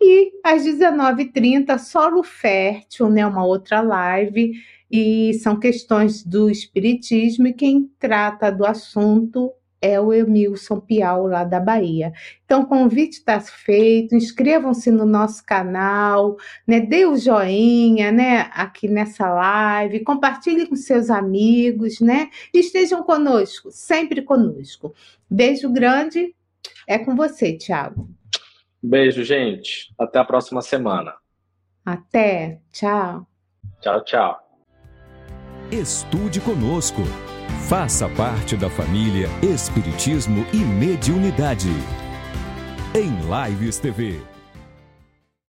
E 0.00 0.32
às 0.44 0.62
19h30, 0.64 1.76
Solo 1.78 2.22
Fértil, 2.22 3.10
né, 3.10 3.26
uma 3.26 3.44
outra 3.44 3.80
live, 3.80 4.52
e 4.88 5.34
são 5.34 5.58
questões 5.58 6.24
do 6.24 6.48
Espiritismo, 6.48 7.48
e 7.48 7.52
quem 7.52 7.90
trata 7.98 8.50
do 8.50 8.64
assunto 8.64 9.52
é 9.80 10.00
o 10.00 10.12
Emilson 10.12 10.78
Piau, 10.80 11.26
lá 11.26 11.44
da 11.44 11.58
Bahia. 11.58 12.12
Então, 12.44 12.62
o 12.62 12.66
convite 12.66 13.14
está 13.14 13.40
feito, 13.40 14.14
inscrevam-se 14.14 14.90
no 14.90 15.06
nosso 15.06 15.44
canal, 15.44 16.36
né? 16.66 16.80
Dê 16.80 17.06
o 17.06 17.16
joinha, 17.16 18.12
né? 18.12 18.50
Aqui 18.52 18.88
nessa 18.88 19.28
live, 19.32 20.00
compartilhe 20.00 20.66
com 20.66 20.76
seus 20.76 21.10
amigos, 21.10 22.00
né? 22.00 22.28
E 22.52 22.58
estejam 22.58 23.02
conosco, 23.02 23.70
sempre 23.70 24.22
conosco. 24.22 24.94
Beijo 25.30 25.70
grande, 25.70 26.34
é 26.86 26.98
com 26.98 27.14
você, 27.14 27.56
Tiago. 27.56 28.08
Beijo, 28.82 29.22
gente. 29.22 29.92
Até 29.98 30.18
a 30.18 30.24
próxima 30.24 30.62
semana. 30.62 31.14
Até. 31.84 32.60
Tchau. 32.72 33.26
Tchau, 33.80 34.04
tchau. 34.04 34.38
Estude 35.70 36.40
conosco. 36.40 37.02
Faça 37.70 38.08
parte 38.08 38.56
da 38.56 38.68
família 38.68 39.28
Espiritismo 39.40 40.44
e 40.52 40.56
Mediunidade. 40.56 41.70
Em 42.92 43.12
Lives 43.48 43.78
TV. 43.78 44.29